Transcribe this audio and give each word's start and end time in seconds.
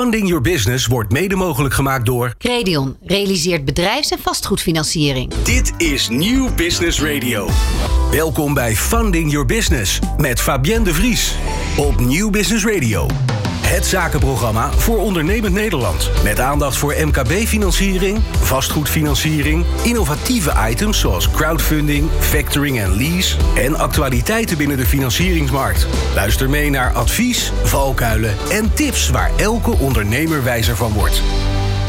Funding 0.00 0.28
Your 0.28 0.42
Business 0.42 0.86
wordt 0.86 1.12
mede 1.12 1.36
mogelijk 1.36 1.74
gemaakt 1.74 2.06
door... 2.06 2.34
Credion 2.38 2.96
realiseert 3.02 3.64
bedrijfs- 3.64 4.10
en 4.10 4.18
vastgoedfinanciering. 4.18 5.34
Dit 5.34 5.72
is 5.76 6.08
Nieuw 6.08 6.54
Business 6.54 7.02
Radio. 7.02 7.48
Welkom 8.10 8.54
bij 8.54 8.76
Funding 8.76 9.30
Your 9.30 9.46
Business 9.46 9.98
met 10.18 10.40
Fabienne 10.40 10.84
de 10.84 10.94
Vries 10.94 11.34
op 11.76 12.00
Nieuw 12.00 12.30
Business 12.30 12.64
Radio. 12.64 13.06
Het 13.66 13.86
zakenprogramma 13.86 14.72
voor 14.72 14.98
ondernemend 14.98 15.54
Nederland. 15.54 16.10
Met 16.22 16.40
aandacht 16.40 16.76
voor 16.76 16.94
MKB-financiering, 16.98 18.18
vastgoedfinanciering, 18.40 19.64
innovatieve 19.82 20.52
items 20.68 21.00
zoals 21.00 21.30
crowdfunding, 21.30 22.10
factoring 22.18 22.80
en 22.80 22.96
lease 22.96 23.36
en 23.54 23.76
actualiteiten 23.76 24.56
binnen 24.56 24.76
de 24.76 24.86
financieringsmarkt. 24.86 25.86
Luister 26.14 26.50
mee 26.50 26.70
naar 26.70 26.92
advies, 26.92 27.52
valkuilen 27.62 28.34
en 28.50 28.74
tips 28.74 29.10
waar 29.10 29.30
elke 29.36 29.70
ondernemer 29.70 30.44
wijzer 30.44 30.76
van 30.76 30.92
wordt. 30.92 31.22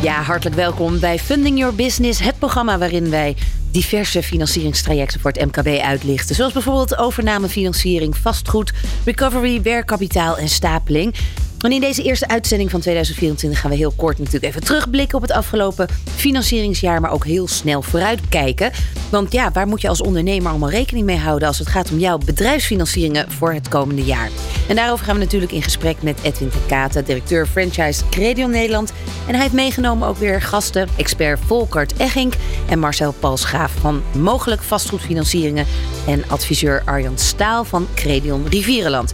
Ja, 0.02 0.22
hartelijk 0.22 0.55
welkom 0.55 1.00
bij 1.00 1.20
Funding 1.20 1.58
Your 1.58 1.76
Business, 1.76 2.20
het 2.20 2.40
programma 2.40 2.78
waarin 2.78 3.09
wij 3.09 3.36
diverse 3.72 4.23
financieringstrajecten 4.23 5.20
voor 5.20 5.32
het 5.32 5.46
MKB 5.46 5.82
uitlichten. 5.82 6.36
Zoals 6.36 6.54
bijvoorbeeld 6.54 6.98
overnamefinanciering, 6.98 8.18
vastgoed, 8.18 8.73
recovery, 9.05 9.62
werkkapitaal 9.62 10.38
en 10.38 10.50
stapeling. 10.50 11.16
En 11.58 11.72
in 11.72 11.80
deze 11.82 12.04
eerste 12.04 12.28
uitzending 12.28 12.72
van 12.72 12.80
2024 12.80 13.60
gaan 13.60 13.72
we 13.72 13.78
heel 13.78 13.94
kort 13.96 14.18
natuurlijk 14.18 14.46
even 14.46 14.64
terugblikken 14.64 15.16
op 15.18 15.22
het 15.22 15.32
afgelopen 15.32 15.88
financieringsjaar, 16.16 17.02
maar 17.02 17.12
ook 17.12 17.26
heel 17.26 17.48
snel 17.48 17.82
vooruitkijken. 17.82 18.72
Want 19.10 19.32
ja, 19.32 19.52
waar 19.52 19.68
moet 19.68 19.82
je 19.82 19.88
als 19.88 20.02
ondernemer 20.02 20.50
allemaal 20.50 20.70
rekening 20.70 21.06
mee 21.06 21.18
houden 21.18 21.48
als 21.48 21.60
het 21.60 21.68
gaat 21.68 21.92
om 21.92 22.00
jouw 22.00 22.18
bedrijfsfinancieringen 22.18 23.32
voor 23.32 23.54
het 23.54 23.68
komende 23.68 24.04
jaar? 24.04 24.30
En 24.68 24.76
daarover 24.76 25.06
gaan 25.06 25.16
we 25.16 25.24
natuurlijk 25.24 25.52
in 25.52 25.64
gesprek 25.64 26.02
met 26.02 26.20
Edwin 26.22 26.50
Tekate, 26.50 27.04
directeur 27.04 27.46
franchise 27.46 28.02
Credion 28.10 28.50
Nederland. 28.50 28.94
En 29.28 29.34
hij 29.34 29.42
heeft 29.42 29.54
meegenomen 29.54 30.08
ook 30.08 30.18
weer 30.18 30.42
gasten, 30.42 30.88
expert 30.98 31.40
Volkert 31.46 31.94
Eggink 31.98 32.34
en 32.70 32.80
Marcel 32.80 33.14
Palsgraaf 33.20 33.71
van 33.82 34.02
Mogelijk 34.18 34.62
Vastgoedfinancieringen 34.62 35.66
en 36.08 36.24
adviseur 36.27 36.82
Arjan 36.86 37.18
Staal 37.18 37.64
van 37.64 37.88
Credion 37.96 38.48
Rivierenland. 38.49 39.14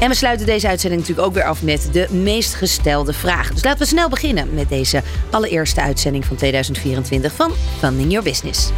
En 0.00 0.08
we 0.08 0.14
sluiten 0.14 0.46
deze 0.46 0.68
uitzending 0.68 1.00
natuurlijk 1.00 1.28
ook 1.28 1.34
weer 1.34 1.44
af 1.44 1.62
met 1.62 1.81
de 1.90 2.06
meest 2.10 2.54
gestelde 2.54 3.12
vragen. 3.12 3.54
Dus 3.54 3.64
laten 3.64 3.78
we 3.78 3.86
snel 3.86 4.08
beginnen 4.08 4.54
met 4.54 4.68
deze 4.68 5.02
allereerste 5.30 5.80
uitzending 5.80 6.24
van 6.24 6.36
2024 6.36 7.32
van 7.32 7.52
Funding 7.78 8.10
Your 8.10 8.24
Business. 8.24 8.70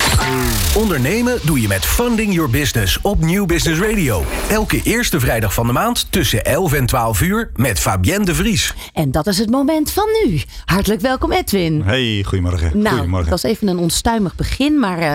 Ondernemen 0.76 1.38
doe 1.42 1.60
je 1.60 1.68
met 1.68 1.84
Funding 1.84 2.34
Your 2.34 2.50
Business 2.50 2.98
op 3.02 3.20
Nieuw 3.20 3.46
Business 3.46 3.80
Radio. 3.80 4.24
Elke 4.50 4.80
eerste 4.82 5.20
vrijdag 5.20 5.54
van 5.54 5.66
de 5.66 5.72
maand 5.72 6.06
tussen 6.10 6.44
11 6.44 6.72
en 6.72 6.86
12 6.86 7.20
uur 7.20 7.50
met 7.54 7.78
Fabienne 7.78 8.24
de 8.24 8.34
Vries. 8.34 8.74
En 8.92 9.10
dat 9.10 9.26
is 9.26 9.38
het 9.38 9.50
moment 9.50 9.90
van 9.90 10.06
nu. 10.24 10.42
Hartelijk 10.64 11.00
welkom 11.00 11.32
Edwin. 11.32 11.82
Hey, 11.82 12.22
goedemorgen. 12.26 12.70
Nou, 12.74 12.94
goedemorgen. 12.94 13.30
dat 13.30 13.42
was 13.42 13.50
even 13.50 13.68
een 13.68 13.78
onstuimig 13.78 14.34
begin, 14.34 14.78
maar 14.78 15.00
uh, 15.00 15.14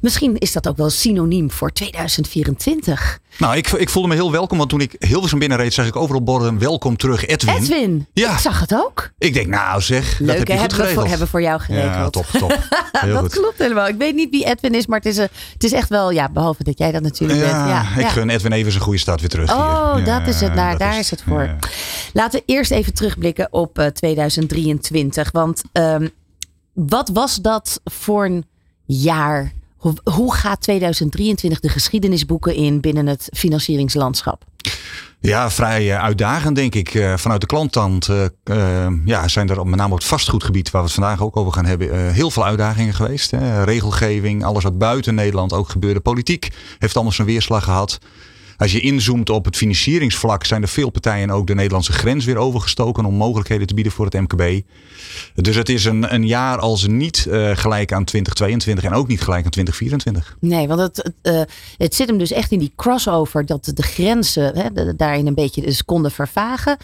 misschien 0.00 0.38
is 0.38 0.52
dat 0.52 0.68
ook 0.68 0.76
wel 0.76 0.90
synoniem 0.90 1.50
voor 1.50 1.72
2024. 1.72 3.18
Nou, 3.38 3.56
ik, 3.56 3.68
ik 3.68 3.88
voelde 3.88 4.08
me 4.08 4.14
heel 4.14 4.32
welkom, 4.32 4.58
want 4.58 4.70
toen 4.70 4.80
ik 4.80 4.96
Hilversum 4.98 5.38
binnenreed, 5.38 5.74
zag 5.74 5.86
ik 5.86 5.96
overal 5.96 6.22
borden 6.22 6.58
welkom 6.58 6.96
terug 6.96 7.24
Edwin. 7.30 7.54
Edwin, 7.54 8.06
Ja. 8.12 8.32
ik 8.32 8.38
zag 8.38 8.60
het 8.60 8.74
ook. 8.74 9.10
Ik 9.18 9.34
denk, 9.34 9.46
nou 9.46 9.80
zeg, 9.80 10.16
dat 10.16 10.26
Leuk, 10.26 10.38
heb 10.38 10.46
je 10.46 10.52
hebben, 10.54 10.78
we 10.78 10.88
voor, 10.88 11.06
hebben 11.06 11.28
voor 11.28 11.42
jou 11.42 11.60
geregeld. 11.60 11.94
Ja, 11.94 12.10
top, 12.10 12.26
top. 12.26 12.68
Heel 12.92 13.12
dat 13.12 13.22
goed. 13.22 13.32
klopt 13.32 13.58
helemaal. 13.58 13.88
Ik 13.88 13.96
weet 13.96 14.14
niet 14.14 14.30
wie 14.30 14.44
Edwin 14.44 14.74
is, 14.74 14.86
maar 14.86 14.98
het 14.98 15.08
is, 15.08 15.16
een, 15.16 15.28
het 15.52 15.64
is 15.64 15.72
echt 15.72 15.88
wel, 15.88 16.10
ja, 16.10 16.28
behalve 16.28 16.64
dat 16.64 16.78
jij 16.78 16.92
dat 16.92 17.02
natuurlijk 17.02 17.40
bent. 17.40 17.52
Ja, 17.52 17.96
ik 17.96 18.06
gun 18.06 18.30
Edwin 18.30 18.52
even 18.52 18.70
zijn 18.72 18.84
goede 18.84 18.98
start 18.98 19.20
weer 19.20 19.28
terug 19.28 19.52
Oh, 19.52 19.94
hier. 19.94 20.04
Dat 20.04 20.26
is 20.26 20.40
het. 20.40 20.54
Daar, 20.54 20.70
dat 20.70 20.78
daar 20.78 20.98
is 20.98 21.10
het 21.10 21.22
voor. 21.26 21.56
Laten 22.12 22.40
we 22.40 22.52
eerst 22.52 22.70
even 22.70 22.94
terugblikken 22.94 23.48
op 23.50 23.78
eh, 23.78 23.86
2023. 23.86 25.30
Want 25.30 25.62
ehm, 25.72 26.08
wat 26.72 27.08
was 27.12 27.36
dat 27.36 27.80
voor 27.84 28.24
een 28.24 28.44
jaar? 28.86 29.52
Hoe, 29.76 29.94
hoe 30.04 30.34
gaat 30.34 30.60
2023 30.60 31.60
de 31.60 31.68
geschiedenisboeken 31.68 32.54
in 32.54 32.80
binnen 32.80 33.06
het 33.06 33.28
financieringslandschap? 33.32 34.44
Ja, 35.22 35.50
vrij 35.50 35.92
eh, 35.92 36.02
uitdagend 36.02 36.56
denk 36.56 36.74
ik. 36.74 36.94
Eh, 36.94 37.16
vanuit 37.16 37.40
de 37.40 37.46
klantkant 37.46 38.08
eh, 38.08 38.86
ja, 39.04 39.28
zijn 39.28 39.48
er 39.48 39.66
met 39.66 39.78
name 39.78 39.92
op 39.92 39.98
het 39.98 40.08
vastgoedgebied, 40.08 40.70
waar 40.70 40.80
we 40.80 40.86
het 40.86 40.96
vandaag 40.96 41.22
ook 41.22 41.36
over 41.36 41.52
gaan 41.52 41.64
hebben, 41.64 42.12
heel 42.12 42.30
veel 42.30 42.44
uitdagingen 42.44 42.94
geweest. 42.94 43.30
Hè. 43.30 43.64
Regelgeving, 43.64 44.44
alles 44.44 44.62
wat 44.62 44.78
buiten 44.78 45.14
Nederland 45.14 45.52
ook 45.52 45.68
gebeurde. 45.68 46.00
Politiek 46.00 46.48
heeft 46.78 46.94
allemaal 46.94 47.12
zijn 47.12 47.26
weerslag 47.26 47.64
gehad. 47.64 47.98
Als 48.60 48.72
je 48.72 48.80
inzoomt 48.80 49.30
op 49.30 49.44
het 49.44 49.56
financieringsvlak, 49.56 50.44
zijn 50.44 50.62
er 50.62 50.68
veel 50.68 50.90
partijen 50.90 51.30
ook 51.30 51.46
de 51.46 51.54
Nederlandse 51.54 51.92
grens 51.92 52.24
weer 52.24 52.36
overgestoken 52.36 53.04
om 53.04 53.14
mogelijkheden 53.14 53.66
te 53.66 53.74
bieden 53.74 53.92
voor 53.92 54.04
het 54.04 54.14
MKB. 54.14 54.60
Dus 55.34 55.56
het 55.56 55.68
is 55.68 55.84
een, 55.84 56.14
een 56.14 56.26
jaar 56.26 56.58
als 56.58 56.86
niet 56.86 57.26
eh, 57.26 57.50
gelijk 57.56 57.92
aan 57.92 58.04
2022 58.04 58.84
en 58.84 58.92
ook 58.92 59.08
niet 59.08 59.20
gelijk 59.20 59.44
aan 59.44 59.50
2024. 59.50 60.36
Nee, 60.40 60.68
want 60.68 60.80
het, 60.80 61.12
eh, 61.22 61.42
het 61.76 61.94
zit 61.94 62.08
hem 62.08 62.18
dus 62.18 62.32
echt 62.32 62.52
in 62.52 62.58
die 62.58 62.72
crossover 62.76 63.46
dat 63.46 63.72
de 63.74 63.82
grenzen 63.82 64.58
hè, 64.58 64.94
daarin 64.96 65.26
een 65.26 65.34
beetje 65.34 65.62
dus 65.62 65.84
konden 65.84 66.10
vervagen. 66.10 66.76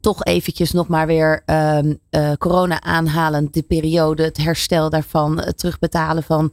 Toch 0.00 0.24
eventjes 0.24 0.72
nog 0.72 0.88
maar 0.88 1.06
weer 1.06 1.42
ehm, 1.46 1.94
eh, 2.10 2.32
corona 2.38 2.80
aanhalend, 2.80 3.54
de 3.54 3.62
periode, 3.62 4.22
het 4.22 4.36
herstel 4.36 4.90
daarvan, 4.90 5.40
het 5.40 5.58
terugbetalen 5.58 6.22
van 6.22 6.52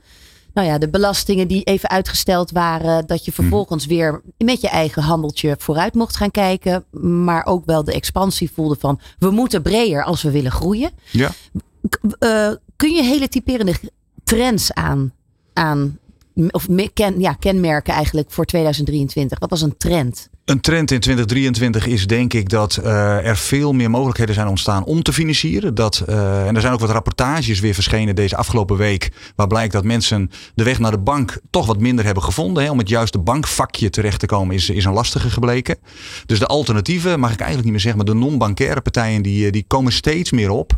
nou 0.56 0.68
ja, 0.68 0.78
de 0.78 0.90
belastingen 0.90 1.48
die 1.48 1.64
even 1.64 1.90
uitgesteld 1.90 2.52
waren. 2.52 3.08
Dat 3.08 3.26
je 3.26 3.32
vervolgens 3.32 3.86
weer 3.86 4.22
met 4.38 4.62
je 4.62 4.70
eigen 4.70 5.04
handeltje 5.04 5.56
vooruit 5.60 5.94
mocht 5.94 6.16
gaan 6.16 6.32
kijken. 6.32 6.86
Maar 7.02 7.46
ook 7.46 7.66
wel 7.66 7.84
de 7.84 7.94
expansie 7.94 8.52
voelde 8.52 8.76
van 8.80 9.00
we 9.20 9.30
moeten 9.30 9.62
breder 9.62 10.04
als 10.04 10.22
we 10.22 10.32
willen 10.32 10.52
groeien. 10.52 10.92
Ja. 11.12 11.32
Eh, 12.20 12.52
kun 12.76 12.94
je 12.94 13.04
hele 13.04 13.28
typerende 13.28 13.74
trends 14.24 14.74
aan, 14.74 15.14
aan 15.54 16.00
of 16.50 16.68
ken, 16.94 17.20
ja, 17.20 17.34
kenmerken 17.34 17.94
eigenlijk 17.94 18.32
voor 18.32 18.46
2023? 18.46 19.40
Wat 19.40 19.50
was 19.50 19.62
een 19.62 19.78
trend? 19.78 20.30
Een 20.46 20.62
trend 20.62 20.92
in 20.92 21.00
2023 21.00 21.88
is 21.88 22.08
denk 22.08 22.34
ik 22.34 22.50
dat 22.50 22.78
eh, 22.78 23.28
er 23.28 23.38
veel 23.38 23.74
meer 23.74 23.90
mogelijkheden 23.90 24.36
zijn 24.36 24.48
ontstaan 24.48 24.84
om 24.84 25.04
te 25.04 25.14
financieren. 25.14 25.76
Dat, 25.76 26.04
eh, 26.08 26.48
en 26.48 26.56
er 26.56 26.62
zijn 26.62 26.74
ook 26.74 26.80
wat 26.80 26.90
rapportages 26.90 27.60
weer 27.60 27.74
verschenen 27.74 28.16
deze 28.16 28.36
afgelopen 28.36 28.78
week. 28.78 29.12
Waar 29.36 29.48
blijkt 29.48 29.74
dat 29.74 29.84
mensen 29.84 30.32
de 30.56 30.64
weg 30.64 30.80
naar 30.80 30.92
de 30.92 30.98
bank 30.98 31.40
toch 31.50 31.66
wat 31.66 31.80
minder 31.80 32.06
hebben 32.06 32.24
gevonden. 32.24 32.64
Hè. 32.64 32.72
Om 32.72 32.78
het 32.78 32.90
juiste 32.90 33.20
bankvakje 33.20 33.90
terecht 33.90 34.20
te 34.20 34.26
komen 34.26 34.56
is, 34.56 34.70
is 34.70 34.86
een 34.86 34.94
lastige 34.94 35.30
gebleken. 35.30 35.78
Dus 36.26 36.40
de 36.40 36.46
alternatieven, 36.46 37.20
mag 37.20 37.32
ik 37.32 37.40
eigenlijk 37.40 37.64
niet 37.64 37.72
meer 37.72 37.82
zeggen, 37.82 38.06
maar 38.06 38.14
de 38.14 38.20
non-bankaire 38.20 38.82
partijen 38.82 39.22
die, 39.22 39.46
eh, 39.46 39.52
die 39.52 39.66
komen 39.68 39.92
steeds 39.92 40.32
meer 40.32 40.50
op. 40.50 40.74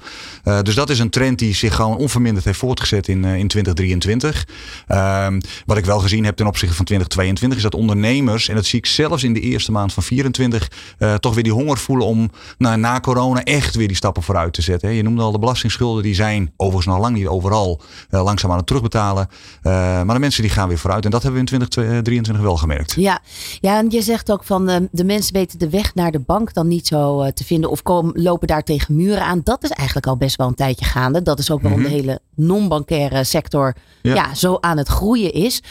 Dus 0.61 0.75
dat 0.75 0.89
is 0.89 0.99
een 0.99 1.09
trend 1.09 1.39
die 1.39 1.55
zich 1.55 1.75
gewoon 1.75 1.97
onverminderd 1.97 2.45
heeft 2.45 2.59
voortgezet 2.59 3.07
in, 3.07 3.25
in 3.25 3.47
2023. 3.47 4.47
Ehm, 4.87 5.39
wat 5.65 5.77
ik 5.77 5.85
wel 5.85 5.99
gezien 5.99 6.25
heb 6.25 6.35
ten 6.35 6.47
opzichte 6.47 6.75
van 6.75 6.85
2022 6.85 7.57
is 7.57 7.63
dat 7.63 7.79
ondernemers, 7.79 8.49
en 8.49 8.55
dat 8.55 8.65
zie 8.65 8.79
ik 8.79 8.85
zelfs 8.85 9.23
in 9.23 9.33
de 9.33 9.39
eerste 9.39 9.55
maand 9.65 9.93
van 9.93 10.03
24, 10.03 10.71
eh, 10.97 11.13
toch 11.13 11.33
weer 11.33 11.43
die 11.43 11.53
honger 11.53 11.77
voelen 11.77 12.05
om 12.05 12.31
nou, 12.57 12.77
na 12.77 12.99
corona 12.99 13.43
echt 13.43 13.75
weer 13.75 13.87
die 13.87 13.95
stappen 13.95 14.23
vooruit 14.23 14.53
te 14.53 14.61
zetten. 14.61 14.89
hè. 14.89 14.95
Je 14.95 15.03
noemde 15.03 15.21
al 15.21 15.31
de 15.31 15.39
belastingsschulden, 15.39 16.03
die 16.03 16.15
zijn 16.15 16.53
overigens 16.57 16.93
nog 16.95 16.99
lang 16.99 17.15
niet 17.15 17.27
overal 17.27 17.81
eh, 18.09 18.23
langzaam 18.23 18.51
aan 18.51 18.57
het 18.57 18.67
terugbetalen. 18.67 19.27
Eh, 19.61 19.71
maar 19.73 20.13
de 20.13 20.19
mensen 20.19 20.41
die 20.41 20.51
gaan 20.51 20.67
weer 20.67 20.77
vooruit 20.77 21.05
en 21.05 21.11
dat 21.11 21.23
hebben 21.23 21.45
we 21.45 21.51
in 21.51 21.59
2023 21.59 22.43
wel 22.43 22.57
gemerkt. 22.57 22.93
Ja, 22.93 23.19
ja 23.59 23.77
en 23.77 23.89
je 23.89 24.01
zegt 24.01 24.31
ook 24.31 24.43
van 24.43 24.89
de 24.91 25.03
mensen 25.03 25.33
weten 25.33 25.59
de 25.59 25.69
weg 25.69 25.95
naar 25.95 26.11
de 26.11 26.19
bank 26.19 26.53
dan 26.53 26.67
niet 26.67 26.87
zo 26.87 27.31
te 27.31 27.43
vinden. 27.43 27.69
Of 27.69 27.81
komen, 27.81 28.21
lopen 28.21 28.47
daar 28.47 28.63
tegen 28.63 28.95
muren 28.95 29.23
aan. 29.23 29.41
Dat 29.43 29.63
is 29.63 29.69
eigenlijk 29.69 30.07
al 30.07 30.17
best 30.17 30.35
wel 30.35 30.47
een 30.47 30.55
tijdje 30.55 30.85
gaande. 30.85 31.21
Dat 31.21 31.39
is 31.39 31.51
ook 31.51 31.61
waarom 31.61 31.83
de 31.83 31.89
hele 31.89 32.19
non-bankaire 32.35 33.23
sector 33.23 33.75
ja. 34.01 34.13
Ja. 34.13 34.33
zo 34.33 34.57
aan 34.59 34.77
het 34.77 34.87
groeien 34.87 35.33
is. 35.33 35.61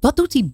Wat 0.00 0.16
doet 0.16 0.32
die 0.32 0.52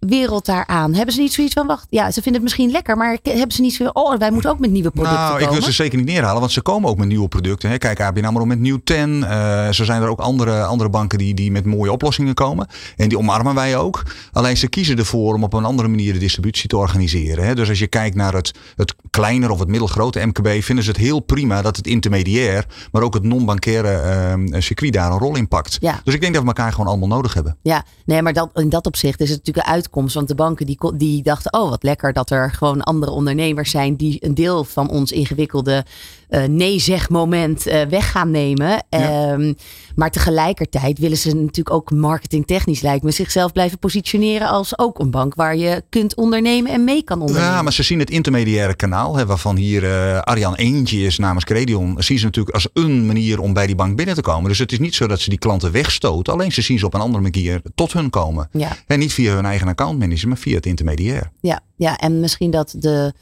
bankwereld 0.00 0.44
daaraan? 0.44 0.94
Hebben 0.94 1.14
ze 1.14 1.20
niet 1.20 1.32
zoiets 1.32 1.54
van, 1.54 1.66
wacht, 1.66 1.86
ja, 1.90 2.04
ze 2.10 2.22
vinden 2.22 2.32
het 2.32 2.42
misschien 2.42 2.70
lekker, 2.70 2.96
maar 2.96 3.18
hebben 3.22 3.52
ze 3.52 3.60
niet 3.60 3.74
zo 3.74 3.90
oh, 3.92 4.18
wij 4.18 4.30
moeten 4.30 4.50
ook 4.50 4.58
met 4.58 4.70
nieuwe 4.70 4.90
producten 4.90 5.18
Nou, 5.18 5.42
ik 5.42 5.48
wil 5.48 5.62
ze 5.62 5.72
zeker 5.72 5.98
niet 5.98 6.06
neerhalen, 6.06 6.40
want 6.40 6.52
ze 6.52 6.62
komen 6.62 6.90
ook 6.90 6.98
met 6.98 7.08
nieuwe 7.08 7.28
producten. 7.28 7.70
Hè. 7.70 7.78
Kijk, 7.78 8.00
ABN 8.00 8.24
AMRO 8.24 8.44
met 8.44 8.58
Nieuw 8.58 8.80
10. 8.84 9.24
eh 9.24 9.68
zo 9.70 9.84
zijn 9.84 10.02
er 10.02 10.08
ook 10.08 10.20
andere, 10.20 10.64
andere 10.64 10.90
banken 10.90 11.18
die, 11.18 11.34
die 11.34 11.50
met 11.50 11.64
mooie 11.64 11.92
oplossingen 11.92 12.34
komen. 12.34 12.66
En 12.96 13.08
die 13.08 13.18
omarmen 13.18 13.54
wij 13.54 13.76
ook. 13.76 14.02
Alleen 14.32 14.56
ze 14.56 14.68
kiezen 14.68 14.98
ervoor 14.98 15.34
om 15.34 15.44
op 15.44 15.52
een 15.52 15.64
andere 15.64 15.88
manier 15.88 16.12
de 16.12 16.18
distributie 16.18 16.68
te 16.68 16.76
organiseren. 16.76 17.44
Hè. 17.44 17.54
Dus 17.54 17.68
als 17.68 17.78
je 17.78 17.86
kijkt 17.86 18.16
naar 18.16 18.34
het, 18.34 18.52
het 18.76 18.94
kleiner 19.10 19.50
of 19.50 19.58
het 19.58 19.68
middelgrote 19.68 20.26
MKB, 20.26 20.62
vinden 20.62 20.84
ze 20.84 20.90
het 20.90 21.00
heel 21.00 21.20
prima 21.20 21.62
dat 21.62 21.76
het 21.76 21.86
intermediair, 21.86 22.66
maar 22.92 23.02
ook 23.02 23.14
het 23.14 23.22
non-bankaire 23.22 23.90
eh, 23.90 24.60
circuit 24.60 24.92
daar 24.92 25.12
een 25.12 25.18
rol 25.18 25.36
in 25.36 25.48
pakt. 25.48 25.76
Ja. 25.80 26.00
Dus 26.04 26.14
ik 26.14 26.20
denk 26.20 26.34
dat 26.34 26.42
we 26.42 26.48
elkaar 26.48 26.72
gewoon 26.72 26.86
allemaal 26.86 27.08
nodig 27.08 27.34
hebben. 27.34 27.56
Ja, 27.62 27.84
nee, 28.04 28.22
maar 28.22 28.32
dat, 28.32 28.50
in 28.54 28.68
dat 28.68 28.86
opzicht 28.86 29.20
is 29.20 29.28
het 29.28 29.38
natuurlijk 29.38 29.66
een 29.66 29.72
uitkomst. 29.90 30.14
Want 30.14 30.28
de 30.28 30.34
banken 30.34 30.66
die, 30.66 30.78
die 30.94 31.22
dachten, 31.22 31.52
oh 31.52 31.70
wat 31.70 31.82
lekker 31.82 32.12
dat 32.12 32.30
er 32.30 32.52
gewoon 32.52 32.82
andere 32.82 33.12
ondernemers 33.12 33.70
zijn 33.70 33.96
die 33.96 34.16
een 34.20 34.34
deel 34.34 34.64
van 34.64 34.90
ons 34.90 35.12
ingewikkelde 35.12 35.84
uh, 36.30 36.44
nee-zeg-moment 36.44 37.66
uh, 37.66 37.82
weg 37.82 38.10
gaan 38.10 38.30
nemen. 38.30 38.84
Ehm, 38.88 39.52
maar 40.00 40.10
tegelijkertijd 40.10 40.98
willen 40.98 41.16
ze 41.16 41.34
natuurlijk 41.34 41.70
ook 41.70 41.90
marketingtechnisch 41.90 42.80
lijkt 42.80 43.04
me 43.04 43.10
zichzelf 43.10 43.52
blijven 43.52 43.78
positioneren 43.78 44.48
als 44.48 44.78
ook 44.78 44.98
een 44.98 45.10
bank 45.10 45.34
waar 45.34 45.56
je 45.56 45.82
kunt 45.88 46.14
ondernemen 46.14 46.72
en 46.72 46.84
mee 46.84 47.02
kan 47.02 47.20
ondernemen. 47.20 47.50
Ja, 47.50 47.62
maar 47.62 47.72
ze 47.72 47.82
zien 47.82 47.98
het 47.98 48.10
intermediaire 48.10 48.74
kanaal, 48.74 49.16
hè, 49.16 49.26
waarvan 49.26 49.56
hier 49.56 49.82
uh, 49.82 50.18
Arjan 50.18 50.54
Eentje 50.54 50.98
is 50.98 51.18
namens 51.18 51.44
Credion, 51.44 52.02
zien 52.02 52.18
ze 52.18 52.24
natuurlijk 52.24 52.54
als 52.54 52.68
een 52.72 53.06
manier 53.06 53.40
om 53.40 53.52
bij 53.52 53.66
die 53.66 53.74
bank 53.74 53.96
binnen 53.96 54.14
te 54.14 54.20
komen. 54.20 54.48
Dus 54.48 54.58
het 54.58 54.72
is 54.72 54.78
niet 54.78 54.94
zo 54.94 55.06
dat 55.06 55.20
ze 55.20 55.28
die 55.30 55.38
klanten 55.38 55.72
wegstoten, 55.72 56.32
alleen 56.32 56.52
ze 56.52 56.62
zien 56.62 56.78
ze 56.78 56.86
op 56.86 56.94
een 56.94 57.00
andere 57.00 57.22
manier 57.22 57.62
tot 57.74 57.92
hun 57.92 58.10
komen. 58.10 58.48
Ja. 58.52 58.76
En 58.86 58.98
niet 58.98 59.12
via 59.12 59.34
hun 59.34 59.44
eigen 59.44 59.68
accountmanager, 59.68 60.28
maar 60.28 60.38
via 60.38 60.54
het 60.54 60.66
intermediair. 60.66 61.30
Ja, 61.40 61.60
ja, 61.76 61.98
en 61.98 62.20
misschien 62.20 62.50
dat 62.50 62.74
de 62.78 63.14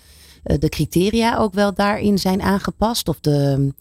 eh, 0.42 0.58
de 0.58 0.68
criteria 0.68 1.36
ook 1.36 1.54
wel 1.54 1.74
daarin 1.74 2.18
zijn 2.18 2.42
aangepast? 2.42 3.08
Of 3.08 3.20
de, 3.20 3.72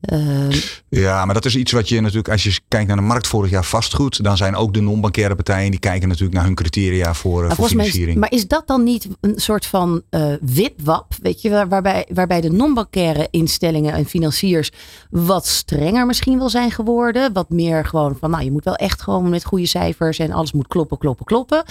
uh, 0.00 0.50
ja, 0.88 1.24
maar 1.24 1.34
dat 1.34 1.44
is 1.44 1.56
iets 1.56 1.72
wat 1.72 1.88
je 1.88 2.00
natuurlijk, 2.00 2.28
als 2.28 2.42
je 2.42 2.60
kijkt 2.68 2.86
naar 2.86 2.96
de 2.96 3.02
markt 3.02 3.26
vorig 3.26 3.50
jaar 3.50 3.64
vastgoed, 3.64 4.24
dan 4.24 4.36
zijn 4.36 4.56
ook 4.56 4.74
de 4.74 4.80
non-bankaire 4.80 5.34
partijen 5.34 5.70
die 5.70 5.80
kijken 5.80 6.08
natuurlijk 6.08 6.34
naar 6.34 6.44
hun 6.44 6.54
criteria 6.54 7.14
voor, 7.14 7.54
voor 7.54 7.68
financiering. 7.68 8.18
maar 8.18 8.32
is 8.32 8.48
dat 8.48 8.66
dan 8.66 8.82
niet 8.82 9.08
een 9.20 9.40
soort 9.40 9.66
van 9.66 10.02
uh, 10.10 10.32
wipwap, 10.40 11.14
weet 11.22 11.42
je, 11.42 11.66
waarbij, 11.68 12.06
waarbij 12.12 12.40
de 12.40 12.50
non-bankaire 12.50 13.28
instellingen 13.30 13.92
en 13.92 14.06
financiers 14.06 14.70
wat 15.10 15.46
strenger 15.46 16.06
misschien 16.06 16.38
wel 16.38 16.50
zijn 16.50 16.70
geworden? 16.70 17.32
Wat 17.32 17.50
meer 17.50 17.84
gewoon 17.84 18.16
van, 18.20 18.30
nou, 18.30 18.44
je 18.44 18.52
moet 18.52 18.64
wel 18.64 18.76
echt 18.76 19.02
gewoon 19.02 19.28
met 19.28 19.44
goede 19.44 19.66
cijfers 19.66 20.18
en 20.18 20.32
alles 20.32 20.52
moet 20.52 20.68
kloppen, 20.68 20.98
kloppen, 20.98 21.26
kloppen. 21.26 21.64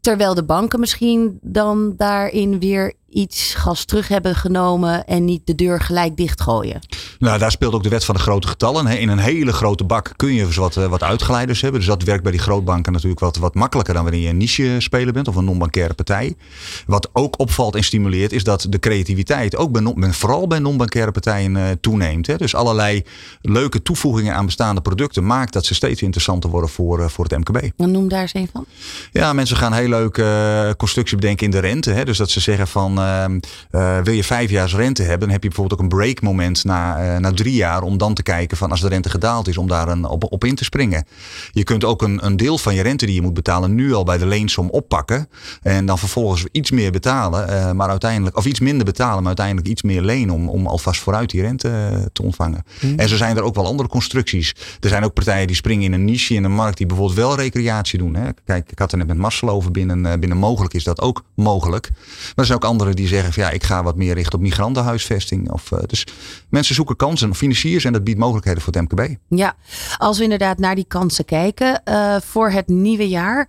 Terwijl 0.00 0.34
de 0.34 0.44
banken 0.44 0.80
misschien 0.80 1.38
dan 1.42 1.94
daarin 1.96 2.58
weer 2.58 2.94
iets 3.12 3.54
gas 3.54 3.84
terug 3.84 4.08
hebben 4.08 4.34
genomen 4.34 5.06
en 5.06 5.24
niet 5.24 5.40
de 5.44 5.54
deur 5.54 5.80
gelijk 5.80 6.16
dichtgooien. 6.16 6.80
Nou, 7.18 7.38
daar 7.38 7.50
speelt 7.50 7.74
ook 7.74 7.82
de 7.82 7.88
wet 7.88 8.04
van 8.04 8.14
de 8.14 8.20
grote 8.20 8.48
getallen. 8.48 8.86
In 8.86 9.08
een 9.08 9.18
hele 9.18 9.52
grote 9.52 9.84
bak 9.84 10.12
kun 10.16 10.34
je 10.34 10.46
dus 10.46 10.56
wat, 10.56 10.76
eh, 10.76 10.86
wat 10.86 11.02
uitgeleiders 11.02 11.60
hebben. 11.60 11.80
Dus 11.80 11.88
dat 11.88 12.02
werkt 12.02 12.22
bij 12.22 12.32
die 12.32 12.40
grootbanken 12.40 12.92
natuurlijk 12.92 13.20
wat, 13.20 13.36
wat 13.36 13.54
makkelijker 13.54 13.94
dan 13.94 14.02
wanneer 14.02 14.22
je 14.22 14.28
een 14.28 14.36
niche 14.36 14.76
speler 14.78 15.12
bent 15.12 15.28
of 15.28 15.36
een 15.36 15.44
non-bankaire 15.44 15.94
partij. 15.94 16.34
Wat 16.86 17.08
ook 17.12 17.38
opvalt 17.38 17.74
en 17.74 17.84
stimuleert 17.84 18.32
is 18.32 18.44
dat 18.44 18.66
de 18.68 18.78
creativiteit 18.78 19.56
ook 19.56 19.72
bij, 19.72 20.12
vooral 20.12 20.46
bij 20.46 20.58
non-bankaire 20.58 21.12
partijen 21.12 21.56
uh, 21.56 21.64
toeneemt. 21.80 22.38
Dus 22.38 22.54
allerlei 22.54 23.02
leuke 23.42 23.82
toevoegingen 23.82 24.34
aan 24.34 24.46
bestaande 24.46 24.80
producten 24.80 25.26
maakt 25.26 25.52
dat 25.52 25.66
ze 25.66 25.74
steeds 25.74 26.02
interessanter 26.02 26.50
worden 26.50 26.70
voor, 26.70 27.00
uh, 27.00 27.08
voor 27.08 27.24
het 27.24 27.38
MKB. 27.38 27.70
noem 27.76 28.08
daar 28.08 28.20
eens 28.20 28.34
een 28.34 28.48
van. 28.52 28.66
Ja, 29.12 29.32
mensen 29.32 29.56
gaan 29.56 29.72
heel 29.72 29.88
leuke 29.88 30.74
constructie 30.76 31.16
bedenken 31.16 31.44
in 31.44 31.50
de 31.50 31.58
rente. 31.58 32.04
Dus 32.04 32.18
dat 32.18 32.30
ze 32.30 32.40
zeggen 32.40 32.68
van 32.68 32.98
eh, 32.98 33.01
wil 34.04 34.14
je 34.14 34.24
vijf 34.24 34.50
jaar 34.50 34.70
rente 34.70 35.02
hebben, 35.02 35.20
dan 35.20 35.30
heb 35.30 35.42
je 35.42 35.48
bijvoorbeeld 35.48 35.80
ook 35.80 35.90
een 35.90 35.98
break 35.98 36.20
moment 36.20 36.64
na, 36.64 37.14
eh, 37.14 37.20
na 37.20 37.32
drie 37.32 37.54
jaar. 37.54 37.82
Om 37.82 37.98
dan 37.98 38.14
te 38.14 38.22
kijken 38.22 38.56
van 38.56 38.70
als 38.70 38.80
de 38.80 38.88
rente 38.88 39.10
gedaald 39.10 39.48
is, 39.48 39.56
om 39.56 39.68
daar 39.68 39.88
een, 39.88 40.04
op, 40.04 40.32
op 40.32 40.44
in 40.44 40.54
te 40.54 40.64
springen. 40.64 41.06
Je 41.50 41.64
kunt 41.64 41.84
ook 41.84 42.02
een, 42.02 42.26
een 42.26 42.36
deel 42.36 42.58
van 42.58 42.74
je 42.74 42.82
rente 42.82 43.06
die 43.06 43.14
je 43.14 43.22
moet 43.22 43.34
betalen 43.34 43.74
nu 43.74 43.94
al 43.94 44.04
bij 44.04 44.18
de 44.18 44.26
leensom 44.26 44.70
oppakken. 44.70 45.28
En 45.62 45.86
dan 45.86 45.98
vervolgens 45.98 46.46
iets 46.52 46.70
meer 46.70 46.90
betalen, 46.90 47.50
uh, 47.50 47.72
maar 47.72 47.88
uiteindelijk, 47.88 48.36
of 48.36 48.44
iets 48.44 48.60
minder 48.60 48.84
betalen, 48.84 49.16
maar 49.16 49.26
uiteindelijk 49.26 49.66
iets 49.66 49.82
meer 49.82 50.02
lenen 50.02 50.34
om, 50.34 50.48
om 50.48 50.66
alvast 50.66 51.00
vooruit 51.00 51.30
die 51.30 51.40
rente 51.40 51.70
te 52.12 52.22
ontvangen. 52.22 52.64
Hmm. 52.80 52.98
En 52.98 53.08
zo 53.08 53.16
zijn 53.16 53.36
er 53.36 53.42
ook 53.42 53.54
wel 53.54 53.66
andere 53.66 53.88
constructies. 53.88 54.54
Er 54.80 54.88
zijn 54.88 55.04
ook 55.04 55.12
partijen 55.12 55.46
die 55.46 55.56
springen 55.56 55.84
in 55.84 55.92
een 55.92 56.04
niche 56.04 56.34
in 56.34 56.44
een 56.44 56.54
markt 56.54 56.76
die 56.76 56.86
bijvoorbeeld 56.86 57.18
wel 57.18 57.36
recreatie 57.36 57.98
doen. 57.98 58.14
Hè. 58.14 58.28
Kijk, 58.44 58.70
ik 58.70 58.78
had 58.78 58.92
er 58.92 58.98
net 58.98 59.06
met 59.06 59.16
Marcel 59.16 59.48
over 59.48 59.70
binnen, 59.70 60.20
binnen 60.20 60.38
mogelijk 60.38 60.74
is 60.74 60.84
dat 60.84 61.00
ook 61.00 61.24
mogelijk. 61.34 61.90
Maar 61.90 62.32
er 62.34 62.44
zijn 62.44 62.58
ook 62.58 62.64
andere 62.64 62.91
die 62.96 63.06
zeggen 63.06 63.32
van 63.32 63.42
ja, 63.42 63.50
ik 63.50 63.62
ga 63.62 63.82
wat 63.82 63.96
meer 63.96 64.14
richten 64.14 64.38
op 64.38 64.44
migrantenhuisvesting. 64.44 65.50
Of, 65.50 65.70
uh, 65.70 65.78
dus 65.86 66.06
mensen 66.48 66.74
zoeken 66.74 66.96
kansen 66.96 67.30
of 67.30 67.36
financiers 67.36 67.84
en 67.84 67.92
dat 67.92 68.04
biedt 68.04 68.18
mogelijkheden 68.18 68.62
voor 68.62 68.72
het 68.72 68.82
MKB. 68.82 69.14
Ja, 69.28 69.56
als 69.98 70.18
we 70.18 70.22
inderdaad 70.22 70.58
naar 70.58 70.74
die 70.74 70.84
kansen 70.88 71.24
kijken 71.24 71.82
uh, 71.84 72.16
voor 72.20 72.50
het 72.50 72.68
nieuwe 72.68 73.08
jaar. 73.08 73.48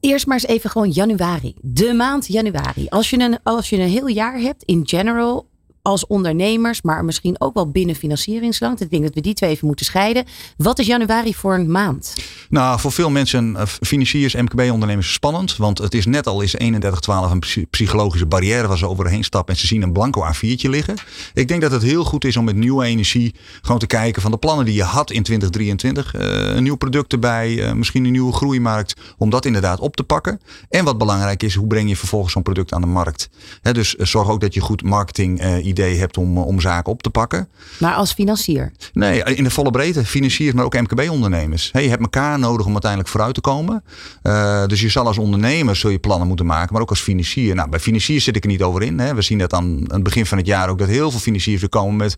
Eerst 0.00 0.26
maar 0.26 0.36
eens 0.36 0.46
even 0.46 0.70
gewoon 0.70 0.90
januari. 0.90 1.54
De 1.60 1.92
maand 1.92 2.26
januari. 2.26 2.86
Als 2.88 3.10
je 3.10 3.18
een, 3.18 3.38
als 3.42 3.70
je 3.70 3.76
een 3.76 3.88
heel 3.88 4.06
jaar 4.06 4.38
hebt 4.38 4.62
in 4.62 4.82
general 4.84 5.46
als 5.86 6.06
ondernemers, 6.06 6.82
maar 6.82 7.04
misschien 7.04 7.40
ook 7.40 7.54
wel 7.54 7.70
binnen 7.70 7.94
financieringsland. 7.94 8.80
Ik 8.80 8.90
denk 8.90 9.02
dat 9.02 9.14
we 9.14 9.20
die 9.20 9.34
twee 9.34 9.50
even 9.50 9.66
moeten 9.66 9.86
scheiden. 9.86 10.24
Wat 10.56 10.78
is 10.78 10.86
januari 10.86 11.34
voor 11.34 11.54
een 11.54 11.70
maand? 11.70 12.14
Nou, 12.48 12.80
voor 12.80 12.92
veel 12.92 13.10
mensen, 13.10 13.56
eh, 13.56 13.66
financiers, 13.66 14.34
MKB-ondernemers, 14.34 15.12
spannend. 15.12 15.56
Want 15.56 15.78
het 15.78 15.94
is 15.94 16.06
net 16.06 16.26
al 16.26 16.40
is 16.40 16.50
3112 16.50 17.30
een 17.30 17.66
psychologische 17.70 18.26
barrière 18.26 18.66
waar 18.66 18.78
ze 18.78 18.88
overheen 18.88 19.24
stappen 19.24 19.54
en 19.54 19.60
ze 19.60 19.66
zien 19.66 19.82
een 19.82 19.92
blanco 19.92 20.24
A4'tje 20.24 20.68
liggen. 20.68 20.96
Ik 21.34 21.48
denk 21.48 21.60
dat 21.60 21.70
het 21.70 21.82
heel 21.82 22.04
goed 22.04 22.24
is 22.24 22.36
om 22.36 22.44
met 22.44 22.56
nieuwe 22.56 22.84
energie 22.84 23.34
gewoon 23.62 23.78
te 23.78 23.86
kijken 23.86 24.22
van 24.22 24.30
de 24.30 24.36
plannen 24.36 24.64
die 24.64 24.74
je 24.74 24.82
had 24.82 25.10
in 25.10 25.22
2023. 25.22 26.14
Uh, 26.14 26.50
eh, 26.50 26.56
een 26.56 26.62
nieuw 26.62 26.76
product 26.76 27.12
erbij, 27.12 27.50
uh, 27.50 27.72
misschien 27.72 28.04
een 28.04 28.12
nieuwe 28.12 28.32
groeimarkt, 28.32 28.94
om 29.18 29.30
dat 29.30 29.44
inderdaad 29.44 29.80
op 29.80 29.96
te 29.96 30.04
pakken. 30.04 30.40
En 30.68 30.84
wat 30.84 30.98
belangrijk 30.98 31.42
is, 31.42 31.54
hoe 31.54 31.66
breng 31.66 31.88
je 31.88 31.96
vervolgens 31.96 32.32
zo'n 32.32 32.42
product 32.42 32.72
aan 32.72 32.80
de 32.80 32.86
markt? 32.86 33.28
dus 33.72 33.94
zorg 33.94 34.28
ook 34.28 34.40
dat 34.40 34.54
je 34.54 34.60
goed 34.60 34.82
marketing 34.82 35.40
idee 35.78 35.98
hebt 35.98 36.16
om, 36.16 36.38
om 36.38 36.60
zaken 36.60 36.92
op 36.92 37.02
te 37.02 37.10
pakken. 37.10 37.48
Maar 37.78 37.94
als 37.94 38.12
financier? 38.12 38.72
Nee, 38.92 39.22
in 39.22 39.44
de 39.44 39.50
volle 39.50 39.70
breedte. 39.70 40.04
Financiers, 40.04 40.54
maar 40.54 40.64
ook 40.64 40.80
MKB-ondernemers. 40.80 41.68
Hey, 41.72 41.82
je 41.82 41.88
hebt 41.88 42.02
elkaar 42.02 42.38
nodig 42.38 42.66
om 42.66 42.72
uiteindelijk 42.72 43.10
vooruit 43.10 43.34
te 43.34 43.40
komen. 43.40 43.84
Uh, 44.22 44.66
dus 44.66 44.80
je 44.80 44.88
zal 44.88 45.06
als 45.06 45.18
ondernemer 45.18 45.76
zul 45.76 45.90
je 45.90 45.98
plannen 45.98 46.28
moeten 46.28 46.46
maken, 46.46 46.72
maar 46.72 46.82
ook 46.82 46.90
als 46.90 47.00
financier. 47.00 47.54
Nou, 47.54 47.68
bij 47.68 47.80
financiers 47.80 48.24
zit 48.24 48.36
ik 48.36 48.42
er 48.42 48.50
niet 48.50 48.62
over 48.62 48.82
in. 48.82 48.98
Hè. 48.98 49.14
We 49.14 49.22
zien 49.22 49.38
dat 49.38 49.52
aan 49.52 49.84
het 49.88 50.02
begin 50.02 50.26
van 50.26 50.38
het 50.38 50.46
jaar 50.46 50.68
ook 50.68 50.78
dat 50.78 50.88
heel 50.88 51.10
veel 51.10 51.20
financiers 51.20 51.62
er 51.62 51.68
komen 51.68 51.96
met 51.96 52.16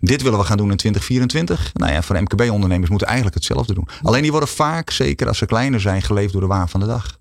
dit 0.00 0.22
willen 0.22 0.38
we 0.38 0.44
gaan 0.44 0.56
doen 0.56 0.70
in 0.70 0.76
2024. 0.76 1.70
Nou 1.74 1.92
ja, 1.92 2.02
voor 2.02 2.22
MKB-ondernemers 2.22 2.90
moeten 2.90 3.08
eigenlijk 3.08 3.36
hetzelfde 3.36 3.74
doen. 3.74 3.88
Alleen 4.02 4.22
die 4.22 4.30
worden 4.30 4.48
vaak, 4.48 4.90
zeker 4.90 5.28
als 5.28 5.38
ze 5.38 5.46
kleiner 5.46 5.80
zijn, 5.80 6.02
geleefd 6.02 6.32
door 6.32 6.40
de 6.40 6.46
waan 6.46 6.68
van 6.68 6.80
de 6.80 6.86
dag. 6.86 7.18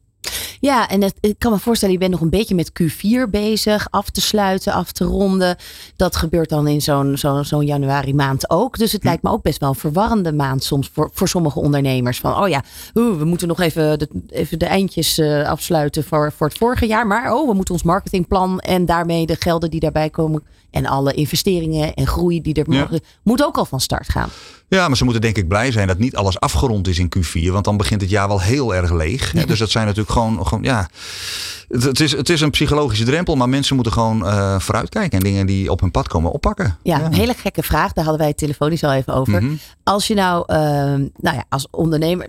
Ja, 0.60 0.90
en 0.90 1.12
ik 1.20 1.36
kan 1.38 1.52
me 1.52 1.60
voorstellen, 1.60 1.94
je 1.94 2.00
bent 2.00 2.12
nog 2.12 2.22
een 2.22 2.30
beetje 2.30 2.56
met 2.56 2.72
Q4 2.82 3.30
bezig, 3.30 3.88
af 3.90 4.10
te 4.10 4.22
sluiten, 4.22 4.74
af 4.74 4.92
te 4.92 5.04
ronden. 5.04 5.56
Dat 5.96 6.16
gebeurt 6.16 6.50
dan 6.50 6.68
in 6.68 6.82
zo'n 6.82 7.18
zo'n 7.18 7.46
zo'n 7.46 7.66
januari 7.66 8.14
maand 8.14 8.50
ook. 8.50 8.78
Dus 8.78 8.92
het 8.92 9.02
hm. 9.02 9.08
lijkt 9.08 9.24
me 9.24 9.30
ook 9.30 9.42
best 9.42 9.60
wel 9.60 9.70
een 9.70 9.76
verwarrende 9.76 10.34
maand 10.34 10.64
soms 10.64 10.90
voor, 10.94 11.10
voor 11.14 11.28
sommige 11.28 11.60
ondernemers. 11.60 12.20
Van, 12.20 12.44
oh 12.44 12.48
ja, 12.48 12.64
we 12.94 13.26
moeten 13.26 13.48
nog 13.48 13.60
even 13.60 14.00
de, 14.00 14.08
even 14.30 14.60
de 14.60 14.66
eindjes 14.66 15.20
uh, 15.20 15.50
afsluiten 15.50 16.04
voor, 16.04 16.32
voor 16.32 16.48
het 16.48 16.58
vorige 16.58 16.88
jaar. 16.88 17.08
Maar 17.08 17.34
oh, 17.34 17.48
we 17.48 17.54
moeten 17.54 17.74
ons 17.74 17.84
marketingplan 17.84 18.60
en 18.60 18.86
daarmee 18.86 19.26
de 19.26 19.36
gelden 19.40 19.70
die 19.70 19.80
daarbij 19.80 20.10
komen 20.10 20.44
en 20.72 20.86
alle 20.86 21.14
investeringen 21.14 21.94
en 21.94 22.08
groei 22.08 22.42
die 22.42 22.54
er 22.54 22.70
mogen, 22.70 23.02
moet 23.24 23.44
ook 23.44 23.58
al 23.58 23.66
van 23.66 23.80
start 23.80 24.10
gaan. 24.10 24.30
Ja, 24.70 24.88
maar 24.88 24.98
ze 24.98 25.04
moeten 25.04 25.22
denk 25.22 25.38
ik 25.38 25.48
blij 25.48 25.72
zijn 25.72 25.88
dat 25.88 25.98
niet 25.98 26.16
alles 26.16 26.40
afgerond 26.40 26.88
is 26.88 27.00
in 27.00 27.12
Q4. 27.18 27.52
Want 27.52 27.66
dan 27.66 27.78
begint 27.78 28.02
het 28.02 28.10
jaar 28.10 28.28
wel 28.28 28.42
heel 28.42 28.76
erg 28.76 28.92
leeg. 28.92 29.32
Dus 29.32 29.60
dat 29.60 29.70
zijn 29.70 29.86
natuurlijk 29.86 30.12
gewoon, 30.12 30.48
gewoon 30.48 30.64
ja. 30.64 30.90
Het, 31.68 32.00
is, 32.00 32.12
het 32.12 32.30
is 32.30 32.42
een 32.42 32.50
psychologische 32.50 33.06
drempel, 33.06 33.36
maar 33.36 33.50
mensen 33.50 33.76
moeten 33.76 33.94
gewoon 33.94 34.24
uh, 34.24 34.60
vooruitkijken 34.60 35.18
en 35.18 35.24
dingen 35.24 35.46
die 35.46 35.72
op 35.72 35.80
hun 35.80 35.92
pad 35.92 36.08
komen 36.08 36.32
oppakken. 36.32 36.78
Ja, 36.84 37.06
een 37.06 37.14
hele 37.14 37.34
gekke 37.34 37.64
vraag. 37.64 37.94
Daar 37.94 38.04
hadden 38.04 38.22
wij 38.22 38.30
het 38.30 38.38
telefonisch 38.38 38.84
al 38.84 38.94
even 38.94 39.14
over. 39.14 39.44
Mhm. 39.44 39.56
Als 39.84 40.08
je 40.08 40.14
nou, 40.14 40.54
uh, 40.54 40.58
nou 41.18 41.36
ja, 41.36 41.44
als 41.50 41.68
ondernemer 41.72 42.28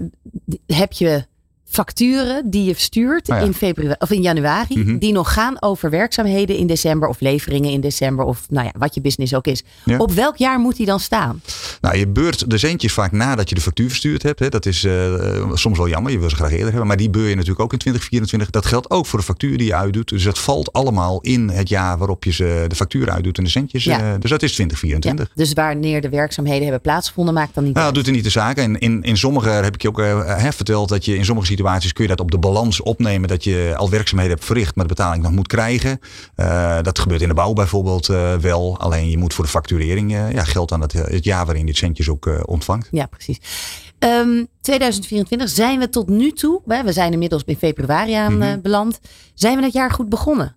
heb 0.67 0.93
je 0.93 1.27
facturen 1.69 2.51
die 2.51 2.65
je 2.65 2.75
stuurt 2.77 3.29
oh 3.29 3.41
in, 3.43 3.55
februari, 3.55 3.97
of 3.99 4.11
in 4.11 4.23
januari, 4.23 4.79
mhm. 4.79 4.99
die 4.99 5.13
nog 5.13 5.33
gaan 5.33 5.63
over 5.63 5.91
werkzaamheden 5.91 6.57
in 6.57 6.67
december 6.67 7.09
of 7.09 7.21
leveringen 7.21 7.71
in 7.71 7.81
december 7.81 8.25
of 8.25 8.47
nou 8.49 8.67
ja, 8.67 8.73
wat 8.79 8.95
je 8.95 9.01
business 9.01 9.35
ook 9.35 9.47
is. 9.47 9.63
Op 9.99 10.13
welk 10.13 10.37
jaar 10.37 10.59
moet 10.59 10.77
die 10.77 10.87
dan 10.87 11.01
staan? 11.01 11.41
Nou, 11.81 11.97
je 11.97 12.09
beurt 12.09 12.51
de 12.51 12.59
centjes 12.59 12.93
vaak 12.93 13.13
nadat 13.13 13.49
je 13.49 13.55
de 13.55 13.61
factuur 13.61 13.89
verstuurd 13.89 14.23
hebt. 14.23 14.39
Hè. 14.39 14.49
Dat 14.49 14.67
is 14.67 14.85
uh, 14.85 15.55
soms 15.55 15.79
wel 15.79 15.89
jammer, 15.89 16.13
je 16.13 16.19
wil 16.19 16.31
ze 16.31 16.37
graag 16.37 16.51
eerder 16.51 16.69
hebben, 16.69 16.87
maar 16.87 16.97
die 16.97 17.11
beur 17.11 17.29
je 17.29 17.35
natuurlijk 17.35 17.61
ook 17.61 17.73
in 17.73 17.79
2024. 17.79 18.51
Dat 18.51 18.67
geldt 18.67 18.91
ook 18.91 19.07
voor 19.07 19.19
de 19.19 19.25
factuur 19.25 19.59
die 19.59 19.67
je 19.67 19.75
uitdoet. 19.75 20.09
Dus 20.09 20.23
dat 20.23 20.39
valt 20.39 20.73
allemaal 20.73 21.21
in 21.21 21.49
het 21.49 21.69
jaar 21.69 21.99
waarop 21.99 22.25
je 22.25 22.33
ze 22.33 22.65
de 22.69 22.75
factuur 22.75 23.11
uitdoet 23.11 23.39
en 23.39 23.45
de 23.45 23.51
centjes. 23.51 23.85
Ja. 23.85 24.01
Uh, 24.01 24.21
dus 24.21 24.31
dat 24.31 24.43
is 24.43 24.53
2024. 24.53 25.31
dus 25.35 25.53
wanneer 25.53 26.01
de 26.01 26.09
werkzaamheden 26.09 26.63
hebben 26.63 26.81
plaatsgevonden, 26.81 27.35
maakt 27.35 27.55
dan 27.55 27.65
niet 27.65 27.75
Nou, 27.75 27.87
dat 27.87 27.95
doet 27.95 28.07
er 28.07 28.13
niet 28.13 28.25
de 28.25 28.31
zaak. 28.31 28.57
En 28.57 28.79
in, 28.79 29.03
in 29.03 29.17
sommige, 29.17 29.49
heb 29.49 29.75
ik 29.75 29.83
je 29.83 29.89
ook 29.89 29.99
uh, 29.99 30.51
verteld, 30.51 30.89
dat 30.89 31.05
je 31.05 31.17
in 31.17 31.25
sommige 31.25 31.47
situaties 31.47 31.58
kun 31.93 32.03
je 32.03 32.09
dat 32.09 32.21
op 32.21 32.31
de 32.31 32.39
balans 32.39 32.81
opnemen 32.81 33.29
dat 33.29 33.45
je 33.45 33.75
al 33.77 33.91
werkzaamheden 33.91 34.33
hebt 34.35 34.45
verricht, 34.45 34.75
maar 34.75 34.87
de 34.87 34.95
betaling 34.95 35.23
nog 35.23 35.33
moet 35.33 35.47
krijgen. 35.47 36.01
Uh, 36.37 36.79
dat 36.83 36.99
gebeurt 36.99 37.23
in 37.23 37.29
de 37.29 37.35
bouw 37.35 37.53
bijvoorbeeld 37.53 38.09
uh, 38.09 38.35
wel. 38.35 38.79
Alleen 38.79 39.11
je 39.11 39.19
moet 39.19 39.35
voor 39.35 39.45
de 39.45 39.51
facturering 39.51 40.13
uh, 40.13 40.33
ja, 40.33 40.45
geld 40.45 40.73
aan 40.73 40.81
het, 40.81 40.93
het 40.93 41.25
jaar 41.25 41.47
waarin 41.47 41.67
je 41.67 41.77
centjes 41.77 42.09
ook 42.09 42.43
ontvangt. 42.45 42.89
Ja, 42.91 43.07
precies. 43.07 43.41
Um, 43.99 44.47
2024 44.61 45.49
zijn 45.49 45.79
we 45.79 45.89
tot 45.89 46.09
nu 46.09 46.33
toe, 46.33 46.61
we 46.65 46.93
zijn 46.93 47.13
inmiddels 47.13 47.43
in 47.47 47.57
februari 47.57 48.13
aan 48.13 48.37
mm 48.37 48.61
beland. 48.63 49.01
Zijn 49.35 49.57
we 49.57 49.65
het 49.65 49.73
jaar 49.73 49.91
goed 49.91 50.09
begonnen? 50.09 50.57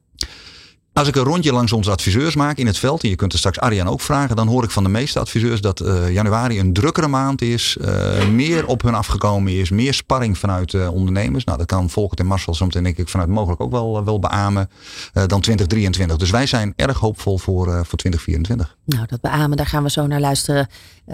Als 0.94 1.08
ik 1.08 1.16
een 1.16 1.24
rondje 1.24 1.54
langs 1.54 1.72
onze 1.72 1.92
adviseurs 1.92 2.36
maak 2.36 2.58
in 2.58 2.68
het 2.68 2.78
veld, 2.78 3.04
en 3.04 3.10
je 3.10 3.16
kunt 3.16 3.34
er 3.34 3.38
straks 3.38 3.60
Arjan 3.60 3.88
ook 3.88 4.02
vragen, 4.02 4.36
dan 4.36 4.48
hoor 4.48 4.64
ik 4.64 4.72
van 4.72 4.84
de 4.84 4.90
meeste 4.90 5.20
adviseurs 5.20 5.62
dat 5.62 5.82
uh, 5.82 6.12
januari 6.14 6.60
een 6.60 6.74
drukkere 6.74 7.08
maand 7.08 7.42
is, 7.42 7.78
uh, 7.82 8.28
meer 8.28 8.68
op 8.68 8.82
hun 8.82 8.94
afgekomen 8.94 9.54
is, 9.54 9.70
meer 9.70 9.94
sparring 9.94 10.38
vanuit 10.38 10.74
uh, 10.74 10.94
ondernemers. 10.94 11.44
Nou, 11.44 11.58
dat 11.58 11.68
kan 11.68 11.90
Volkert 11.90 12.20
en 12.20 12.26
Marcel 12.26 12.54
soms 12.54 12.74
denk 12.74 12.98
ik 12.98 13.10
vanuit 13.10 13.30
mogelijk 13.30 13.62
ook 13.62 13.72
wel, 13.72 14.06
wel 14.06 14.20
beamen 14.20 14.70
dan 15.14 15.42
2023. 15.42 16.18
Dus 16.18 16.30
wij 16.30 16.46
zijn 16.46 16.74
erg 16.76 16.98
hoopvol 16.98 17.38
voor, 17.38 17.66
voor 17.66 17.98
2024. 17.98 18.76
Nou, 18.86 19.06
dat 19.08 19.22
beamen, 19.22 19.58
daar 19.58 19.66
gaan 19.66 19.84
we 19.84 19.90
zo 19.90 20.08
naar 20.08 20.20
luisteren. 20.20 20.70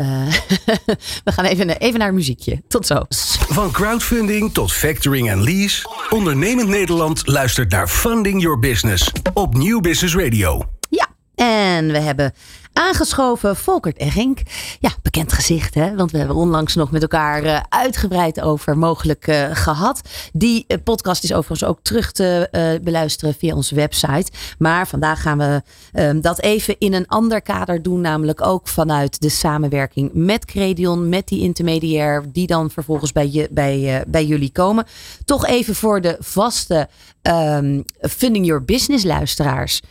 we 1.28 1.32
gaan 1.32 1.46
even, 1.46 1.70
even 1.70 2.00
naar 2.00 2.08
een 2.08 2.16
muziekje. 2.16 2.62
Tot 2.68 2.88
zo. 2.88 3.06
Van 3.50 3.72
crowdfunding 3.72 4.54
tot 4.54 4.72
factoring 4.72 5.30
en 5.30 5.44
lease, 5.44 5.90
ondernemend 6.10 6.68
Nederland 6.68 7.28
luistert 7.28 7.72
naar 7.72 7.88
Funding 7.88 8.42
Your 8.42 8.60
Business 8.60 9.12
op 9.34 9.56
Nieuw 9.68 9.80
Business 9.80 10.16
Radio. 10.16 10.64
Ja, 10.90 11.08
en 11.36 11.92
we 11.92 12.00
hebben 12.00 12.34
aangeschoven 12.78 13.56
Volkert 13.56 13.98
Eggink. 13.98 14.40
Ja, 14.80 14.90
bekend 15.02 15.34
gezicht 15.34 15.74
hè, 15.74 15.96
want 15.96 16.12
we 16.12 16.18
hebben 16.18 16.36
onlangs 16.36 16.76
nog 16.76 16.92
met 16.92 17.02
elkaar 17.02 17.44
uh, 17.44 17.60
uitgebreid 17.70 18.42
over 18.42 18.78
mogelijk 18.78 19.28
uh, 19.28 19.46
gehad. 19.52 20.02
Die 20.34 20.66
uh, 20.68 20.78
podcast 20.84 21.24
is 21.24 21.34
overigens 21.34 21.70
ook 21.70 21.80
terug 21.82 22.12
te 22.12 22.80
beluisteren 22.84 23.34
via 23.34 23.56
onze 23.56 23.76
website. 23.76 24.32
Maar 24.58 24.88
vandaag 24.88 25.22
gaan 25.22 25.38
we 25.38 25.62
ehm, 25.94 26.22
dat 26.22 26.42
even 26.42 26.76
in 26.80 26.94
een 26.94 27.08
ander 27.08 27.42
kader 27.42 27.82
doen, 27.82 28.02
namelijk 28.02 28.46
ook 28.46 28.68
vanuit 28.68 29.22
de 29.22 29.30
samenwerking 29.30 30.12
met 30.14 30.46
Credion, 30.46 31.10
met 31.10 31.28
die 31.28 31.42
intermediair, 31.42 32.24
die 32.32 32.48
dan 32.48 32.70
vervolgens 32.72 33.12
bij, 33.12 33.30
je, 33.30 33.48
bij, 33.52 34.04
bij 34.08 34.26
jullie 34.26 34.52
komen. 34.52 34.86
Toch 35.26 35.46
even 35.46 35.76
voor 35.76 36.02
de 36.02 36.18
vaste 36.20 36.88
um, 37.22 37.84
Funding 38.00 38.46
Your 38.46 38.66
Business 38.66 39.04
luisteraars. 39.04 39.82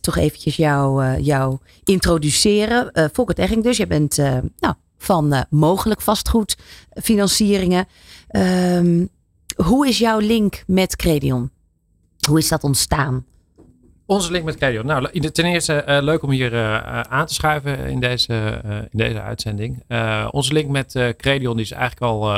Toch 0.00 0.16
eventjes 0.16 0.56
jou, 0.56 1.04
uh, 1.04 1.24
introduceren. 2.24 2.90
Uh, 2.92 3.04
Volkert 3.12 3.38
Egging 3.38 3.62
dus, 3.62 3.76
je 3.76 3.86
bent 3.86 4.16
nou, 4.56 4.74
van 4.98 5.44
mogelijk 5.50 6.00
vastgoedfinancieringen. 6.00 7.86
Um, 8.30 9.08
hoe 9.56 9.88
is 9.88 9.98
jouw 9.98 10.18
link 10.18 10.62
met 10.66 10.96
Credion? 10.96 11.50
Hoe 12.28 12.38
is 12.38 12.48
dat 12.48 12.64
ontstaan? 12.64 13.26
Onze 14.06 14.30
link 14.30 14.44
met 14.44 14.56
Credion. 14.56 14.86
Nou, 14.86 15.30
ten 15.30 15.44
eerste 15.44 15.84
leuk 15.86 16.22
om 16.22 16.30
hier 16.30 16.82
aan 17.08 17.26
te 17.26 17.34
schuiven 17.34 17.78
in 17.78 18.00
deze, 18.00 18.60
in 18.90 18.98
deze 18.98 19.20
uitzending. 19.20 19.82
onze 20.30 20.52
link 20.52 20.68
met 20.68 21.14
Credion 21.16 21.58
is 21.58 21.70
eigenlijk 21.70 22.02
al 22.02 22.34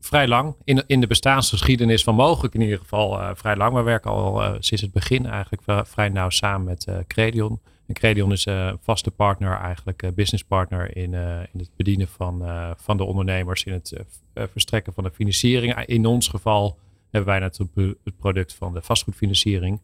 vrij 0.00 0.28
lang. 0.28 0.54
In, 0.64 0.82
in 0.86 1.00
de 1.00 1.06
bestaansgeschiedenis 1.06 2.02
van 2.02 2.14
mogelijk 2.14 2.54
in 2.54 2.60
ieder 2.60 2.78
geval 2.78 3.34
vrij 3.34 3.56
lang. 3.56 3.74
We 3.74 3.82
werken 3.82 4.10
al 4.10 4.56
sinds 4.58 4.82
het 4.82 4.92
begin 4.92 5.26
eigenlijk 5.26 5.88
vrij 5.88 6.08
nauw 6.08 6.30
samen 6.30 6.66
met 6.66 6.86
Credion. 7.06 7.60
En 7.88 7.94
Credion 7.94 8.32
is 8.32 8.46
een 8.46 8.78
vaste 8.82 9.10
partner, 9.10 9.58
eigenlijk 9.60 10.14
business 10.14 10.44
partner 10.44 10.96
in, 10.96 11.14
in 11.52 11.58
het 11.58 11.70
bedienen 11.76 12.08
van, 12.08 12.42
van 12.76 12.96
de 12.96 13.04
ondernemers. 13.04 13.64
In 13.64 13.72
het 13.72 13.92
verstrekken 14.34 14.92
van 14.92 15.04
de 15.04 15.10
financiering. 15.10 15.84
In 15.84 16.06
ons 16.06 16.28
geval 16.28 16.78
hebben 17.10 17.30
wij 17.30 17.40
het, 17.40 17.58
het 18.04 18.16
product 18.18 18.54
van 18.54 18.72
de 18.72 18.82
vastgoedfinanciering. 18.82 19.80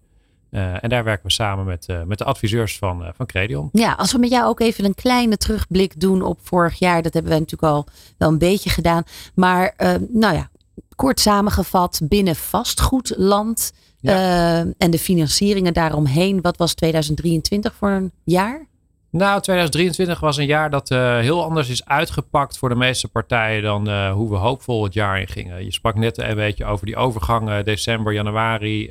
En 0.51 0.89
daar 0.89 1.05
werken 1.05 1.27
we 1.27 1.33
samen 1.33 1.65
met, 1.65 1.87
met 2.07 2.19
de 2.19 2.25
adviseurs 2.25 2.79
van, 2.79 3.13
van 3.15 3.27
Credion. 3.27 3.69
Ja, 3.73 3.93
als 3.93 4.13
we 4.13 4.19
met 4.19 4.31
jou 4.31 4.47
ook 4.47 4.61
even 4.61 4.85
een 4.85 4.95
kleine 4.95 5.37
terugblik 5.37 6.01
doen 6.01 6.23
op 6.23 6.39
vorig 6.43 6.79
jaar. 6.79 7.03
Dat 7.03 7.15
hebben 7.15 7.33
we 7.33 7.39
natuurlijk 7.39 7.73
al 7.73 7.87
wel 8.19 8.29
een 8.29 8.39
beetje 8.39 8.71
gedaan. 8.71 9.03
Maar 9.35 9.75
nou 10.09 10.35
ja, 10.35 10.51
kort 10.97 11.21
samengevat 11.21 12.01
binnen 12.03 12.37
vastgoedland 12.37 13.73
ja. 14.13 14.67
en 14.79 14.91
de 14.91 14.99
financieringen 14.99 15.75
daaromheen. 15.75 16.41
Wat 16.41 16.57
was 16.57 16.75
2023 16.75 17.75
voor 17.75 17.91
een 17.91 18.13
jaar? 18.25 18.67
Nou, 19.17 19.41
2023 19.41 20.21
was 20.21 20.37
een 20.37 20.47
jaar 20.47 20.71
dat 20.71 20.91
uh, 20.91 21.19
heel 21.19 21.45
anders 21.45 21.69
is 21.69 21.85
uitgepakt 21.85 22.59
voor 22.59 22.69
de 22.69 22.75
meeste 22.75 23.09
partijen 23.09 23.63
dan 23.63 23.89
uh, 23.89 24.13
hoe 24.13 24.31
we 24.31 24.37
hoopvol 24.37 24.85
het 24.85 24.95
jaar 24.95 25.21
in 25.21 25.29
gingen. 25.29 25.65
Je 25.65 25.73
sprak 25.73 25.95
net 25.95 26.19
een 26.19 26.35
beetje 26.35 26.65
over 26.65 26.87
die 26.87 26.97
overgang 26.97 27.49
uh, 27.49 27.63
december, 27.65 28.13
januari. 28.13 28.89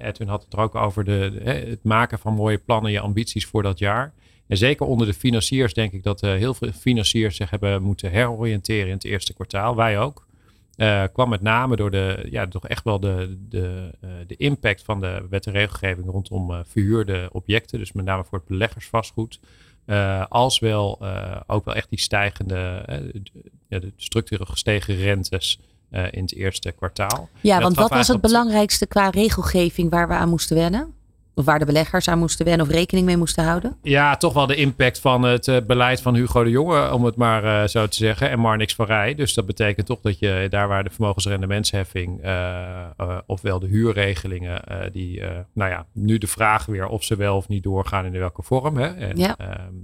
Edwin 0.00 0.28
had 0.28 0.42
het 0.42 0.52
er 0.52 0.58
ook 0.58 0.74
over 0.74 1.04
de, 1.04 1.40
het 1.44 1.84
maken 1.84 2.18
van 2.18 2.34
mooie 2.34 2.58
plannen, 2.58 2.92
je 2.92 3.00
ambities 3.00 3.46
voor 3.46 3.62
dat 3.62 3.78
jaar. 3.78 4.12
En 4.48 4.56
zeker 4.56 4.86
onder 4.86 5.06
de 5.06 5.14
financiers 5.14 5.74
denk 5.74 5.92
ik 5.92 6.02
dat 6.02 6.20
heel 6.20 6.54
veel 6.54 6.72
financiers 6.72 7.36
zich 7.36 7.50
hebben 7.50 7.82
moeten 7.82 8.10
heroriënteren 8.10 8.86
in 8.86 8.94
het 8.94 9.04
eerste 9.04 9.34
kwartaal. 9.34 9.76
Wij 9.76 9.98
ook. 9.98 10.26
Uh, 10.76 11.04
kwam 11.12 11.28
met 11.28 11.42
name 11.42 11.76
door 11.76 11.90
de, 11.90 12.26
ja, 12.30 12.48
toch 12.48 12.68
echt 12.68 12.84
wel 12.84 13.00
de, 13.00 13.38
de, 13.48 13.90
uh, 14.04 14.10
de 14.26 14.36
impact 14.36 14.82
van 14.82 15.00
de 15.00 15.26
wet 15.30 15.46
en 15.46 15.52
regelgeving 15.52 16.10
rondom 16.10 16.50
uh, 16.50 16.58
verhuurde 16.66 17.28
objecten. 17.32 17.78
Dus 17.78 17.92
met 17.92 18.04
name 18.04 18.24
voor 18.24 18.38
het 18.38 18.48
beleggersvastgoed. 18.48 19.40
als 20.28 20.58
wel 20.58 21.00
ook 21.46 21.64
wel 21.64 21.74
echt 21.74 21.88
die 21.88 22.00
stijgende, 22.00 22.84
ja, 23.68 23.78
de 23.78 23.92
structureel 23.96 24.46
gestegen 24.46 24.94
rentes 24.96 25.58
in 25.90 26.22
het 26.22 26.34
eerste 26.34 26.72
kwartaal. 26.72 27.28
Ja, 27.40 27.60
want 27.60 27.76
wat 27.76 27.90
was 27.90 28.08
het 28.08 28.20
belangrijkste 28.20 28.86
qua 28.86 29.08
regelgeving 29.08 29.90
waar 29.90 30.08
we 30.08 30.14
aan 30.14 30.28
moesten 30.28 30.56
wennen? 30.56 30.94
Of 31.34 31.44
waar 31.44 31.58
de 31.58 31.64
beleggers 31.64 32.08
aan 32.08 32.18
moesten 32.18 32.44
wennen 32.44 32.66
of 32.66 32.72
rekening 32.72 33.06
mee 33.06 33.16
moesten 33.16 33.44
houden? 33.44 33.76
Ja, 33.82 34.16
toch 34.16 34.32
wel 34.32 34.46
de 34.46 34.54
impact 34.54 34.98
van 34.98 35.22
het 35.22 35.46
uh, 35.46 35.56
beleid 35.66 36.00
van 36.00 36.14
Hugo 36.14 36.44
de 36.44 36.50
Jonge, 36.50 36.92
om 36.92 37.04
het 37.04 37.16
maar 37.16 37.44
uh, 37.44 37.68
zo 37.68 37.86
te 37.86 37.96
zeggen. 37.96 38.30
En 38.30 38.40
maar 38.40 38.56
niks 38.56 38.74
van 38.74 38.86
rij. 38.86 39.14
Dus 39.14 39.34
dat 39.34 39.46
betekent 39.46 39.86
toch 39.86 40.00
dat 40.00 40.18
je 40.18 40.46
daar 40.50 40.68
waar 40.68 40.84
de 40.84 40.90
vermogensrendementsheffing, 40.90 42.24
uh, 42.24 42.86
ofwel 43.26 43.58
de 43.58 43.66
huurregelingen, 43.66 44.90
die, 44.92 45.22
nou 45.52 45.70
ja, 45.70 45.86
nu 45.92 46.18
de 46.18 46.26
vraag 46.26 46.66
weer 46.66 46.86
of 46.86 47.04
ze 47.04 47.16
wel 47.16 47.36
of 47.36 47.48
niet 47.48 47.62
doorgaan 47.62 48.04
in 48.04 48.12
welke 48.12 48.42
vorm. 48.42 48.76
Hè? 48.76 48.86
En, 48.86 49.16
ja. 49.16 49.36
Ehm, 49.36 49.74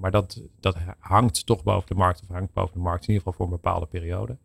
maar 0.00 0.10
dat, 0.10 0.42
dat 0.60 0.76
hangt 0.98 1.46
toch 1.46 1.62
boven 1.62 1.88
de 1.88 1.94
markt, 1.94 2.22
of 2.22 2.34
hangt 2.36 2.52
boven 2.52 2.72
de 2.74 2.80
markt 2.80 3.02
in 3.02 3.14
ieder 3.14 3.22
geval 3.22 3.32
voor 3.32 3.46
een 3.46 3.62
bepaalde 3.62 3.86
periode. 3.86 4.36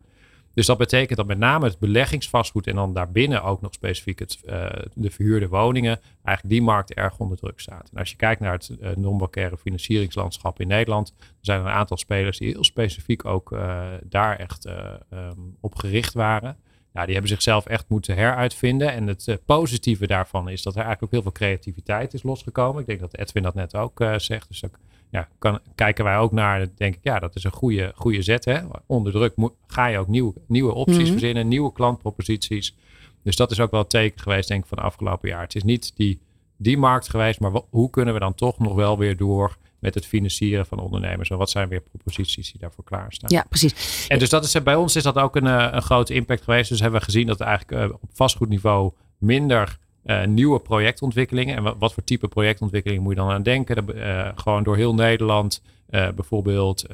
Dus 0.54 0.66
dat 0.66 0.78
betekent 0.78 1.16
dat 1.16 1.26
met 1.26 1.38
name 1.38 1.64
het 1.64 1.78
beleggingsvastgoed 1.78 2.66
en 2.66 2.74
dan 2.74 2.94
daarbinnen 2.94 3.42
ook 3.42 3.60
nog 3.60 3.74
specifiek 3.74 4.18
het, 4.18 4.38
uh, 4.44 4.68
de 4.94 5.10
verhuurde 5.10 5.48
woningen, 5.48 6.00
eigenlijk 6.22 6.56
die 6.56 6.62
markt 6.62 6.94
erg 6.94 7.18
onder 7.18 7.36
druk 7.36 7.60
staat. 7.60 7.90
En 7.92 7.98
als 7.98 8.10
je 8.10 8.16
kijkt 8.16 8.40
naar 8.40 8.52
het 8.52 8.76
uh, 8.80 8.90
non-bancaire 8.96 9.56
financieringslandschap 9.56 10.60
in 10.60 10.68
Nederland, 10.68 11.14
er 11.18 11.24
zijn 11.40 11.60
er 11.60 11.66
een 11.66 11.72
aantal 11.72 11.96
spelers 11.96 12.38
die 12.38 12.48
heel 12.48 12.64
specifiek 12.64 13.24
ook 13.24 13.52
uh, 13.52 13.86
daar 14.04 14.38
echt 14.38 14.64
um, 15.12 15.56
op 15.60 15.74
gericht 15.74 16.12
waren. 16.12 16.56
Ja, 16.92 17.04
die 17.04 17.12
hebben 17.12 17.30
zichzelf 17.30 17.66
echt 17.66 17.88
moeten 17.88 18.16
heruitvinden. 18.16 18.92
En 18.92 19.06
het 19.06 19.38
positieve 19.46 20.06
daarvan 20.06 20.48
is 20.48 20.62
dat 20.62 20.74
er 20.74 20.82
eigenlijk 20.82 21.04
ook 21.04 21.22
heel 21.22 21.32
veel 21.32 21.46
creativiteit 21.46 22.14
is 22.14 22.22
losgekomen. 22.22 22.80
Ik 22.80 22.86
denk 22.86 23.00
dat 23.00 23.16
Edwin 23.16 23.42
dat 23.42 23.54
net 23.54 23.76
ook 23.76 24.04
zegt. 24.16 24.48
Dus 24.48 24.64
ook 24.64 24.78
ja, 25.10 25.28
kan, 25.38 25.60
kijken 25.74 26.04
wij 26.04 26.18
ook 26.18 26.32
naar, 26.32 26.66
denk 26.76 26.94
ik, 26.94 27.00
ja, 27.02 27.18
dat 27.18 27.36
is 27.36 27.44
een 27.44 27.52
goede, 27.52 27.92
goede 27.94 28.22
zet. 28.22 28.44
Hè? 28.44 28.60
Onder 28.86 29.12
druk 29.12 29.34
ga 29.66 29.86
je 29.86 29.98
ook 29.98 30.08
nieuwe, 30.08 30.32
nieuwe 30.46 30.74
opties 30.74 31.02
mhm. 31.02 31.10
verzinnen, 31.10 31.48
nieuwe 31.48 31.72
klantproposities. 31.72 32.76
Dus 33.22 33.36
dat 33.36 33.50
is 33.50 33.60
ook 33.60 33.70
wel 33.70 33.80
het 33.80 33.90
teken 33.90 34.20
geweest, 34.20 34.48
denk 34.48 34.62
ik, 34.62 34.68
van 34.68 34.78
de 34.78 34.84
afgelopen 34.84 35.28
jaar. 35.28 35.42
Het 35.42 35.54
is 35.54 35.62
niet 35.62 35.96
die, 35.96 36.20
die 36.56 36.78
markt 36.78 37.08
geweest, 37.08 37.40
maar 37.40 37.60
hoe 37.70 37.90
kunnen 37.90 38.14
we 38.14 38.20
dan 38.20 38.34
toch 38.34 38.58
nog 38.58 38.74
wel 38.74 38.98
weer 38.98 39.16
door 39.16 39.56
met 39.78 39.94
het 39.94 40.06
financieren 40.06 40.66
van 40.66 40.78
ondernemers? 40.78 41.30
En 41.30 41.38
wat 41.38 41.50
zijn 41.50 41.68
weer 41.68 41.80
proposities 41.80 42.50
die 42.50 42.60
daarvoor 42.60 42.84
klaarstaan? 42.84 43.30
Ja, 43.30 43.44
precies. 43.48 44.06
En 44.08 44.18
dus 44.18 44.28
dat 44.28 44.44
is, 44.44 44.62
bij 44.62 44.74
ons 44.74 44.96
is 44.96 45.02
dat 45.02 45.16
ook 45.16 45.36
een, 45.36 45.46
eh, 45.46 45.68
een 45.70 45.82
grote 45.82 46.14
impact 46.14 46.42
geweest. 46.42 46.68
Dus 46.68 46.80
hebben 46.80 46.98
we 46.98 47.04
gezien 47.04 47.26
dat 47.26 47.40
eigenlijk 47.40 47.82
uh, 47.84 47.92
op 48.00 48.10
vastgoedniveau 48.12 48.92
minder 49.18 49.78
uh, 50.10 50.24
nieuwe 50.24 50.60
projectontwikkelingen. 50.60 51.56
En 51.56 51.78
wat, 51.78 51.94
voor 51.94 52.04
type 52.04 52.28
projectontwikkeling 52.28 53.02
moet 53.02 53.12
je 53.12 53.18
dan 53.18 53.30
aan 53.30 53.42
denken? 53.42 53.96
Uh, 53.96 54.28
gewoon 54.34 54.62
door 54.62 54.76
heel 54.76 54.94
Nederland 54.94 55.62
uh, 55.90 56.08
bijvoorbeeld 56.10 56.86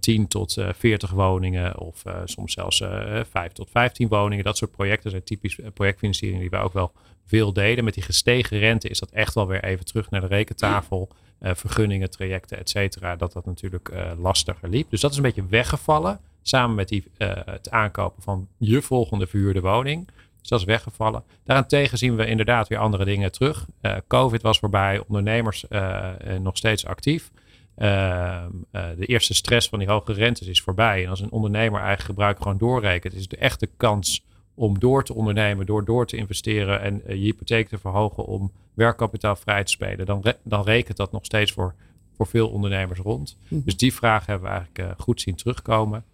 10 0.00 0.28
tot 0.28 0.56
40 0.72 1.10
woningen 1.10 1.78
of 1.78 2.02
soms 2.24 2.52
zelfs 2.52 2.82
5 3.30 3.52
tot 3.52 3.70
15 3.70 4.08
woningen. 4.08 4.44
Dat 4.44 4.56
soort 4.56 4.70
projecten 4.70 5.10
zijn 5.10 5.24
typisch 5.24 5.58
projectfinanciering 5.74 6.40
die 6.40 6.50
wij 6.50 6.60
ook 6.60 6.72
wel 6.72 6.92
veel 7.26 7.52
deden. 7.52 7.84
Met 7.84 7.94
die 7.94 8.02
gestegen 8.02 8.58
rente 8.58 8.88
is 8.88 8.98
dat 8.98 9.10
echt 9.10 9.34
wel 9.34 9.46
weer 9.46 9.64
even 9.64 9.84
terug 9.84 10.10
naar 10.10 10.20
de 10.20 10.26
rekentafel. 10.26 11.08
vergunningen, 11.40 12.10
trajecten, 12.10 12.58
et 12.58 12.70
cetera. 12.70 13.16
Dat 13.16 13.32
dat 13.32 13.46
natuurlijk 13.46 13.92
lastiger 14.18 14.68
liep. 14.68 14.90
Dus 14.90 15.00
dat 15.00 15.10
is 15.10 15.16
een 15.16 15.22
beetje 15.22 15.46
weggevallen. 15.46 16.20
Samen 16.42 16.76
met 16.76 16.88
die, 16.88 17.04
het 17.44 17.70
aankopen 17.70 18.22
van 18.22 18.48
je 18.56 18.82
volgende 18.82 19.26
verhuurde 19.26 19.60
woning. 19.60 20.08
Dus 20.40 20.48
dat 20.48 20.58
is 20.58 20.64
weggevallen. 20.64 21.22
Daarentegen 21.44 21.98
zien 21.98 22.16
we 22.16 22.26
inderdaad 22.26 22.68
weer 22.68 22.78
andere 22.78 23.04
dingen 23.04 23.32
terug. 23.32 23.66
Uh, 23.82 23.96
Covid 24.06 24.42
was 24.42 24.58
voorbij, 24.58 25.02
ondernemers 25.06 25.64
uh, 25.70 26.08
nog 26.40 26.56
steeds 26.56 26.86
actief. 26.86 27.30
Uh, 27.78 28.44
de 28.72 29.06
eerste 29.06 29.34
stress 29.34 29.68
van 29.68 29.78
die 29.78 29.88
hoge 29.88 30.12
rentes 30.12 30.46
is 30.46 30.60
voorbij. 30.60 31.04
En 31.04 31.10
als 31.10 31.20
een 31.20 31.30
ondernemer 31.30 31.80
eigen 31.80 32.04
gebruik 32.04 32.38
gewoon 32.38 32.58
doorrekent, 32.58 33.14
is 33.14 33.28
de 33.28 33.36
echte 33.36 33.68
kans 33.76 34.24
om 34.54 34.78
door 34.78 35.04
te 35.04 35.14
ondernemen, 35.14 35.66
door 35.66 35.84
door 35.84 36.06
te 36.06 36.16
investeren 36.16 36.80
en 36.80 37.02
je 37.06 37.14
hypotheek 37.14 37.68
te 37.68 37.78
verhogen 37.78 38.24
om 38.24 38.52
werkkapitaal 38.74 39.36
vrij 39.36 39.64
te 39.64 39.70
spelen, 39.70 40.06
dan, 40.06 40.20
re 40.22 40.36
dan 40.44 40.64
rekent 40.64 40.96
dat 40.96 41.12
nog 41.12 41.24
steeds 41.24 41.52
voor, 41.52 41.74
voor 42.16 42.26
veel 42.26 42.48
ondernemers 42.48 43.00
rond. 43.00 43.36
Mhm. 43.48 43.60
Dus 43.64 43.76
die 43.76 43.94
vraag 43.94 44.26
hebben 44.26 44.48
we 44.48 44.54
eigenlijk 44.56 45.00
goed 45.00 45.20
zien 45.20 45.34
terugkomen. 45.34 46.04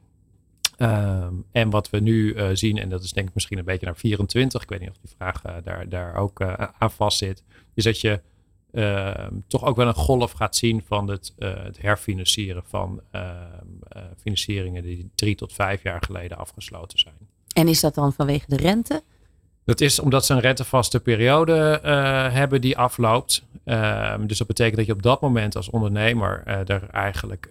Ehm, 0.76 1.34
en 1.52 1.70
wat 1.70 1.90
we 1.90 2.00
nu 2.00 2.34
uh, 2.34 2.48
zien, 2.52 2.78
en 2.78 2.88
dat 2.88 3.02
is 3.02 3.12
denk 3.12 3.28
ik 3.28 3.34
misschien 3.34 3.58
een 3.58 3.64
beetje 3.64 3.86
naar 3.86 3.96
24, 3.96 4.62
ik 4.62 4.68
weet 4.68 4.80
niet 4.80 4.88
of 4.88 4.96
die 5.00 5.14
vraag 5.16 5.42
uh, 5.46 5.52
daar, 5.64 5.88
daar 5.88 6.14
ook 6.14 6.40
uh, 6.40 6.52
aan 6.78 6.90
vast 6.90 7.18
zit, 7.18 7.42
is 7.74 7.84
dat 7.84 8.00
je 8.00 8.20
ehm, 8.72 9.32
toch 9.46 9.64
ook 9.64 9.76
wel 9.76 9.86
een 9.86 9.94
golf 9.94 10.32
gaat 10.32 10.56
zien 10.56 10.82
van 10.86 11.08
het, 11.08 11.34
het 11.38 11.80
herfinancieren 11.80 12.62
van 12.66 13.00
ehm, 13.10 13.66
financieringen 14.16 14.82
die 14.82 15.10
drie 15.14 15.34
tot 15.34 15.52
vijf 15.52 15.82
jaar 15.82 16.02
geleden 16.02 16.36
afgesloten 16.36 16.98
zijn. 16.98 17.28
En 17.52 17.68
is 17.68 17.80
dat 17.80 17.94
dan 17.94 18.12
vanwege 18.12 18.44
de 18.48 18.56
rente? 18.56 19.02
Dat 19.64 19.80
is 19.80 19.98
omdat 19.98 20.26
ze 20.26 20.34
een 20.34 20.40
rentevaste 20.40 21.00
periode 21.00 21.80
hebben 22.32 22.60
die 22.60 22.78
afloopt. 22.78 23.42
dus 24.26 24.38
dat 24.38 24.46
betekent 24.46 24.76
dat 24.76 24.86
je 24.86 24.92
op 24.92 25.02
dat 25.02 25.20
moment 25.20 25.56
als 25.56 25.70
ondernemer 25.70 26.42
er 26.46 26.88
eigenlijk 26.90 27.48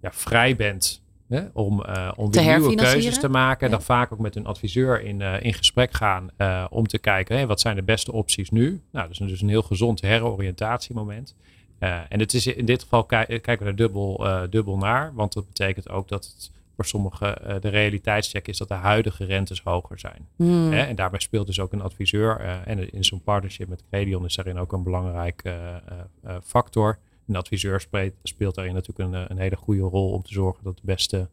ja, 0.00 0.12
vrij 0.12 0.56
bent 0.56 1.02
om, 1.52 1.84
uh, 1.86 2.12
om 2.16 2.30
weer 2.30 2.58
nieuwe 2.58 2.74
keuzes 2.74 3.18
te 3.18 3.28
maken. 3.28 3.70
Dan 3.70 3.82
vaak 3.82 4.12
ook 4.12 4.18
met 4.18 4.36
een 4.36 4.46
adviseur 4.46 5.02
in, 5.02 5.20
uh, 5.20 5.42
in 5.42 5.54
gesprek 5.54 5.92
gaan 5.92 6.30
uh, 6.38 6.64
om 6.70 6.86
te 6.86 6.98
kijken 6.98 7.36
hey, 7.36 7.46
wat 7.46 7.60
zijn 7.60 7.76
de 7.76 7.82
beste 7.82 8.12
opties 8.12 8.50
nu. 8.50 8.80
Nou, 8.92 9.08
dat 9.08 9.20
is 9.20 9.28
dus 9.28 9.40
een 9.40 9.48
heel 9.48 9.62
gezond 9.62 10.00
heroriëntatiemoment. 10.00 11.34
en 11.78 12.20
het 12.20 12.34
is 12.34 12.46
in 12.46 12.64
dit 12.64 12.82
geval 12.82 13.04
kijken 13.04 13.58
we 13.58 13.64
er 13.64 13.76
dubbel, 13.76 14.26
dubbel 14.50 14.76
naar, 14.76 15.14
want 15.14 15.32
dat 15.32 15.46
betekent 15.46 15.88
ook 15.88 16.08
dat 16.08 16.24
het 16.24 16.50
voor 16.74 16.84
sommigen 16.84 17.60
de 17.60 17.68
realiteitscheck 17.68 18.48
is 18.48 18.58
dat 18.58 18.68
de 18.68 18.74
huidige 18.74 19.24
rentes 19.24 19.60
hoger 19.62 19.98
zijn. 19.98 20.28
Hmm. 20.36 20.72
en 20.72 20.96
daarbij 20.96 21.20
speelt 21.20 21.46
dus 21.46 21.60
ook 21.60 21.72
een 21.72 21.82
adviseur. 21.82 22.40
en 22.64 22.92
in 22.92 23.04
zo'n 23.04 23.22
partnership 23.22 23.68
met 23.68 23.82
Credion 23.90 24.24
is 24.24 24.34
daarin 24.34 24.58
ook 24.58 24.72
een 24.72 24.82
belangrijk 24.82 25.42
factor. 26.42 26.98
Een 27.28 27.36
adviseur 27.36 27.80
speelt, 27.80 28.12
speelt 28.22 28.54
daarin 28.54 28.74
natuurlijk 28.74 29.08
een, 29.08 29.14
eh, 29.14 29.24
een, 29.28 29.38
hele 29.38 29.56
goede 29.56 29.82
rol 29.82 30.10
om 30.10 30.22
te 30.22 30.32
zorgen 30.32 30.64
dat 30.64 30.76
de 30.76 30.82
beste 30.84 31.28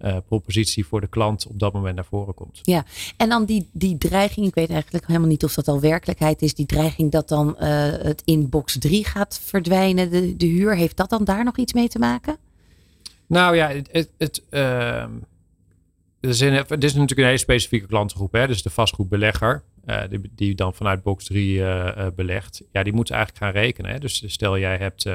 uh, 0.00 0.16
propositie 0.26 0.86
voor 0.86 1.00
de 1.00 1.06
klant 1.06 1.46
op 1.46 1.58
dat 1.58 1.72
moment 1.72 1.94
naar 1.94 2.04
voren 2.04 2.34
komt. 2.34 2.58
Ja, 2.62 2.84
en 3.16 3.28
dan 3.28 3.44
die, 3.44 3.68
die 3.72 3.98
dreiging, 3.98 4.46
ik 4.46 4.54
weet 4.54 4.70
eigenlijk 4.70 5.06
helemaal 5.06 5.28
niet 5.28 5.44
of 5.44 5.54
dat 5.54 5.68
al 5.68 5.80
werkelijkheid 5.80 6.42
is, 6.42 6.54
die 6.54 6.66
dreiging 6.66 7.10
dat 7.10 7.28
dan 7.28 7.48
uh, 7.48 7.66
het 7.88 8.22
in 8.24 8.48
box 8.48 8.78
3 8.78 9.04
gaat 9.04 9.40
verdwijnen, 9.44 10.10
de, 10.10 10.36
de 10.36 10.46
huur, 10.46 10.76
heeft 10.76 10.96
dat 10.96 11.10
dan 11.10 11.24
daar 11.24 11.44
nog 11.44 11.56
iets 11.56 11.72
mee 11.72 11.88
te 11.88 11.98
maken? 11.98 12.36
Nou 13.26 13.56
ja, 13.56 13.68
het, 13.68 13.88
het, 13.92 14.10
het 14.18 14.42
uh, 14.50 15.04
is, 16.20 16.40
het 16.40 16.84
is 16.84 16.92
natuurlijk 16.92 17.18
een 17.18 17.24
hele 17.24 17.38
specifieke 17.38 17.86
klantengroep, 17.86 18.32
hè? 18.32 18.46
dus 18.46 18.62
de 18.62 18.70
vastgoedbelegger. 18.70 19.62
Uh, 19.86 20.02
die, 20.08 20.30
die, 20.34 20.54
dan 20.54 20.74
vanuit 20.74 21.02
box 21.02 21.24
3 21.24 21.56
uh, 21.56 21.62
uh, 21.62 22.06
belegt, 22.14 22.62
ja, 22.72 22.82
die 22.82 22.92
moeten 22.92 23.14
eigenlijk 23.14 23.44
gaan 23.44 23.62
rekenen. 23.62 23.90
Hè? 23.90 23.98
Dus 23.98 24.32
stel 24.32 24.58
jij 24.58 24.76
hebt 24.76 25.08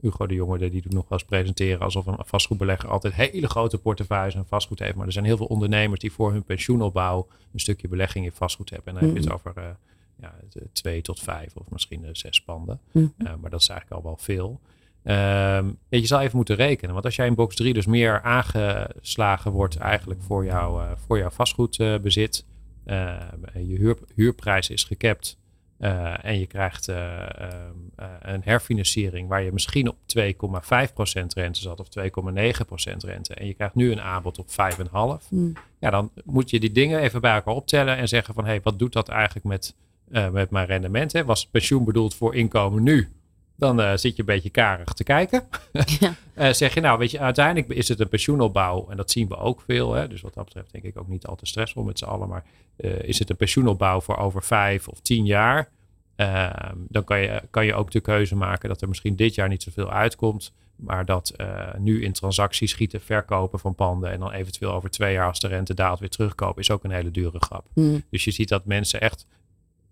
Hugo 0.00 0.26
de 0.26 0.34
Jonge, 0.34 0.58
die 0.58 0.82
doet 0.82 0.92
nog 0.92 1.08
wel 1.08 1.18
eens 1.18 1.28
presenteren 1.28 1.80
alsof 1.80 2.06
een 2.06 2.16
vastgoedbelegger 2.18 2.88
altijd 2.88 3.14
hele 3.14 3.48
grote 3.48 3.78
portefeuilles 3.78 4.34
en 4.34 4.46
vastgoed 4.46 4.78
heeft. 4.78 4.94
Maar 4.94 5.06
er 5.06 5.12
zijn 5.12 5.24
heel 5.24 5.36
veel 5.36 5.46
ondernemers 5.46 6.00
die 6.00 6.12
voor 6.12 6.32
hun 6.32 6.44
pensioenopbouw 6.44 7.26
een 7.52 7.60
stukje 7.60 7.88
belegging 7.88 8.24
in 8.24 8.32
vastgoed 8.32 8.70
hebben. 8.70 8.88
En 8.88 8.94
dan 8.94 9.08
heb 9.08 9.16
je 9.16 9.22
het 9.22 9.32
over 9.32 9.76
ja, 10.20 10.34
twee 10.72 11.02
tot 11.02 11.20
vijf 11.20 11.56
of 11.56 11.70
misschien 11.70 12.08
zes 12.12 12.42
panden. 12.42 12.80
Mm. 12.92 13.14
maar 13.16 13.50
dat 13.50 13.60
is 13.60 13.68
eigenlijk 13.68 14.00
al 14.00 14.08
wel 14.08 14.16
veel. 14.16 14.60
Um, 15.06 15.78
je 15.88 16.06
zal 16.06 16.20
even 16.20 16.36
moeten 16.36 16.56
rekenen. 16.56 16.92
Want 16.92 17.04
als 17.04 17.16
jij 17.16 17.26
in 17.26 17.34
box 17.34 17.54
3 17.54 17.72
dus 17.72 17.86
meer 17.86 18.22
aangeslagen 18.22 19.52
wordt 19.52 19.76
eigenlijk 19.76 20.22
voor, 20.22 20.44
jou, 20.44 20.82
uh, 20.82 20.90
voor 21.06 21.18
jouw 21.18 21.30
vastgoedbezit. 21.30 22.44
Uh, 22.86 23.20
je 23.52 23.76
huur, 23.76 23.96
huurprijs 24.14 24.70
is 24.70 24.84
gekapt. 24.84 25.38
Uh, 25.80 26.24
en 26.24 26.38
je 26.38 26.46
krijgt 26.46 26.86
een 28.20 28.42
herfinanciering 28.44 29.28
waar 29.28 29.42
je 29.42 29.52
misschien 29.52 29.88
op 29.88 29.96
2,5% 30.18 31.26
rente 31.34 31.60
zat 31.60 31.80
of 31.80 31.88
2,9% 31.98 32.96
rente. 32.96 33.34
En 33.34 33.46
je 33.46 33.54
krijgt 33.54 33.74
nu 33.74 33.92
een 33.92 34.00
aanbod 34.00 34.38
op 34.38 34.46
5,5%. 34.48 35.28
Mm. 35.30 35.52
Ja, 35.78 35.90
dan 35.90 36.10
moet 36.24 36.50
je 36.50 36.60
die 36.60 36.72
dingen 36.72 37.00
even 37.00 37.20
bij 37.20 37.34
elkaar 37.34 37.54
optellen 37.54 37.96
en 37.96 38.08
zeggen 38.08 38.34
van 38.34 38.44
hé, 38.44 38.50
hey, 38.50 38.60
wat 38.62 38.78
doet 38.78 38.92
dat 38.92 39.08
eigenlijk 39.08 39.46
met, 39.46 39.74
met 40.32 40.50
mijn 40.50 40.66
rendement? 40.66 41.12
Hè? 41.12 41.24
Was 41.24 41.46
pensioen 41.46 41.84
bedoeld 41.84 42.14
voor 42.14 42.34
inkomen 42.34 42.82
nu? 42.82 43.08
Dan 43.56 43.80
uh, 43.80 43.90
zit 43.94 44.16
je 44.16 44.20
een 44.20 44.24
beetje 44.24 44.50
karig 44.50 44.92
te 44.92 45.04
kijken. 45.04 45.48
Ja. 46.00 46.14
uh, 46.38 46.52
zeg 46.62 46.74
je 46.74 46.80
nou, 46.80 46.98
weet 46.98 47.10
je, 47.10 47.18
uiteindelijk 47.18 47.68
is 47.68 47.88
het 47.88 48.00
een 48.00 48.08
pensioenopbouw. 48.08 48.86
En 48.90 48.96
dat 48.96 49.10
zien 49.10 49.28
we 49.28 49.36
ook 49.36 49.60
veel. 49.60 49.94
Hè? 49.94 50.08
Dus 50.08 50.20
wat 50.20 50.34
dat 50.34 50.44
betreft 50.44 50.72
denk 50.72 50.84
ik 50.84 50.98
ook 50.98 51.08
niet 51.08 51.26
al 51.26 51.36
te 51.36 51.46
stressvol 51.46 51.82
met 51.82 51.98
z'n 51.98 52.04
allen. 52.04 52.28
Maar 52.28 52.44
uh, 52.76 53.02
is 53.02 53.18
het 53.18 53.30
een 53.30 53.36
pensioenopbouw 53.36 54.00
voor 54.00 54.16
over 54.16 54.42
vijf 54.42 54.88
of 54.88 55.00
tien 55.00 55.24
jaar? 55.24 55.68
Ehm, 56.16 56.76
dan 56.88 57.04
kan 57.04 57.20
je, 57.20 57.42
kan 57.50 57.66
je 57.66 57.74
ook 57.74 57.90
de 57.90 58.00
keuze 58.00 58.36
maken 58.36 58.68
dat 58.68 58.82
er 58.82 58.88
misschien 58.88 59.16
dit 59.16 59.34
jaar 59.34 59.48
niet 59.48 59.62
zoveel 59.62 59.90
uitkomt. 59.90 60.52
Maar 60.76 61.04
dat 61.04 61.34
nu 61.78 62.02
in 62.02 62.12
transacties 62.12 62.70
schieten, 62.70 63.00
verkopen 63.00 63.58
van 63.58 63.74
panden. 63.74 64.10
En 64.10 64.18
dan 64.18 64.32
eventueel 64.32 64.72
over 64.72 64.90
twee 64.90 65.12
jaar 65.12 65.28
als 65.28 65.40
de 65.40 65.48
rente 65.48 65.74
daalt 65.74 65.98
weer 65.98 66.08
terugkopen. 66.08 66.62
Is 66.62 66.70
ook 66.70 66.84
een 66.84 66.90
hele 66.90 67.10
dure 67.10 67.38
grap. 67.38 67.66
Mm. 67.74 68.02
Dus 68.10 68.24
je 68.24 68.30
ziet 68.30 68.48
dat 68.48 68.64
mensen 68.64 69.00
echt, 69.00 69.26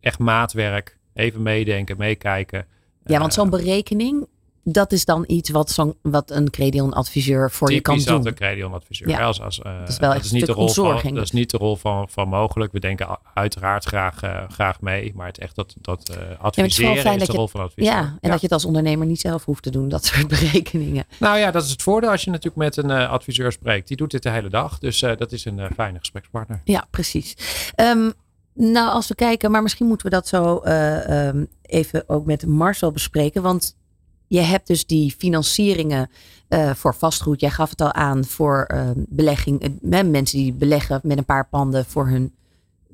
echt 0.00 0.19
maatwerk, 0.19 0.99
even 1.14 1.42
meedenken, 1.42 1.97
meekijken. 1.97 2.66
Ja, 3.04 3.18
want 3.18 3.35
zo'n 3.35 3.50
berekening, 3.50 4.26
dat 4.64 4.92
is 4.92 5.04
dan 5.04 5.25
iets 5.26 5.50
wat, 5.50 5.71
zo'n 5.71 5.94
wat 6.02 6.30
een 6.30 6.50
Credion-adviseur 6.50 7.50
voor 7.50 7.73
je 7.73 7.80
kan 7.80 7.97
doen. 7.97 8.04
dat 8.04 8.26
een 8.26 8.34
Credion-adviseur. 8.34 9.08
Ja. 9.08 9.21
Als, 9.21 9.41
als, 9.41 9.58
uh, 9.58 9.78
dat 9.78 9.88
is 9.88 9.97
wel 9.97 10.10
echt 10.10 10.17
dat 10.17 10.26
is 10.26 10.32
niet 10.32 10.47
de 10.47 10.52
rol 10.52 10.69
van, 10.69 11.15
Dat 11.15 11.25
is 11.25 11.30
niet 11.30 11.50
de 11.50 11.56
rol 11.56 11.76
van, 11.76 12.08
van 12.08 12.28
mogelijk. 12.28 12.73
We 12.73 12.80
denken 12.80 13.19
uiteraard 13.34 13.84
graag, 13.84 14.25
uh, 14.25 14.43
graag 14.49 14.80
mee. 14.80 15.12
Maar 15.15 15.26
het 15.26 15.38
echt 15.38 15.54
dat, 15.54 15.75
dat 15.80 16.10
uh, 16.10 16.41
adviseren 16.41 16.95
ja, 16.95 17.12
is, 17.12 17.21
is 17.21 17.26
de 17.26 17.32
rol 17.32 17.49
van 17.49 17.60
adviseur. 17.60 17.93
Ja, 17.93 18.00
en 18.00 18.19
ja. 18.21 18.28
dat 18.28 18.41
je 18.41 18.47
het 18.47 18.52
als 18.52 18.65
ondernemer 18.65 19.06
niet 19.06 19.21
zelf 19.21 19.45
hoeft 19.45 19.62
te 19.62 19.71
doen. 19.71 19.88
Dat 19.88 20.04
soort 20.04 20.28
berekeningen. 20.41 21.04
Nou 21.19 21.38
ja, 21.38 21.50
dat 21.50 21.65
is 21.65 21.71
het 21.71 21.82
voordeel 21.82 22.10
als 22.10 22.25
je 22.25 22.30
natuurlijk 22.30 22.56
met 22.56 22.76
een 22.76 22.91
adviseur 22.91 23.52
spreekt. 23.52 23.88
Die 23.88 23.97
doet 23.97 24.10
dit 24.10 24.23
de 24.23 24.30
hele 24.30 24.49
dag. 24.49 24.78
Dus 24.78 25.00
dat 25.00 25.32
is 25.32 25.45
een 25.45 25.60
fijne 25.75 25.99
gesprekspartner. 25.99 26.60
Ja, 26.65 26.86
precies. 26.91 27.36
Um, 27.76 28.12
nou, 28.54 28.91
als 28.91 29.08
we 29.08 29.15
kijken, 29.15 29.50
maar 29.50 29.62
misschien 29.62 29.86
moeten 29.86 30.06
we 30.06 30.12
dat 30.12 30.28
zo 30.28 30.62
uh, 30.65 31.26
um, 31.26 31.49
even 31.62 32.08
ook 32.08 32.26
met 32.26 32.47
Marcel 32.47 32.93
bespreken. 32.93 33.43
Want 33.43 33.76
je 34.26 34.41
hebt 34.41 34.67
dus 34.67 34.86
die 34.86 35.15
financieringen 35.19 36.10
uh, 36.49 36.71
voor 36.75 36.95
vastgoed. 36.95 37.41
Jij 37.41 37.50
gaf 37.50 37.71
het 37.71 37.80
al 37.80 37.93
aan 37.93 38.25
voor 38.25 38.71
uh, 38.75 38.91
belegging. 38.95 39.78
mensen 39.80 40.38
die 40.38 40.52
beleggen 40.52 41.00
met 41.02 41.19
een 41.19 41.25
paar 41.25 41.49
panden 41.49 41.84
voor 41.84 42.08
hun 42.08 42.34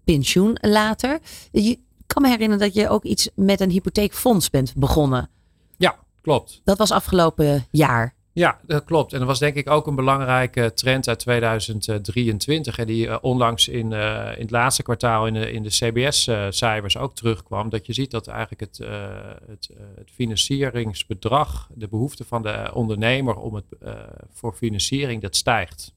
pensioen 0.04 0.58
later. 0.60 1.18
Je 1.50 1.78
kan 2.06 2.22
me 2.22 2.28
herinneren 2.28 2.64
dat 2.64 2.74
je 2.74 2.88
ook 2.88 3.04
iets 3.04 3.28
met 3.34 3.60
een 3.60 3.70
hypotheekfonds 3.70 4.50
bent 4.50 4.74
begonnen. 4.74 5.30
Ja, 5.76 5.96
klopt. 6.20 6.60
Dat 6.64 6.78
was 6.78 6.90
afgelopen 6.90 7.66
jaar. 7.70 8.14
Ja, 8.38 8.58
dat 8.62 8.84
klopt. 8.84 9.12
En 9.12 9.18
dat 9.18 9.28
was 9.28 9.38
denk 9.38 9.54
ik 9.54 9.70
ook 9.70 9.86
een 9.86 9.94
belangrijke 9.94 10.72
trend 10.74 11.08
uit 11.08 11.18
2023. 11.18 12.78
En 12.78 12.86
die 12.86 13.06
uh, 13.06 13.16
onlangs 13.20 13.68
in, 13.68 13.90
uh, 13.90 14.32
in 14.34 14.40
het 14.40 14.50
laatste 14.50 14.82
kwartaal 14.82 15.26
in 15.26 15.32
de, 15.32 15.52
in 15.52 15.62
de 15.62 15.68
CBS-cijfers 15.68 16.94
uh, 16.94 17.02
ook 17.02 17.14
terugkwam. 17.14 17.68
Dat 17.68 17.86
je 17.86 17.92
ziet 17.92 18.10
dat 18.10 18.26
eigenlijk 18.26 18.60
het, 18.60 18.78
het, 19.46 19.70
het, 19.96 20.10
financieringsbedrag, 20.10 21.68
de 21.74 21.88
behoefte 21.88 22.24
van 22.24 22.42
de 22.42 22.70
ondernemer 22.74 23.36
om 23.36 23.54
het, 23.54 23.64
voor 24.32 24.52
financiering, 24.52 25.22
dat 25.22 25.36
stijgt. 25.36 25.94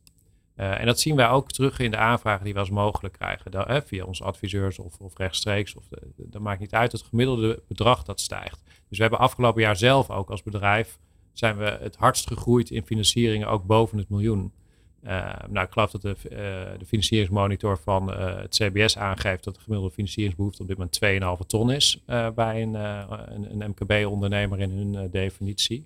en 0.55 0.85
dat 0.85 0.99
zien 0.99 1.15
wij 1.15 1.29
ook 1.29 1.51
terug 1.51 1.79
in 1.79 1.91
de 1.91 1.97
aanvragen 1.97 2.43
die 2.43 2.53
we 2.53 2.59
als 2.59 2.69
mogelijk 2.69 3.13
krijgen. 3.13 3.83
Via 3.85 4.05
onze 4.05 4.23
adviseurs 4.23 4.79
of, 4.79 4.99
of 4.99 5.17
rechtstreeks. 5.17 5.75
Of 5.75 5.83
dat 6.17 6.41
maakt 6.41 6.59
niet 6.59 6.73
uit. 6.73 6.91
Het 6.91 7.03
gemiddelde 7.09 7.63
bedrag 7.67 8.03
dat 8.03 8.19
stijgt. 8.19 8.61
Dus 8.89 8.97
we 8.97 9.03
hebben 9.03 9.19
afgelopen 9.19 9.61
jaar 9.61 9.77
zelf 9.77 10.09
ook 10.09 10.29
als 10.29 10.43
bedrijf 10.43 10.99
zijn 11.33 11.57
we 11.57 11.77
het 11.81 11.95
hardst 11.95 12.27
gegroeid 12.27 12.69
in 12.69 12.85
financieringen, 12.85 13.47
ook 13.47 13.63
boven 13.63 13.97
het 13.97 14.09
miljoen. 14.09 14.51
Uh, 15.03 15.33
nou, 15.49 15.65
ik 15.65 15.71
geloof 15.71 15.91
dat 15.91 16.01
de, 16.01 16.15
uh, 16.23 16.39
de 16.79 16.85
financieringsmonitor 16.85 17.77
van 17.77 18.09
uh, 18.09 18.35
het 18.41 18.55
CBS 18.55 18.97
aangeeft 18.97 19.43
dat 19.43 19.55
de 19.55 19.61
gemiddelde 19.61 19.93
financieringsbehoefte 19.93 20.61
op 20.61 20.67
dit 20.67 20.77
moment 20.77 21.41
2,5 21.41 21.47
ton 21.47 21.71
is 21.71 22.03
bij 22.35 22.61
een, 22.61 22.73
een, 22.73 23.61
een 23.61 23.69
MKB-ondernemer 23.69 24.59
in 24.59 24.69
hun 24.69 25.09
definitie. 25.11 25.85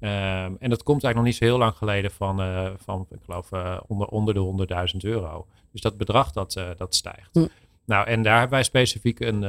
Um, 0.00 0.56
en 0.58 0.70
dat 0.70 0.82
komt 0.82 1.04
eigenlijk 1.04 1.14
nog 1.14 1.24
niet 1.24 1.34
zo 1.36 1.44
heel 1.44 1.58
lang 1.58 1.76
geleden 1.76 2.10
van, 2.10 2.36
van 2.78 3.06
ik 3.10 3.18
geloof, 3.24 3.50
onder, 3.86 4.06
onder 4.08 4.34
de 4.34 4.66
100.000 4.92 4.96
euro. 5.00 5.46
Dus 5.72 5.80
dat 5.80 5.96
bedrag 5.96 6.32
dat, 6.32 6.60
dat 6.76 6.94
stijgt. 6.94 7.28
Hm. 7.32 7.46
Nou, 7.84 8.06
en 8.06 8.22
daar 8.22 8.38
hebben 8.38 8.54
wij 8.54 8.62
specifiek 8.62 9.20
een 9.20 9.44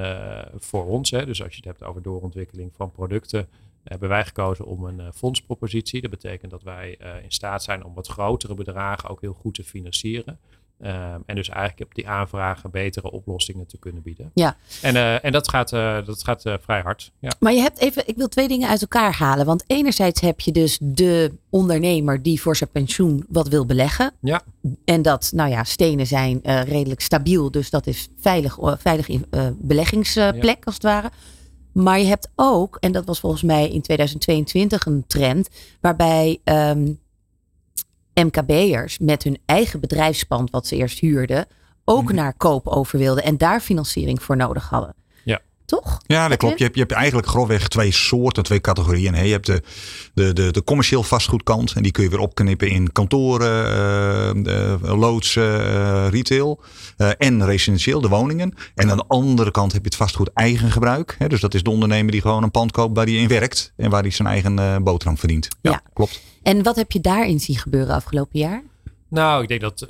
voor 0.56 0.86
ons, 0.86 1.12
hè, 1.12 1.26
dus 1.26 1.44
als 1.44 1.52
je 1.52 1.58
het 1.58 1.66
hebt 1.66 1.84
over 1.84 2.02
doorontwikkeling 2.02 2.72
van 2.76 2.92
producten, 2.92 3.48
hebben 3.88 4.10
wij 4.10 4.26
gekozen 4.26 4.66
om 4.66 4.86
een 4.86 5.00
uh, 5.00 5.08
fondspropositie. 5.14 6.02
Dat 6.02 6.12
betekent 6.12 6.52
dat 6.52 6.64
wij 6.64 6.98
uh, 7.02 7.24
in 7.24 7.32
staat 7.32 7.64
zijn 7.64 7.86
om 7.86 7.94
wat 7.94 8.08
grotere 8.08 8.54
bedragen 8.54 9.10
ook 9.10 9.22
heel 9.22 9.34
goed 9.34 9.54
te 9.54 9.64
financieren. 9.64 10.40
Um, 10.82 11.24
en 11.26 11.36
dus 11.36 11.50
eigenlijk 11.50 11.90
op 11.90 11.96
die 11.96 12.08
aanvragen 12.08 12.72
betere 12.72 13.12
oplossingen 13.12 13.68
te 13.68 13.78
kunnen 13.78 14.02
bieden. 14.02 14.32
Ja. 14.34 14.58
En, 14.82 14.96
uh, 14.96 15.26
en 15.26 15.32
dat 15.32 15.50
gaat, 15.50 15.70
dat 16.06 16.24
gaat 16.24 16.42
vrij 16.42 16.82
hard. 16.82 17.12
Ja. 17.20 17.32
Maar 17.40 17.54
je 17.54 17.62
hebt 17.62 17.80
even, 17.80 18.08
ik 18.08 18.16
wil 18.16 18.28
twee 18.28 18.48
dingen 18.48 18.70
uit 18.70 18.82
elkaar 18.82 19.14
halen. 19.14 19.46
Want 19.46 19.64
enerzijds 19.68 20.22
heb 20.22 20.40
je 20.40 20.52
dus 20.52 20.78
de 20.82 21.32
ondernemer 21.50 22.24
die 22.24 22.42
voor 22.42 22.56
zijn 22.56 22.70
pensioen 22.70 23.26
wat 23.30 23.48
wil 23.48 23.66
beleggen. 23.66 24.14
Ja. 24.22 24.42
En 24.86 25.02
dat, 25.02 25.32
nou 25.34 25.50
ja, 25.50 25.64
stenen 25.64 26.08
zijn 26.08 26.40
redelijk 26.44 27.02
stabiel. 27.02 27.52
Dus 27.52 27.70
dat 27.70 27.88
is 27.88 28.08
veilig, 28.20 28.58
veilig 28.78 29.08
beleggingsplek 29.58 30.44
ja. 30.44 30.58
als 30.64 30.74
het 30.74 30.84
ware. 30.84 31.10
Maar 31.84 32.00
je 32.00 32.06
hebt 32.06 32.30
ook, 32.36 32.78
en 32.80 32.92
dat 32.92 33.06
was 33.06 33.20
volgens 33.20 33.42
mij 33.44 33.70
in 33.70 33.82
2022 33.82 34.86
een 34.86 35.04
trend, 35.08 35.50
waarbij 35.82 36.40
um, 36.44 37.00
MKB'ers 38.14 38.98
met 38.98 39.24
hun 39.24 39.38
eigen 39.46 39.80
bedrijfspand, 39.80 40.50
wat 40.50 40.68
ze 40.68 40.76
eerst 40.76 41.00
huurden, 41.00 41.46
ook 41.86 42.04
Mhm. 42.04 42.16
naar 42.16 42.34
koop 42.38 42.68
over 42.68 43.00
wilden 43.00 43.24
en 43.24 43.38
daar 43.38 43.60
financiering 43.60 44.24
voor 44.24 44.36
nodig 44.38 44.70
hadden. 44.70 44.96
Ja. 45.70 45.78
Toch? 45.78 45.98
Ja, 46.06 46.28
dat 46.28 46.38
klopt. 46.38 46.58
Je 46.58 46.64
hebt, 46.64 46.76
je 46.76 46.82
hebt 46.82 46.94
eigenlijk 46.94 47.28
grofweg 47.28 47.68
twee 47.68 47.92
soorten, 47.92 48.44
twee 48.44 48.62
categorieën. 48.62 49.14
hè. 49.14 49.22
Je 49.22 49.32
hebt 49.32 49.46
de, 49.46 49.62
de, 50.14 50.34
de, 50.34 50.52
de 50.52 50.64
commercieel 50.64 51.04
vastgoedkant. 51.04 51.74
En 51.74 51.84
die 51.84 51.92
kun 51.92 52.04
je 52.04 52.10
weer 52.10 52.20
opknippen 52.20 52.70
in 52.70 52.92
kantoren, 52.92 53.66
eh, 53.66 54.44
de 54.44 54.96
loodsen, 54.98 55.66
eh, 55.66 56.08
retail. 56.10 56.60
eh, 56.98 57.10
en 57.18 57.46
residentieel, 57.46 58.02
de 58.02 58.08
woningen. 58.08 58.54
En 58.76 58.92
aan 58.92 58.98
de 58.98 59.06
andere 59.08 59.52
kant 59.52 59.72
heb 59.72 59.82
je 59.82 59.88
het 59.88 59.98
vastgoed 59.98 60.30
eigen 60.34 60.72
gebruik. 60.72 61.16
Hè. 61.18 61.28
Dus 61.28 61.42
dat 61.42 61.54
is 61.54 61.64
de 61.64 61.70
ondernemer 61.70 62.12
die 62.12 62.22
gewoon 62.22 62.44
een 62.44 62.52
pand 62.52 62.72
koopt 62.72 62.96
waar 62.96 63.06
hij 63.06 63.16
in 63.16 63.28
werkt. 63.28 63.74
En 63.78 63.90
waar 63.90 64.02
hij 64.02 64.12
zijn 64.12 64.28
eigen 64.28 64.84
boterham 64.84 65.18
verdient. 65.18 65.48
Ja, 65.62 65.72
Ja. 65.72 65.82
klopt. 65.94 66.22
En 66.44 66.64
wat 66.64 66.76
heb 66.76 66.92
je 66.92 67.02
daarin 67.02 67.40
zien 67.40 67.58
gebeuren 67.58 67.96
afgelopen 67.96 68.40
jaar? 68.40 68.64
Nou, 69.10 69.42
ik 69.42 69.48
denk 69.48 69.62
dat 69.62 69.88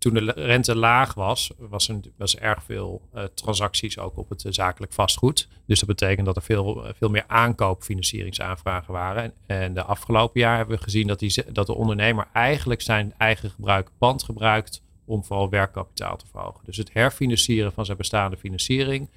toen 0.00 0.14
de 0.14 0.32
rente 0.36 0.76
laag 0.76 1.14
was, 1.14 1.50
was 1.58 1.88
er, 1.88 2.00
was 2.16 2.36
er 2.36 2.42
erg 2.42 2.62
veel 2.62 3.02
eh, 3.12 3.24
transacties 3.24 3.98
ook 3.98 4.16
op 4.16 4.28
het 4.28 4.44
eh, 4.44 4.52
zakelijk 4.52 4.92
vastgoed. 4.92 5.48
Dus 5.66 5.78
dat 5.78 5.88
betekent 5.88 6.26
dat 6.26 6.36
er 6.36 6.42
veel, 6.42 6.86
eh, 6.86 6.92
veel 6.96 7.08
meer 7.08 7.24
aankoopfinancieringsaanvragen 7.26 8.92
waren. 8.92 9.32
En, 9.46 9.74
de 9.74 9.82
afgelopen 9.82 10.40
jaar 10.40 10.56
hebben 10.56 10.76
we 10.76 10.82
gezien 10.82 11.06
dat, 11.06 11.18
die, 11.18 11.52
dat 11.52 11.66
de 11.66 11.74
ondernemer 11.74 12.28
eigenlijk 12.32 12.80
zijn 12.80 13.14
eigen 13.18 13.50
gebruik 13.50 13.90
pand 13.98 14.22
gebruikt 14.22 14.82
om 15.04 15.24
vooral 15.24 15.50
werkkapitaal 15.50 16.16
te 16.16 16.26
verhogen. 16.30 16.64
Dus 16.64 16.76
het 16.76 16.92
herfinancieren 16.92 17.72
van 17.72 17.84
zijn 17.84 17.96
bestaande 17.96 18.36
financiering, 18.36 19.10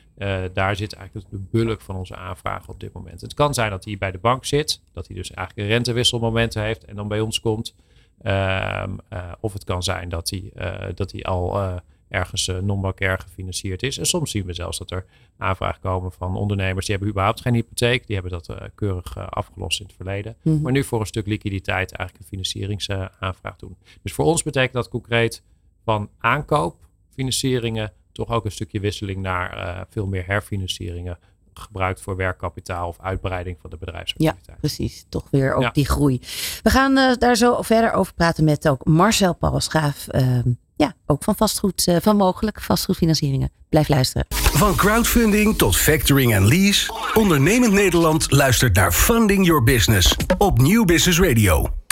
daar 0.54 0.76
zit 0.76 0.94
eigenlijk 0.94 1.30
de 1.30 1.40
bulk 1.52 1.82
van 1.82 1.96
onze 1.96 2.16
aanvragen 2.16 2.70
op 2.70 2.80
dit 2.80 2.94
moment. 2.94 3.22
Het 3.22 3.34
kan 3.34 3.54
zijn 3.54 3.70
dat 3.70 3.86
hij 3.86 3.98
bij 3.98 4.12
de 4.12 4.18
bank 4.18 4.46
zit, 4.46 4.82
dat 4.94 5.08
hij 5.08 5.16
dus 5.16 5.32
eigenlijk 5.32 5.68
een 5.68 5.74
rentewisselmomenten 5.74 6.62
heeft 6.64 6.86
en 6.86 6.96
dan 6.96 7.08
bij 7.08 7.20
ons 7.20 7.40
komt. 7.40 7.76
Ehm, 8.24 8.92
eh, 9.10 9.32
of 9.40 9.54
het 9.54 9.64
kan 9.64 9.84
zijn 9.84 10.10
dat 10.10 10.30
hij, 10.30 10.52
eh, 10.56 10.90
dat 10.96 11.12
hij 11.12 11.24
al 11.24 11.60
eh, 11.60 11.76
ergens 12.08 12.52
non-bankair 12.62 13.20
gefinancierd 13.20 13.84
is. 13.84 13.98
En 13.98 14.06
soms 14.06 14.32
zien 14.32 14.46
we 14.46 14.54
zelfs 14.54 14.78
dat 14.78 14.92
er 14.92 15.06
aanvragen 15.38 15.82
komen 15.82 16.12
van 16.12 16.36
ondernemers 16.36 16.86
die 16.86 16.96
hebben 16.96 17.14
überhaupt 17.14 17.42
geen 17.42 17.54
hypotheek. 17.54 18.08
Die 18.08 18.16
hebben 18.16 18.32
dat 18.32 18.56
keurig 18.76 19.18
afgelost 19.18 19.80
in 19.80 19.86
het 19.86 19.96
verleden. 19.96 20.36
Mhm. 20.42 20.62
Maar 20.62 20.72
nu 20.72 20.84
voor 20.84 21.00
een 21.00 21.06
stuk 21.06 21.28
liquiditeit 21.28 21.92
eigenlijk 21.92 22.20
een 22.20 22.30
financieringsaanvraag 22.30 23.56
doen. 23.56 23.78
Dus 24.02 24.14
voor 24.14 24.26
ons 24.26 24.44
betekent 24.44 24.74
dat 24.74 24.90
concreet 24.90 25.44
van 25.84 26.10
aankoopfinancieringen 26.18 27.94
toch 28.12 28.30
ook 28.30 28.46
een 28.46 28.52
stukje 28.52 28.80
wisseling 28.80 29.22
naar 29.22 29.86
veel 29.90 30.08
meer 30.08 30.26
herfinancieringen 30.26 31.18
gebruikt 31.60 32.02
voor 32.02 32.16
werkkapitaal 32.16 32.88
of 32.88 32.98
uitbreiding 33.02 33.58
van 33.62 33.70
de 33.70 33.78
bedrijfsactiviteit. 33.78 34.58
Precies, 34.60 35.06
toch 35.10 35.28
weer 35.32 35.54
ook 35.54 35.62
Ja. 35.62 35.70
die 35.72 35.86
groei. 35.88 36.20
We 36.64 36.70
gaan 36.70 36.98
eh, 36.98 37.16
daar 37.18 37.36
zo 37.36 37.62
verder 37.62 37.92
over 37.94 38.14
praten 38.14 38.44
met 38.44 38.68
ook 38.70 38.86
Marcel 38.86 39.34
Palsgraaf. 39.36 40.08
ehm, 40.08 40.52
ja, 40.76 40.94
ook 41.06 41.24
van 41.24 41.36
vastgoed, 41.36 41.88
eh, 41.88 41.96
van 42.02 42.16
mogelijk 42.18 42.62
vastgoedfinancieringen. 42.62 43.52
Blijf 43.70 43.88
luisteren. 43.88 44.26
Van 44.30 44.76
crowdfunding 44.76 45.58
tot 45.58 45.78
factoring 45.78 46.34
en 46.34 46.48
lease. 46.48 46.94
Ondernemend 47.14 47.74
Nederland 47.74 48.32
luistert 48.32 48.76
naar 48.76 48.92
Funding 48.92 49.46
Your 49.46 49.64
Business 49.64 50.16
op 50.38 50.58
Nieuw 50.62 50.86
Business 50.86 51.20
Radio. 51.20 51.83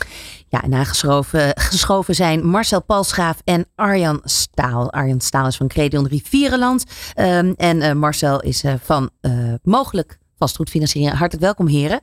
Ja, 0.52 0.64
en 0.64 0.74
aangeschoven 0.74 1.52
geschoven 1.60 2.16
zijn 2.16 2.46
Marcel 2.46 2.82
Palsgraaf 2.82 3.42
en 3.44 3.66
Arjan 3.76 4.22
Staal. 4.24 4.92
Arjan 4.92 5.22
Staal 5.22 5.48
is 5.48 5.58
van 5.58 5.68
Credion 5.68 6.08
Rivierenland. 6.08 6.84
Ehm, 7.14 7.54
en 7.56 7.82
eh, 7.82 7.94
Marcel 7.94 8.42
is 8.42 8.64
eh, 8.64 8.74
van 8.84 9.10
eh, 9.22 9.54
mogelijk 9.64 10.18
vastgoedfinanciering. 10.38 11.18
Hartelijk 11.18 11.44
welkom, 11.44 11.68
heren. 11.68 12.02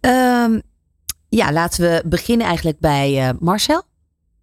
Ehm, 0.00 0.58
ja, 1.28 1.52
laten 1.52 1.82
we 1.82 2.02
beginnen 2.06 2.46
eigenlijk 2.46 2.78
bij 2.80 3.28
eh, 3.28 3.34
Marcel. 3.40 3.82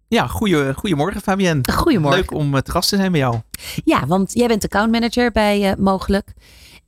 Ja, 0.08 0.26
goeie, 0.26 0.74
goedemorgen 0.74 1.20
Fabienne. 1.20 1.72
Goedemorgen. 1.72 2.20
Leuk 2.20 2.32
om 2.32 2.54
eh, 2.54 2.60
te 2.62 2.70
gast 2.70 2.88
te 2.88 2.96
zijn 2.96 3.12
bij 3.12 3.20
jou. 3.20 3.36
Ja, 3.84 4.06
want 4.06 4.32
jij 4.32 4.46
bent 4.46 4.64
accountmanager 4.64 5.30
bij 5.32 5.70
eh, 5.70 5.76
Mogelijk. 5.76 6.32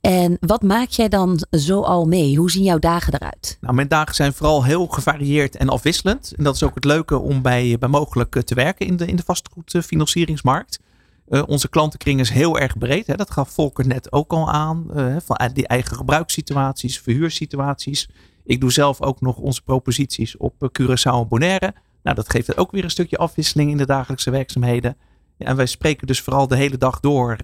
En 0.03 0.37
wat 0.39 0.61
maak 0.61 0.89
jij 0.89 1.09
dan 1.09 1.45
zo 1.51 1.81
al 1.81 2.05
mee? 2.05 2.37
Hoe 2.37 2.51
zien 2.51 2.63
jouw 2.63 2.79
dagen 2.79 3.13
eruit? 3.13 3.57
Nou, 3.61 3.73
mijn 3.73 3.87
dagen 3.87 4.15
zijn 4.15 4.33
vooral 4.33 4.63
heel 4.63 4.87
gevarieerd 4.87 5.55
en 5.55 5.69
afwisselend. 5.69 6.33
En 6.37 6.43
dat 6.43 6.55
is 6.55 6.63
ook 6.63 6.75
het 6.75 6.85
leuke 6.85 7.19
om 7.19 7.41
bij, 7.41 7.77
bij 7.79 7.89
mogelijk 7.89 8.35
eh, 8.35 8.41
te 8.41 8.55
werken 8.55 8.85
in 8.85 8.97
de, 8.97 9.05
in 9.05 9.15
de 9.15 9.23
vastgoedfinancieringsmarkt. 9.23 10.79
Eh, 11.27 11.43
onze 11.47 11.69
klantenkring 11.69 12.19
is 12.19 12.29
heel 12.29 12.59
erg 12.59 12.77
breed. 12.77 13.07
Hè. 13.07 13.15
Dat 13.15 13.31
gaf 13.31 13.49
Volker 13.49 13.87
net 13.87 14.11
ook 14.11 14.31
al 14.31 14.51
aan. 14.51 14.85
eh, 14.93 15.15
van 15.25 15.49
die 15.53 15.67
eigen 15.67 15.95
gebruikssituaties, 15.95 16.99
verhuursituaties. 16.99 18.09
Ik 18.43 18.61
doe 18.61 18.71
zelf 18.71 19.01
ook 19.01 19.21
nog 19.21 19.37
onze 19.37 19.61
proposities 19.61 20.37
op 20.37 20.53
Curaçao 20.81 21.13
en 21.21 21.27
Bonaire. 21.27 21.73
Nou, 22.03 22.15
dat 22.15 22.29
geeft 22.29 22.57
ook 22.57 22.71
weer 22.71 22.83
een 22.83 22.89
stukje 22.89 23.17
afwisseling 23.17 23.71
in 23.71 23.77
de 23.77 23.85
dagelijkse 23.85 24.31
werkzaamheden. 24.31 24.97
En 25.37 25.55
wij 25.55 25.65
spreken 25.65 26.07
dus 26.07 26.21
vooral 26.21 26.47
de 26.47 26.55
hele 26.55 26.77
dag 26.77 26.99
door 26.99 27.37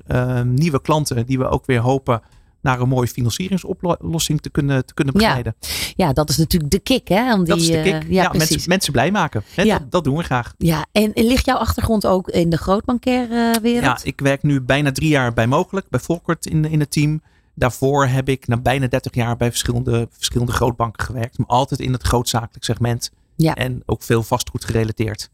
nieuwe 0.44 0.82
klanten 0.82 1.26
die 1.26 1.38
we 1.38 1.48
ook 1.48 1.66
weer 1.66 1.80
hopen 1.80 2.22
naar 2.62 2.80
een 2.80 2.88
mooie 2.88 3.08
financieringsoplossing 3.08 4.42
te 4.42 4.50
kunnen, 4.50 4.86
te 4.86 4.94
kunnen 4.94 5.14
Ja, 5.14 5.20
begeleiden. 5.20 5.56
Ja, 5.96 6.14
dat 6.14 6.30
is 6.30 6.38
natuurlijk 6.38 6.72
de 6.72 6.80
kick, 6.80 7.08
hè? 7.08 7.34
Om 7.34 7.38
die, 7.40 7.48
dat 7.48 7.58
is 7.58 7.68
de 7.68 7.78
eh, 7.78 7.86
ja, 7.86 8.02
ja, 8.10 8.32
mensen, 8.38 8.62
mensen 8.66 8.92
blij 8.92 9.12
maken. 9.12 9.44
Hè, 9.56 9.62
Ja. 9.64 9.78
dat, 9.80 9.92
dat 9.92 10.04
doen 10.04 10.18
we 10.18 10.24
graag. 10.24 10.54
Ja, 10.58 10.86
en 10.92 11.12
ligt 11.14 11.46
jouw 11.46 11.58
achtergrond 11.58 12.06
ook 12.06 12.30
in 12.30 12.50
de 12.50 12.58
grootbankaire 12.58 13.60
wereld? 13.62 13.84
Ja, 13.84 14.00
ik 14.04 14.20
werk 14.22 14.44
nu 14.44 14.62
bijna 14.62 14.92
drie 14.92 15.10
jaar 15.10 15.34
bij 15.34 15.48
Mogelijk, 15.48 15.90
bij 15.90 16.00
Volkert 16.00 16.46
in, 16.46 16.66
in 16.66 16.80
het 16.80 16.92
team. 16.92 17.22
Daarvoor 17.56 18.06
heb 18.08 18.30
ik 18.30 18.48
na 18.48 18.58
bijna 18.58 18.88
30 18.88 19.16
jaar 19.16 19.38
bij 19.38 19.50
verschillende, 19.50 20.08
verschillende 20.12 20.52
grootbanken 20.52 21.06
gewerkt. 21.06 21.38
Maar 21.38 21.48
altijd 21.48 21.80
in 21.80 21.94
het 21.94 22.04
grootzakelijk 22.04 22.64
segment. 22.66 23.12
Ja. 23.36 23.54
En 23.56 23.84
ook 23.86 24.04
veel 24.04 24.24
vastgoed 24.24 24.66
gerelateerd. 24.66 25.30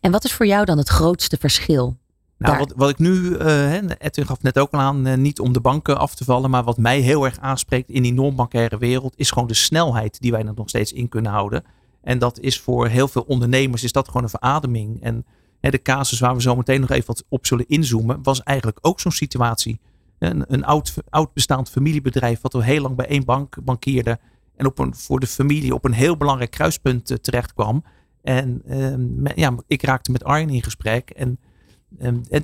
En 0.00 0.10
wat 0.10 0.24
is 0.24 0.32
voor 0.32 0.46
jou 0.46 0.64
dan 0.64 0.78
het 0.78 0.88
grootste 0.88 1.36
verschil? 1.40 1.96
Nou, 2.42 2.58
wat, 2.58 2.72
wat 2.76 2.90
ik 2.90 2.98
nu, 2.98 3.36
eh, 3.36 3.74
Edwin 3.74 4.26
gaf 4.26 4.42
net 4.42 4.58
ook 4.58 4.70
al 4.70 4.80
aan, 4.80 5.06
eh, 5.06 5.16
niet 5.16 5.40
om 5.40 5.52
de 5.52 5.60
banken 5.60 5.98
af 5.98 6.14
te 6.14 6.24
vallen, 6.24 6.50
maar 6.50 6.64
wat 6.64 6.78
mij 6.78 7.00
heel 7.00 7.24
erg 7.24 7.38
aanspreekt 7.38 7.90
in 7.90 8.02
die 8.02 8.12
non-bankaire 8.12 8.78
wereld, 8.78 9.14
is 9.16 9.30
gewoon 9.30 9.48
de 9.48 9.54
snelheid 9.54 10.20
die 10.20 10.30
wij 10.30 10.44
er 10.44 10.54
nog 10.54 10.68
steeds 10.68 10.92
in 10.92 11.08
kunnen 11.08 11.32
houden. 11.32 11.64
En 12.02 12.18
dat 12.18 12.40
is 12.40 12.60
voor 12.60 12.88
heel 12.88 13.08
veel 13.08 13.22
ondernemers, 13.22 13.84
is 13.84 13.92
dat 13.92 14.06
gewoon 14.06 14.22
een 14.22 14.28
verademing. 14.28 15.02
En 15.02 15.24
hè, 15.60 15.70
de 15.70 15.82
casus 15.82 16.20
waar 16.20 16.34
we 16.34 16.42
zo 16.42 16.56
meteen 16.56 16.80
nog 16.80 16.90
even 16.90 17.06
wat 17.06 17.24
op 17.28 17.46
zullen 17.46 17.68
inzoomen, 17.68 18.22
was 18.22 18.42
eigenlijk 18.42 18.78
ook 18.80 19.00
zo'n 19.00 19.12
situatie. 19.12 19.80
Een, 20.18 20.44
een 20.48 20.64
oud, 20.64 20.94
oud 21.08 21.32
bestaand 21.32 21.70
familiebedrijf, 21.70 22.40
wat 22.40 22.54
al 22.54 22.62
heel 22.62 22.82
lang 22.82 22.96
bij 22.96 23.06
één 23.06 23.24
bank 23.24 23.56
bankierde. 23.64 24.18
En 24.56 24.66
op 24.66 24.78
een, 24.78 24.94
voor 24.94 25.20
de 25.20 25.26
familie 25.26 25.74
op 25.74 25.84
een 25.84 25.92
heel 25.92 26.16
belangrijk 26.16 26.50
kruispunt 26.50 27.10
eh, 27.10 27.16
terecht 27.16 27.52
kwam. 27.52 27.84
En 28.22 28.62
ehm, 28.66 29.40
ja, 29.40 29.54
ik 29.66 29.82
raakte 29.82 30.10
met 30.10 30.24
Arjen 30.24 30.50
in 30.50 30.62
gesprek. 30.62 31.10
En 31.10 31.38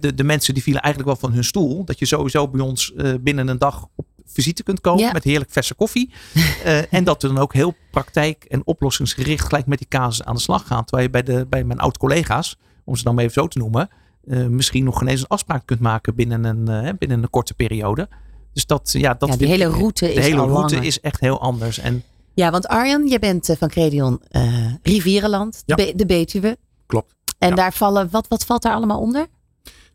de, 0.01 0.15
de 0.15 0.25
mensen 0.25 0.55
die 0.55 0.63
vielen 0.63 0.83
eigenlijk 0.83 1.13
wel 1.21 1.29
van 1.31 1.35
hun 1.37 1.45
stoel. 1.45 1.85
Dat 1.85 1.99
je 1.99 2.07
sowieso 2.07 2.49
bij 2.49 2.61
ons 2.61 2.93
eh, 2.95 3.13
binnen 3.21 3.49
een 3.49 3.59
dag 3.59 3.87
op 3.97 4.07
visite 4.27 4.63
kunt 4.63 4.81
komen 4.81 5.05
Ja. 5.05 5.13
met 5.13 5.25
heerlijk 5.25 5.51
verse 5.51 5.75
koffie. 5.75 6.11
Eh, 6.65 6.93
en 6.93 7.05
dat 7.05 7.23
we 7.23 7.29
dan 7.29 7.39
ook 7.39 7.53
heel 7.53 7.75
praktijk 7.91 8.45
en 8.45 8.67
oplossingsgericht 8.67 9.47
gelijk 9.47 9.67
met 9.67 9.79
die 9.79 9.89
casus 9.89 10.25
aan 10.25 10.35
de 10.35 10.41
slag 10.41 10.67
gaan. 10.67 10.85
Terwijl 10.85 11.03
je 11.07 11.11
bij, 11.13 11.23
de, 11.23 11.47
bij 11.49 11.65
mijn 11.65 11.79
oud-collega's, 11.79 12.57
om 12.85 12.97
ze 12.97 13.03
dan 13.05 13.15
maar 13.15 13.23
even 13.25 13.35
zo 13.43 13.49
te 13.49 13.59
noemen, 13.59 13.89
eh, 14.27 14.47
misschien 14.47 14.85
nog 14.85 14.99
geen 14.99 15.09
eens 15.09 15.21
een 15.21 15.27
afspraak 15.27 15.67
kunt 15.67 15.81
maken 15.81 16.15
binnen 16.15 16.45
een, 16.45 16.69
eh, 16.69 16.93
binnen 16.99 17.23
een 17.23 17.31
korte 17.31 17.55
periode. 17.55 18.09
Dus 18.53 18.67
dat, 18.67 18.93
ja, 18.93 19.15
dat 19.15 19.29
ja, 19.29 19.37
die 19.37 19.47
hele 19.47 19.67
route 19.69 20.05
de 20.07 20.13
is 20.13 20.25
hele 20.27 20.41
al 20.41 20.49
route 20.49 20.75
langer. 20.75 20.87
is 20.89 21.01
echt 21.01 21.21
heel 21.21 21.41
anders. 21.41 21.79
En 21.79 22.03
Ja, 22.35 22.51
want 22.51 22.67
Arjan, 22.69 23.07
je 23.07 23.19
bent 23.19 23.49
eh, 23.49 23.57
van 23.57 23.69
Credion 23.69 24.21
eh, 24.29 24.73
Rivierenland, 24.83 25.63
Ja. 25.67 25.77
de, 25.77 25.85
Be- 25.85 25.93
de 25.97 26.07
Betuwe. 26.07 26.57
Klopt. 26.87 27.15
En 27.39 27.55
daar 27.55 27.73
vallen, 27.73 28.09
wat, 28.11 28.29
wat 28.29 28.45
valt 28.45 28.63
daar 28.63 28.75
allemaal 28.75 29.01
onder? 29.01 29.27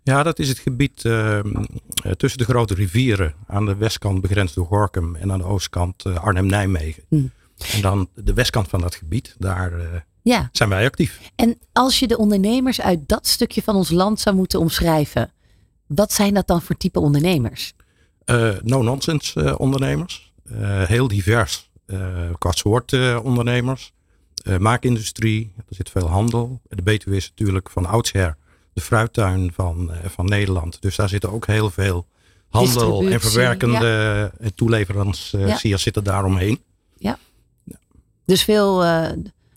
Ja, 0.04 0.24
dat 0.24 0.40
is 0.40 0.50
het 0.50 0.60
gebied 0.60 1.06
ehm, 1.06 1.56
eh, 2.04 2.12
tussen 2.12 2.40
de 2.40 2.46
grote 2.46 2.74
rivieren. 2.74 3.34
Aan 3.48 3.66
de 3.66 3.76
westkant 3.76 4.22
begrensd 4.22 4.56
door 4.56 4.66
Gorkum 4.66 5.16
en 5.16 5.32
aan 5.32 5.38
de 5.38 5.46
oostkant 5.46 6.06
eh, 6.06 6.24
Arnhem-Nijmegen. 6.24 7.04
Hmm. 7.08 7.32
En 7.74 7.82
dan 7.82 8.10
de 8.16 8.34
westkant 8.34 8.68
van 8.68 8.82
dat 8.82 8.96
gebied, 8.96 9.36
daar 9.40 9.74
eh, 9.80 9.86
Ja, 10.22 10.50
zijn 10.52 10.70
wij 10.70 10.86
actief. 10.86 11.20
en 11.36 11.58
als 11.72 12.00
je 12.00 12.08
de 12.08 12.18
ondernemers 12.18 12.82
uit 12.82 13.08
dat 13.08 13.28
stukje 13.28 13.62
van 13.62 13.76
ons 13.76 13.90
land 13.90 14.20
zou 14.20 14.36
moeten 14.36 14.60
omschrijven, 14.60 15.32
wat 15.88 16.12
zijn 16.12 16.34
dat 16.34 16.48
dan 16.48 16.62
voor 16.62 16.78
type 16.78 17.00
ondernemers? 17.00 17.74
No-nonsense 18.62 19.58
ondernemers. 19.58 20.34
Heel 20.86 21.08
divers 21.08 21.70
qua 22.38 22.52
soort 22.52 22.94
ondernemers. 23.24 23.94
Maakindustrie, 24.60 25.54
er 25.58 25.76
zit 25.76 25.90
veel 25.90 26.08
handel. 26.08 26.62
De 26.70 26.82
Betuwe 26.82 27.16
is 27.16 27.30
natuurlijk 27.30 27.70
van 27.70 27.86
oudsher 27.86 28.38
de 28.74 28.82
fruittuin 28.82 29.52
van, 29.54 29.92
eh, 29.92 30.10
van 30.10 30.26
Nederland. 30.26 30.82
Dus 30.82 30.96
daar 30.96 31.10
zitten 31.10 31.32
ook 31.32 31.46
heel 31.48 31.70
veel 31.70 32.06
handel 32.50 33.08
en 33.08 33.22
verwerkende 33.22 34.32
eh, 34.40 34.48
toeleveranciers 34.56 35.82
zitten 35.84 36.04
daaromheen. 36.04 36.60
Dus 38.26 38.44
veel, 38.44 38.84
eh, 38.84 39.10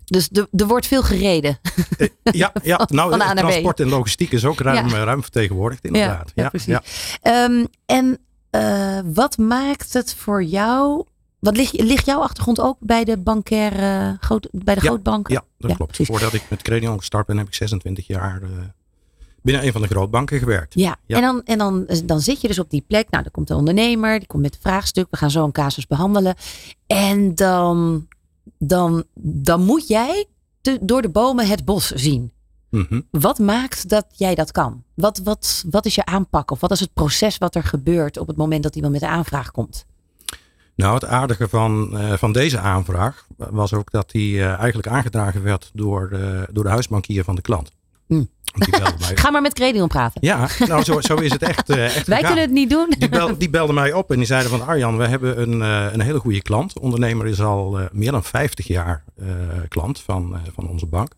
dus 0.05 0.29
er 0.57 0.67
wordt 0.67 0.87
veel 0.87 1.03
gereden. 1.03 1.59
Eh, 1.99 2.09
ja, 2.23 2.53
ja, 2.63 2.87
nou, 2.91 3.19
van 3.19 3.37
transport 3.37 3.81
en 3.81 3.89
logistiek 3.89 4.33
is 4.33 4.45
ook 4.45 4.61
ruim, 4.61 4.89
Ja. 4.89 4.97
eh, 4.97 5.03
ruim 5.03 5.23
vertegenwoordigd 5.23 5.85
inderdaad. 5.85 6.33
ja, 6.35 6.43
Ja, 6.43 6.49
precies. 6.49 6.67
ja. 6.67 6.83
Ehm, 7.23 7.65
en 7.87 8.19
eh, 8.51 8.99
wat 9.05 9.39
maakt 9.39 9.93
het 9.93 10.15
voor 10.15 10.43
jou? 10.45 11.05
Wat 11.39 11.57
ligt, 11.57 11.73
ligt 11.81 12.07
jouw 12.07 12.21
achtergrond 12.21 12.61
ook 12.61 12.77
bij 12.81 13.05
de 13.05 13.19
bankaire, 13.19 14.17
groot, 14.21 14.49
bij 14.53 14.75
de 14.75 14.81
Ja, 14.81 14.87
grootbanken? 14.87 15.35
Ja, 15.35 15.45
dat 15.59 15.71
Ja, 15.71 15.77
klopt. 15.77 15.93
precies. 15.93 16.07
Voordat 16.17 16.33
ik 16.33 16.43
met 16.51 16.63
Credion 16.63 16.99
gestart 16.99 17.27
ben, 17.27 17.37
heb 17.39 17.47
ik 17.47 17.55
26 17.55 18.07
jaar 18.07 18.43
eh, 18.43 18.49
binnen 19.47 19.67
een 19.67 19.73
van 19.73 19.81
de 19.83 19.89
grootbanken 19.89 20.39
gewerkt. 20.39 20.75
Ja, 20.75 20.97
Ja. 21.07 21.17
en, 21.17 21.23
dan, 21.23 21.43
en 21.45 21.59
dan, 21.59 21.87
dan 22.05 22.21
zit 22.21 22.41
je 22.41 22.49
dus 22.49 22.59
op 22.59 22.71
die 22.71 22.85
plek. 22.87 23.11
Nou, 23.11 23.23
dan 23.23 23.33
komt 23.33 23.49
de 23.49 23.55
ondernemer, 23.55 24.19
die 24.19 24.27
komt 24.29 24.43
met 24.43 24.55
een 24.55 24.61
vraagstuk. 24.61 25.07
We 25.11 25.17
gaan 25.17 25.31
zo 25.31 25.45
een 25.45 25.53
casus 25.53 25.87
behandelen. 25.87 26.35
En 26.87 27.35
dan, 27.35 28.07
dan, 28.59 29.05
dan 29.21 29.63
moet 29.63 29.89
jij 29.89 30.27
te- 30.61 30.79
door 30.83 31.03
de 31.03 31.09
bomen 31.11 31.47
het 31.49 31.65
bos 31.65 31.91
zien. 31.91 32.33
Mhm. 32.71 33.01
Wat 33.11 33.39
maakt 33.39 33.89
dat 33.89 34.07
jij 34.11 34.35
dat 34.35 34.53
kan? 34.53 34.83
Wat, 34.95 35.21
wat, 35.25 35.65
wat 35.71 35.87
is 35.87 35.95
je 35.95 36.05
aanpak? 36.05 36.51
Of 36.51 36.61
wat 36.61 36.71
is 36.71 36.81
het 36.81 36.93
proces 36.93 37.39
wat 37.39 37.55
er 37.55 37.63
gebeurt 37.65 38.17
op 38.19 38.27
het 38.27 38.37
moment 38.37 38.63
dat 38.63 38.75
iemand 38.75 38.93
met 38.93 39.03
de 39.03 39.09
aanvraag 39.09 39.51
komt? 39.51 39.87
Nou, 40.75 40.95
het 40.95 41.05
aardige 41.05 41.49
van, 41.49 41.99
eh, 41.99 42.13
van 42.13 42.33
deze 42.33 42.59
aanvraag 42.59 43.27
was 43.37 43.73
ook 43.75 43.91
dat 43.91 44.11
die 44.11 44.39
eh, 44.41 44.47
eigenlijk 44.59 44.89
aangedragen 44.89 45.43
werd 45.43 45.71
door 45.75 46.09
door 46.53 46.65
de 46.65 46.71
huisbankier 46.71 47.25
van 47.25 47.35
de 47.35 47.43
klant. 47.43 47.71
Mij. 48.07 49.17
Ga 49.23 49.31
maar 49.31 49.43
met 49.43 49.55
Credion 49.55 49.89
praten. 49.89 50.21
Ja, 50.25 50.49
nou 50.59 50.83
zo, 50.83 51.01
zo 51.01 51.15
is 51.15 51.33
het 51.33 51.43
echt. 51.43 51.71
eh, 51.71 51.85
echt 51.85 52.07
Wij 52.07 52.23
kunnen 52.23 52.41
het 52.41 52.51
niet 52.51 52.71
doen. 52.71 52.95
Die, 52.99 53.09
bel, 53.09 53.39
die 53.39 53.51
belde 53.51 53.73
mij 53.73 53.93
op 53.93 54.11
en 54.11 54.17
die 54.17 54.27
zeiden 54.27 54.51
van 54.51 54.67
Arjan, 54.67 54.97
we 54.97 55.07
hebben 55.07 55.41
een, 55.43 55.63
eh, 55.63 55.93
een 55.93 56.01
hele 56.01 56.19
goede 56.19 56.43
klant. 56.43 56.75
De 56.75 56.81
ondernemer 56.81 57.27
is 57.27 57.41
al 57.41 57.79
eh, 57.79 57.87
meer 57.93 58.11
dan 58.11 58.25
50 58.25 58.67
jaar 58.67 59.05
klant 59.69 60.01
van, 60.01 60.37
van 60.55 60.69
onze 60.69 60.87
bank. 60.87 61.13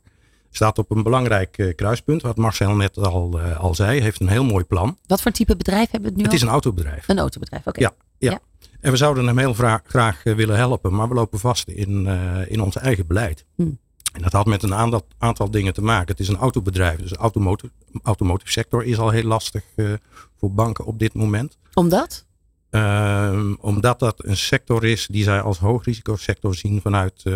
Staat 0.51 0.79
op 0.79 0.91
een 0.91 1.03
belangrijk 1.03 1.73
kruispunt, 1.77 2.23
wat 2.23 2.37
Marcel 2.37 2.77
net 2.77 2.99
al, 2.99 3.41
al 3.41 3.75
zei. 3.75 4.01
Heeft 4.01 4.21
een 4.21 4.29
heel 4.29 4.45
mooi 4.45 4.65
plan. 4.65 4.99
Wat 5.07 5.23
voor 5.23 5.31
type 5.31 5.57
bedrijf 5.57 5.91
hebben 5.91 6.01
we 6.01 6.07
het 6.09 6.17
nu 6.17 6.23
Het 6.23 6.33
is 6.33 6.43
een 6.43 6.49
autobedrijf. 6.49 7.09
Een 7.09 7.19
autobedrijf, 7.19 7.67
oké. 7.67 7.81
Ja, 7.81 7.93
ja. 8.19 8.31
Ja. 8.31 8.39
En 8.81 8.91
we 8.91 8.97
zouden 8.97 9.27
hem 9.27 9.39
heel 9.39 9.55
graag 9.87 10.23
willen 10.23 10.57
helpen, 10.57 10.95
maar 10.95 11.09
we 11.09 11.15
lopen 11.15 11.39
vast 11.39 11.69
in, 11.69 12.07
in 12.49 12.61
ons 12.61 12.77
eigen 12.77 13.07
beleid. 13.07 13.45
Hmm. 13.55 13.79
En 14.19 14.25
dat 14.25 14.33
had 14.33 14.47
met 14.47 14.63
een 14.63 14.75
aantal, 14.75 15.07
aantal 15.19 15.51
dingen 15.51 15.73
te 15.73 15.83
maken. 15.83 16.07
Het 16.07 16.21
is 16.21 16.29
een 16.29 16.37
autobedrijf, 16.37 16.99
dus 16.99 17.11
de 17.11 17.17
automotive, 17.17 17.73
automotive 18.03 18.51
sector 18.51 18.85
is 18.85 18.99
al 18.99 19.11
heel 19.11 19.23
lastig 19.23 19.63
eh, 19.75 19.93
voor 20.37 20.53
banken 20.53 20.85
op 20.85 20.99
dit 20.99 21.15
moment. 21.15 21.59
Omdat? 21.75 22.27
Ehm, 22.71 23.55
omdat 23.61 23.99
dat 23.99 24.25
een 24.25 24.37
sector 24.37 24.85
is 24.85 25.07
die 25.07 25.23
zij 25.23 25.41
als 25.41 25.59
hoogrisicosector 25.59 26.55
zien 26.55 26.81
vanuit 26.81 27.15
eh, 27.17 27.33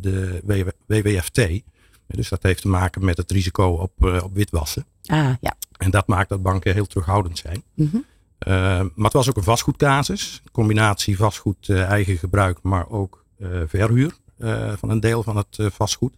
de 0.00 0.40
WW 0.44 0.68
WWFT. 0.86 1.62
Dus 2.06 2.28
dat 2.28 2.42
heeft 2.42 2.62
te 2.62 2.68
maken 2.68 3.04
met 3.04 3.16
het 3.16 3.30
risico 3.30 3.68
op, 3.68 4.06
eh, 4.06 4.22
op 4.22 4.34
witwassen. 4.34 4.86
Ah, 5.06 5.30
ja. 5.40 5.54
En 5.76 5.90
dat 5.90 6.06
maakt 6.06 6.28
dat 6.28 6.42
banken 6.42 6.74
heel 6.74 6.86
terughoudend 6.86 7.38
zijn. 7.38 7.62
Mhm. 7.74 7.96
Uh, 7.96 8.02
maar 8.94 9.04
het 9.04 9.12
was 9.12 9.28
ook 9.28 9.36
een 9.36 9.42
vastgoedcasus. 9.42 10.42
Combinatie 10.52 11.16
vastgoed 11.16 11.68
eigen 11.68 12.16
gebruik, 12.16 12.58
maar 12.62 12.88
ook 12.88 13.24
verhuur 13.66 14.12
van 14.76 14.90
een 14.90 15.00
deel 15.00 15.22
van 15.22 15.36
het 15.36 15.58
vastgoed. 15.72 16.14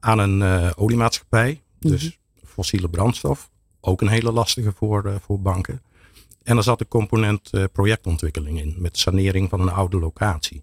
Aan 0.00 0.18
een 0.18 0.74
oliemaatschappij, 0.76 1.62
dus 1.78 2.02
Mhm. 2.02 2.12
fossiele 2.46 2.88
brandstof. 2.88 3.50
Ook 3.80 4.00
een 4.00 4.08
hele 4.08 4.32
lastige 4.32 4.72
voor, 4.72 5.20
voor 5.26 5.40
banken. 5.40 5.82
En 6.42 6.56
er 6.56 6.62
zat 6.62 6.80
een 6.80 6.88
component 6.88 7.50
projectontwikkeling 7.72 8.60
in, 8.60 8.74
met 8.78 8.98
sanering 8.98 9.48
van 9.48 9.60
een 9.60 9.70
oude 9.72 9.98
locatie. 9.98 10.62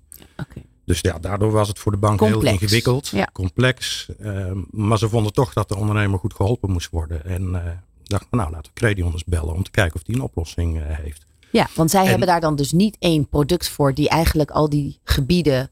Dus 0.85 0.99
ja, 1.01 1.19
daardoor 1.19 1.51
was 1.51 1.67
het 1.67 1.79
voor 1.79 1.91
de 1.91 1.97
bank 1.97 2.19
heel 2.19 2.41
ingewikkeld, 2.45 3.07
Ja. 3.07 3.29
complex. 3.33 4.07
ehm, 4.19 4.57
maar 4.71 4.97
ze 4.97 5.09
vonden 5.09 5.33
toch 5.33 5.53
dat 5.53 5.69
de 5.69 5.75
ondernemer 5.77 6.19
goed 6.19 6.33
geholpen 6.33 6.71
moest 6.71 6.89
worden. 6.89 7.25
En 7.25 7.65
eh, 7.65 7.71
dachten, 8.03 8.37
nou 8.37 8.51
laten 8.51 8.71
we 8.73 8.79
Credion 8.79 9.11
eens 9.11 9.23
bellen 9.23 9.53
om 9.53 9.63
te 9.63 9.71
kijken 9.71 9.95
of 9.95 10.03
die 10.03 10.15
een 10.15 10.21
oplossing 10.21 10.77
eh, 10.79 10.83
heeft. 10.87 11.25
Ja, 11.51 11.67
want 11.75 11.91
zij 11.91 12.01
En- 12.03 12.09
hebben 12.09 12.27
daar 12.27 12.41
dan 12.41 12.55
dus 12.55 12.71
niet 12.71 12.95
één 12.99 13.27
product 13.27 13.69
voor 13.69 13.93
die 13.93 14.09
eigenlijk 14.09 14.51
al 14.51 14.69
die 14.69 14.99
gebieden, 15.03 15.69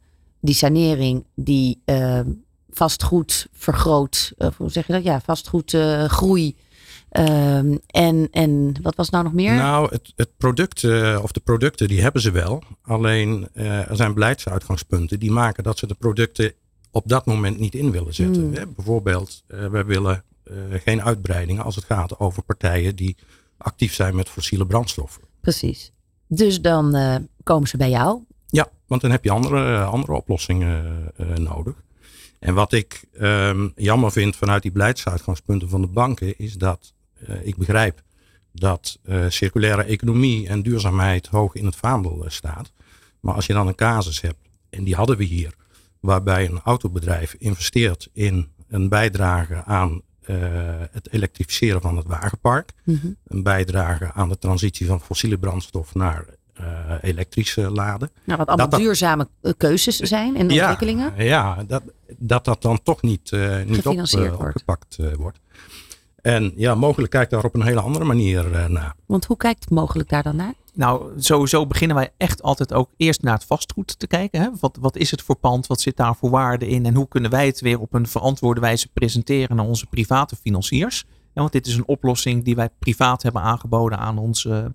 die 0.48 0.56
sanering, 0.56 1.26
die 1.36 1.82
eh, 1.86 2.20
vastgoed 2.70 3.48
vergroot, 3.52 4.34
of 4.38 4.58
hoe 4.58 4.70
zeg 4.70 4.88
je 4.88 4.94
dat? 4.94 5.04
Ja, 5.04 5.22
vastgoed 5.22 5.74
eh, 5.74 6.04
groei. 6.04 6.56
Ehm, 7.10 7.78
en, 7.88 8.28
en 8.32 8.76
wat 8.82 8.96
was 8.96 9.10
nou 9.10 9.24
nog 9.24 9.34
meer? 9.34 9.54
Nou, 9.54 9.90
het, 9.92 10.14
het 10.16 10.38
product 10.38 10.84
eh, 10.84 11.20
of 11.24 11.32
de 11.32 11.40
producten 11.40 11.88
die 11.88 12.02
hebben 12.02 12.22
ze 12.22 12.32
wel. 12.32 12.64
Alleen 12.82 13.48
eh, 13.54 13.90
er 13.90 13.96
zijn 13.96 14.14
beleidsuitgangspunten 14.14 15.20
die 15.20 15.32
maken 15.32 15.64
dat 15.64 15.78
ze 15.78 15.88
de 15.88 15.96
producten 15.96 16.54
op 16.92 17.08
dat 17.08 17.26
moment 17.26 17.60
niet 17.60 17.76
in 17.76 17.92
willen 17.92 18.14
zetten. 18.14 18.42
Hmm. 18.44 18.54
Hè, 18.54 18.68
bijvoorbeeld, 18.68 19.44
eh 19.48 19.66
wij 19.66 19.86
willen 19.86 20.24
eh, 20.44 20.56
geen 20.84 21.02
uitbreidingen 21.02 21.64
als 21.64 21.76
het 21.76 21.86
gaat 21.86 22.20
over 22.20 22.44
partijen 22.44 22.96
die 22.96 23.18
actief 23.58 23.94
zijn 23.94 24.16
met 24.16 24.30
fossiele 24.30 24.66
brandstoffen. 24.66 25.24
Precies. 25.42 25.92
Dus 26.28 26.62
dan 26.62 26.96
eh, 26.96 27.16
komen 27.44 27.68
ze 27.68 27.78
bij 27.78 27.90
jou. 27.90 28.22
Ja, 28.50 28.70
want 28.88 29.02
dan 29.02 29.12
heb 29.12 29.24
je 29.24 29.32
andere, 29.32 29.84
andere 29.84 30.14
oplossingen 30.14 31.12
eh, 31.16 31.28
nodig. 31.36 31.76
En 32.40 32.54
wat 32.54 32.74
ik 32.74 33.04
ehm, 33.14 33.68
jammer 33.76 34.12
vind 34.12 34.36
vanuit 34.36 34.62
die 34.62 34.72
beleidsuitgangspunten 34.72 35.70
van 35.70 35.82
de 35.82 35.88
banken, 35.88 36.38
is 36.38 36.54
dat 36.54 36.94
eh, 37.26 37.46
ik 37.48 37.58
begrijp 37.58 38.02
dat 38.52 39.00
eh, 39.04 39.26
circulaire 39.28 39.84
economie 39.84 40.48
en 40.48 40.62
duurzaamheid 40.62 41.28
hoog 41.28 41.56
in 41.56 41.66
het 41.66 41.76
vaandel 41.76 42.24
eh, 42.24 42.30
staat. 42.30 42.72
Maar 43.20 43.34
als 43.36 43.46
je 43.46 43.54
dan 43.54 43.68
een 43.68 43.76
casus 43.76 44.22
hebt, 44.22 44.38
en 44.70 44.84
die 44.84 44.96
hadden 44.96 45.18
we 45.18 45.24
hier, 45.24 45.54
waarbij 46.00 46.46
een 46.46 46.60
autobedrijf 46.64 47.36
investeert 47.40 48.10
in 48.14 48.48
een 48.68 48.90
bijdrage 48.90 49.64
aan 49.64 50.02
eh, 50.22 50.36
het 50.92 51.12
elektrificeren 51.14 51.82
van 51.82 51.98
het 51.98 52.06
wagenpark, 52.08 52.72
Mhm. 52.84 53.08
een 53.28 53.44
bijdrage 53.44 54.12
aan 54.14 54.30
de 54.30 54.38
transitie 54.38 54.88
van 54.88 55.02
fossiele 55.02 55.38
brandstof 55.38 55.96
naar 55.96 56.26
eh, 56.58 56.66
elektrische 57.02 57.72
laden. 57.72 58.12
Nou, 58.24 58.38
wat 58.38 58.48
allemaal 58.48 58.70
Dat 58.70 58.80
duurzame 58.80 59.28
eh, 59.42 59.52
keuzes 59.58 59.98
zijn 59.98 60.36
en 60.36 60.52
ontwikkelingen. 60.52 61.14
Ja, 61.24 61.64
dat, 61.68 61.84
dat 62.18 62.46
dat 62.46 62.62
dan 62.62 62.80
toch 62.84 63.02
niet, 63.02 63.32
eh, 63.32 63.58
niet 63.58 63.78
op, 63.78 63.84
Gefinancierd 63.84 64.32
eh, 64.32 64.38
wordt. 64.38 64.56
opgepakt 64.56 64.98
eh, 65.00 65.14
wordt. 65.14 65.40
En 66.22 66.54
ja, 66.56 66.76
mogelijk 66.76 67.12
kijkt 67.12 67.32
daar 67.32 67.44
op 67.44 67.56
een 67.56 67.62
hele 67.64 67.80
andere 67.80 68.06
manier 68.06 68.54
eh, 68.54 68.66
naar. 68.68 68.94
Want 69.06 69.26
hoe 69.26 69.38
kijkt 69.38 69.70
mogelijk 69.70 70.10
daar 70.10 70.24
dan 70.24 70.36
naar? 70.36 70.54
Nou, 70.74 71.12
sowieso 71.18 71.68
beginnen 71.68 71.96
wij 71.98 72.10
echt 72.18 72.42
altijd 72.42 72.74
ook 72.74 72.90
eerst 72.98 73.22
naar 73.22 73.34
het 73.34 73.44
vastgoed 73.46 74.00
te 74.00 74.08
kijken. 74.08 74.42
Hè? 74.42 74.50
Wat, 74.60 74.78
wat 74.82 74.96
is 74.98 75.12
het 75.12 75.22
voor 75.22 75.36
pand? 75.36 75.68
Wat 75.68 75.82
zit 75.82 75.98
daar 75.98 76.16
voor 76.16 76.30
waarde 76.30 76.68
in? 76.68 76.86
En 76.86 76.96
hoe 76.96 77.08
kunnen 77.08 77.32
wij 77.32 77.46
het 77.46 77.62
weer 77.62 77.80
op 77.80 77.94
een 77.94 78.08
verantwoorde 78.08 78.62
wijze 78.62 78.88
presenteren 78.94 79.56
naar 79.56 79.66
onze 79.66 79.86
private 79.86 80.36
financiers? 80.36 81.06
Ja, 81.34 81.42
want 81.42 81.52
dit 81.52 81.68
is 81.68 81.76
een 81.76 81.88
oplossing 81.88 82.44
die 82.44 82.56
wij 82.56 82.70
privaat 82.80 83.24
hebben 83.24 83.42
aangeboden 83.42 83.98
aan 83.98 84.18
ons, 84.18 84.46
eh, 84.46 84.66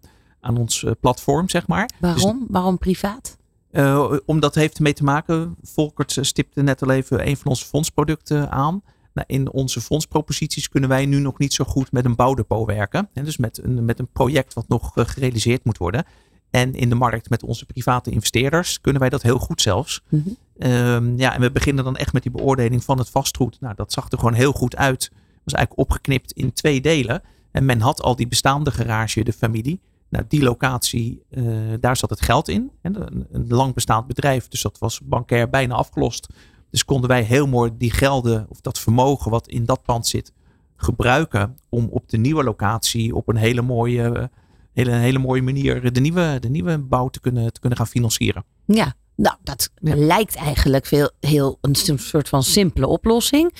aan 0.42 0.56
ons 0.56 0.84
eh, 0.84 0.92
platform, 1.00 1.48
zeg 1.48 1.66
maar. 1.66 1.90
Waarom? 2.00 2.46
Waarom 2.48 2.78
privaat? 2.78 3.36
Eh, 3.70 4.12
omdat 4.26 4.54
heeft 4.54 4.76
ermee 4.76 4.92
te 4.92 5.04
maken, 5.04 5.56
Volkert 5.62 6.16
eh, 6.16 6.24
stipte 6.24 6.62
net 6.62 6.82
al 6.82 6.90
even 6.90 7.26
een 7.26 7.36
van 7.36 7.46
onze 7.46 7.66
fondsproducten 7.66 8.50
aan. 8.50 8.82
Nou, 9.14 9.26
in 9.30 9.52
onze 9.52 9.80
fondsproposities 9.80 10.68
kunnen 10.68 10.88
wij 10.88 11.06
nu 11.06 11.18
nog 11.18 11.38
niet 11.38 11.52
zo 11.52 11.64
goed 11.64 11.92
met 11.92 12.04
een 12.04 12.14
bouwdepot 12.14 12.66
werken. 12.66 13.08
En 13.12 13.24
dus 13.24 13.36
met 13.36 13.60
een, 13.62 13.84
met 13.84 13.98
een 13.98 14.08
project 14.12 14.54
wat 14.54 14.68
nog 14.68 14.90
gerealiseerd 14.94 15.64
moet 15.64 15.78
worden. 15.78 16.04
En 16.50 16.74
in 16.74 16.88
de 16.88 16.94
markt 16.94 17.30
met 17.30 17.42
onze 17.42 17.66
private 17.66 18.10
investeerders 18.10 18.80
kunnen 18.80 19.00
wij 19.00 19.10
dat 19.10 19.22
heel 19.22 19.38
goed 19.38 19.60
zelfs. 19.60 20.02
Mhm. 20.08 20.28
Ehm, 20.58 21.16
ja, 21.16 21.34
en 21.34 21.40
we 21.40 21.50
beginnen 21.50 21.84
dan 21.84 21.96
echt 21.96 22.12
met 22.12 22.22
die 22.22 22.32
beoordeling 22.32 22.84
van 22.84 22.98
het 22.98 23.08
vastgoed. 23.08 23.60
Nou, 23.60 23.74
dat 23.74 23.92
zag 23.92 24.10
er 24.10 24.18
gewoon 24.18 24.34
heel 24.34 24.52
goed 24.52 24.76
uit. 24.76 25.10
Was 25.44 25.54
eigenlijk 25.54 25.88
opgeknipt 25.88 26.32
in 26.32 26.52
twee 26.52 26.80
delen. 26.80 27.22
En 27.50 27.64
men 27.64 27.80
had 27.80 28.02
al 28.02 28.16
die 28.16 28.28
bestaande 28.28 28.70
garage, 28.70 29.24
de 29.24 29.32
familie. 29.32 29.80
Nou, 30.12 30.24
die 30.28 30.42
locatie, 30.42 31.22
eh, 31.30 31.44
daar 31.80 31.96
zat 31.96 32.10
het 32.10 32.20
geld 32.20 32.48
in. 32.48 32.70
En 32.80 33.02
een, 33.02 33.26
een 33.30 33.46
lang 33.48 33.74
bestaand 33.74 34.06
bedrijf, 34.06 34.48
dus 34.48 34.62
dat 34.62 34.78
was 34.78 35.00
bankair 35.00 35.50
bijna 35.50 35.74
afgelost. 35.74 36.28
Dus 36.70 36.84
konden 36.84 37.08
wij 37.08 37.22
heel 37.22 37.46
mooi 37.46 37.70
die 37.78 37.90
gelden 37.90 38.46
of 38.48 38.60
dat 38.60 38.78
vermogen 38.78 39.30
wat 39.30 39.48
in 39.48 39.64
dat 39.64 39.82
pand 39.82 40.06
zit 40.06 40.32
gebruiken 40.76 41.56
om 41.68 41.88
op 41.90 42.08
de 42.08 42.16
nieuwe 42.16 42.44
locatie 42.44 43.14
op 43.14 43.28
een 43.28 43.36
hele 43.36 43.62
mooie, 43.62 44.30
hele, 44.72 44.90
hele 44.90 45.18
mooie 45.18 45.42
manier 45.42 45.92
de 45.92 46.00
nieuwe, 46.00 46.36
de 46.40 46.48
nieuwe 46.48 46.78
bouw 46.78 47.08
te 47.08 47.20
kunnen, 47.20 47.52
te 47.52 47.60
kunnen 47.60 47.78
gaan 47.78 47.86
financieren. 47.86 48.44
Ja, 48.64 48.94
nou, 49.22 49.36
dat 49.42 49.70
Ja. 49.80 49.96
lijkt 49.96 50.34
eigenlijk 50.36 50.86
veel, 50.86 51.10
heel 51.20 51.58
een 51.60 51.98
soort 51.98 52.28
van 52.28 52.42
simpele 52.42 52.86
oplossing. 52.86 53.54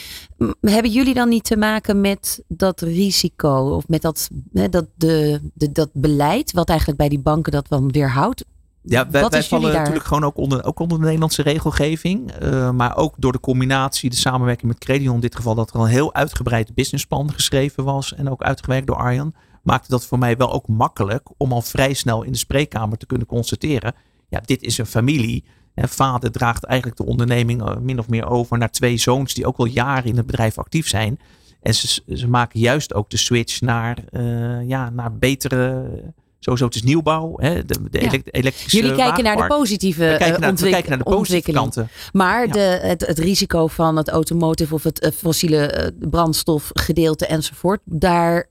Hebben 0.61 0.91
jullie 0.91 1.15
dan 1.15 1.29
niet 1.29 1.45
te 1.45 1.57
maken 1.57 2.01
met 2.01 2.43
dat 2.49 2.81
risico 2.81 3.75
of 3.77 3.89
met 3.89 4.03
dat, 4.03 4.29
hè, 4.53 4.69
dat, 4.69 4.87
de, 4.95 5.41
de, 5.55 5.73
dat 5.73 5.91
beleid, 5.93 6.53
wat 6.53 6.69
eigenlijk 6.69 6.99
bij 6.99 7.09
die 7.09 7.19
banken 7.19 7.53
dat 7.53 7.69
dan 7.69 7.91
weerhoudt? 7.91 8.45
Ja, 8.83 9.11
wij, 9.11 9.43
vallen 9.43 9.71
daar? 9.71 9.79
natuurlijk 9.79 10.07
gewoon 10.07 10.25
ook 10.25 10.37
onder, 10.37 10.65
ook 10.65 10.79
onder 10.81 10.99
de 10.99 11.05
Nederlandse 11.05 11.43
regelgeving. 11.43 12.31
eh, 12.33 12.71
maar 12.71 12.97
ook 12.97 13.15
door 13.19 13.33
de 13.33 13.41
combinatie, 13.41 14.11
de 14.11 14.17
samenwerking 14.17 14.71
met 14.71 14.79
Credion 14.81 15.15
in 15.15 15.21
dit 15.21 15.37
geval, 15.37 15.55
dat 15.55 15.75
er 15.75 15.81
een 15.81 15.87
heel 15.87 16.15
uitgebreid 16.15 16.75
businessplan 16.75 17.33
geschreven 17.33 17.85
was 17.85 18.15
en 18.15 18.31
ook 18.31 18.43
uitgewerkt 18.43 18.87
door 18.87 18.97
Arjan, 18.97 19.35
maakte 19.63 19.89
dat 19.91 20.07
voor 20.07 20.19
mij 20.19 20.37
wel 20.37 20.53
ook 20.53 20.69
makkelijk 20.69 21.29
om 21.37 21.53
al 21.53 21.63
vrij 21.63 21.93
snel 21.95 22.23
in 22.23 22.33
de 22.33 22.39
spreekkamer 22.39 22.99
te 22.99 23.07
kunnen 23.07 23.27
constateren. 23.27 23.95
Ja, 24.33 24.41
dit 24.45 24.63
is 24.63 24.79
een 24.79 24.87
familie. 24.87 25.45
En 25.75 25.89
vader 25.89 26.31
draagt 26.33 26.65
eigenlijk 26.65 27.01
de 27.01 27.07
onderneming 27.07 27.63
eh, 27.63 27.77
min 27.77 27.99
of 27.99 28.09
meer 28.09 28.27
over 28.29 28.59
naar 28.59 28.71
twee 28.71 28.97
zoons 28.97 29.35
die 29.35 29.47
ook 29.47 29.57
al 29.57 29.65
jaren 29.65 30.05
in 30.11 30.17
het 30.17 30.27
bedrijf 30.27 30.59
actief 30.59 30.89
zijn. 30.89 31.19
En 31.63 31.75
ze, 31.75 32.03
ze 32.15 32.29
maken 32.29 32.61
juist 32.61 32.95
ook 32.95 33.11
de 33.11 33.17
switch 33.17 33.61
naar, 33.61 33.99
eh, 34.11 34.69
ja, 34.69 34.91
naar 34.91 35.17
betere 35.19 35.91
Sowieso 36.39 36.65
het 36.67 36.75
is 36.75 36.83
nieuwbouw, 36.83 37.33
hè, 37.37 37.65
de, 37.65 37.77
de 37.91 38.01
Ja. 38.01 38.07
elek- 38.07 38.29
elektrische 38.31 38.77
Jullie 38.77 38.95
kijken 38.97 39.25
naar 39.25 39.37
de 39.37 39.47
positieve 39.47 40.01
we 40.01 40.07
kijken 40.07 40.27
eh, 40.27 40.31
naar, 40.33 40.41
we 40.41 40.47
ontwik- 40.49 40.71
kijken 40.73 40.89
naar 40.89 40.99
de 40.99 41.05
positieve 41.05 41.51
ontwikkeling. 41.51 41.75
kanten. 41.75 42.11
Maar 42.13 42.47
Ja. 42.47 42.53
de, 42.53 42.87
het, 42.89 43.07
het 43.07 43.19
risico 43.19 43.67
van 43.67 43.97
het 43.97 44.09
automotive 44.09 44.75
of 44.75 44.83
het 44.83 45.01
eh, 45.01 45.11
fossiele 45.11 45.67
eh, 45.67 45.89
brandstofgedeelte 46.11 47.27
enzovoort, 47.27 47.81
daar, 47.85 48.49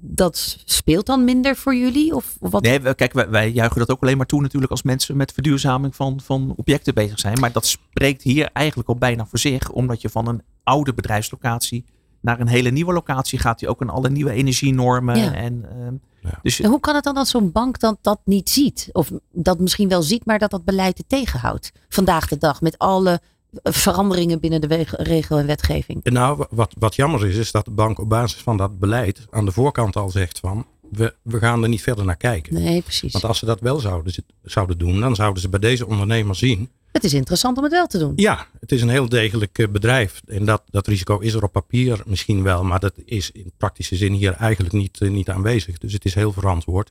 dat 0.00 0.62
speelt 0.64 1.06
dan 1.06 1.24
minder 1.24 1.56
voor 1.56 1.74
jullie? 1.74 2.14
Of 2.14 2.36
wat? 2.40 2.62
Nee, 2.62 2.94
kijk, 2.94 3.12
wij, 3.12 3.28
wij 3.28 3.50
juichen 3.50 3.78
dat 3.78 3.90
ook 3.90 4.02
alleen 4.02 4.16
maar 4.16 4.26
toe 4.26 4.40
natuurlijk 4.40 4.70
als 4.70 4.82
mensen 4.82 5.16
met 5.16 5.32
verduurzaming 5.32 5.96
van, 5.96 6.20
van 6.20 6.52
objecten 6.56 6.94
bezig 6.94 7.18
zijn. 7.18 7.40
Maar 7.40 7.52
dat 7.52 7.66
spreekt 7.66 8.22
hier 8.22 8.50
eigenlijk 8.52 8.88
al 8.88 8.96
bijna 8.96 9.26
voor 9.26 9.38
zich, 9.38 9.70
omdat 9.70 10.00
je 10.00 10.08
van 10.08 10.28
een 10.28 10.42
oude 10.62 10.94
bedrijfslocatie 10.94 11.84
naar 12.20 12.40
een 12.40 12.48
hele 12.48 12.70
nieuwe 12.70 12.92
locatie 12.92 13.38
gaat, 13.38 13.58
die 13.58 13.68
ook 13.68 13.82
aan 13.82 13.90
alle 13.90 14.10
nieuwe 14.10 14.30
energienormen. 14.30 15.18
Ja. 15.18 15.34
En, 15.34 15.66
ehm, 15.70 15.94
Ja. 16.22 16.38
Dus 16.42 16.60
En 16.60 16.70
hoe 16.70 16.80
kan 16.80 16.94
het 16.94 17.04
dan 17.04 17.14
dat 17.14 17.28
zo'n 17.28 17.52
bank 17.52 17.78
dan 17.78 17.96
dat 18.00 18.20
niet 18.24 18.50
ziet? 18.50 18.88
Of 18.92 19.10
dat 19.32 19.60
misschien 19.60 19.88
wel 19.88 20.02
ziet, 20.02 20.24
maar 20.24 20.38
dat 20.38 20.50
dat 20.50 20.64
beleid 20.64 20.98
het 20.98 21.08
tegenhoudt? 21.08 21.72
Vandaag 21.88 22.28
de 22.28 22.38
dag, 22.38 22.60
met 22.60 22.78
alle 22.78 23.20
veranderingen 23.62 24.40
binnen 24.40 24.60
de 24.60 24.84
regel 24.88 25.38
en 25.38 25.46
wetgeving. 25.46 26.00
En 26.04 26.12
nou, 26.12 26.46
wat, 26.50 26.74
wat 26.78 26.94
jammer 26.94 27.26
is, 27.26 27.36
is 27.36 27.52
dat 27.52 27.64
de 27.64 27.70
bank 27.70 27.98
op 27.98 28.08
basis 28.08 28.40
van 28.40 28.56
dat 28.56 28.78
beleid 28.78 29.26
aan 29.30 29.44
de 29.44 29.52
voorkant 29.52 29.96
al 29.96 30.10
zegt 30.10 30.38
van, 30.38 30.66
we, 30.90 31.14
we 31.22 31.38
gaan 31.38 31.62
er 31.62 31.68
niet 31.68 31.82
verder 31.82 32.04
naar 32.04 32.16
kijken. 32.16 32.54
Nee, 32.54 32.82
precies. 32.82 33.12
Want 33.12 33.24
als 33.24 33.38
ze 33.38 33.46
dat 33.46 33.60
wel 33.60 33.78
zouden, 33.78 34.14
zouden 34.42 34.78
doen, 34.78 35.00
dan 35.00 35.14
zouden 35.14 35.42
ze 35.42 35.48
bij 35.48 35.60
deze 35.60 35.86
ondernemer 35.86 36.36
zien, 36.36 36.70
Het 36.92 37.04
is 37.04 37.12
interessant 37.14 37.56
om 37.56 37.62
het 37.62 37.72
wel 37.72 37.86
te 37.86 37.98
doen. 37.98 38.12
ja, 38.16 38.46
het 38.60 38.72
is 38.72 38.82
een 38.82 38.88
heel 38.88 39.08
degelijk 39.08 39.58
eh, 39.58 39.68
bedrijf. 39.68 40.22
En 40.26 40.44
dat, 40.44 40.62
dat 40.70 40.86
risico 40.86 41.18
is 41.18 41.34
er 41.34 41.42
op 41.42 41.52
papier 41.52 42.02
misschien 42.06 42.42
wel, 42.42 42.64
maar 42.64 42.80
dat 42.80 42.92
is 43.04 43.30
in 43.30 43.52
praktische 43.56 43.96
zin 43.96 44.12
hier 44.12 44.32
eigenlijk 44.32 44.72
niet, 44.74 45.00
eh, 45.00 45.10
niet 45.10 45.28
aanwezig. 45.30 45.78
Dus 45.78 45.92
het 45.92 46.04
is 46.04 46.14
heel 46.14 46.32
verantwoord 46.32 46.90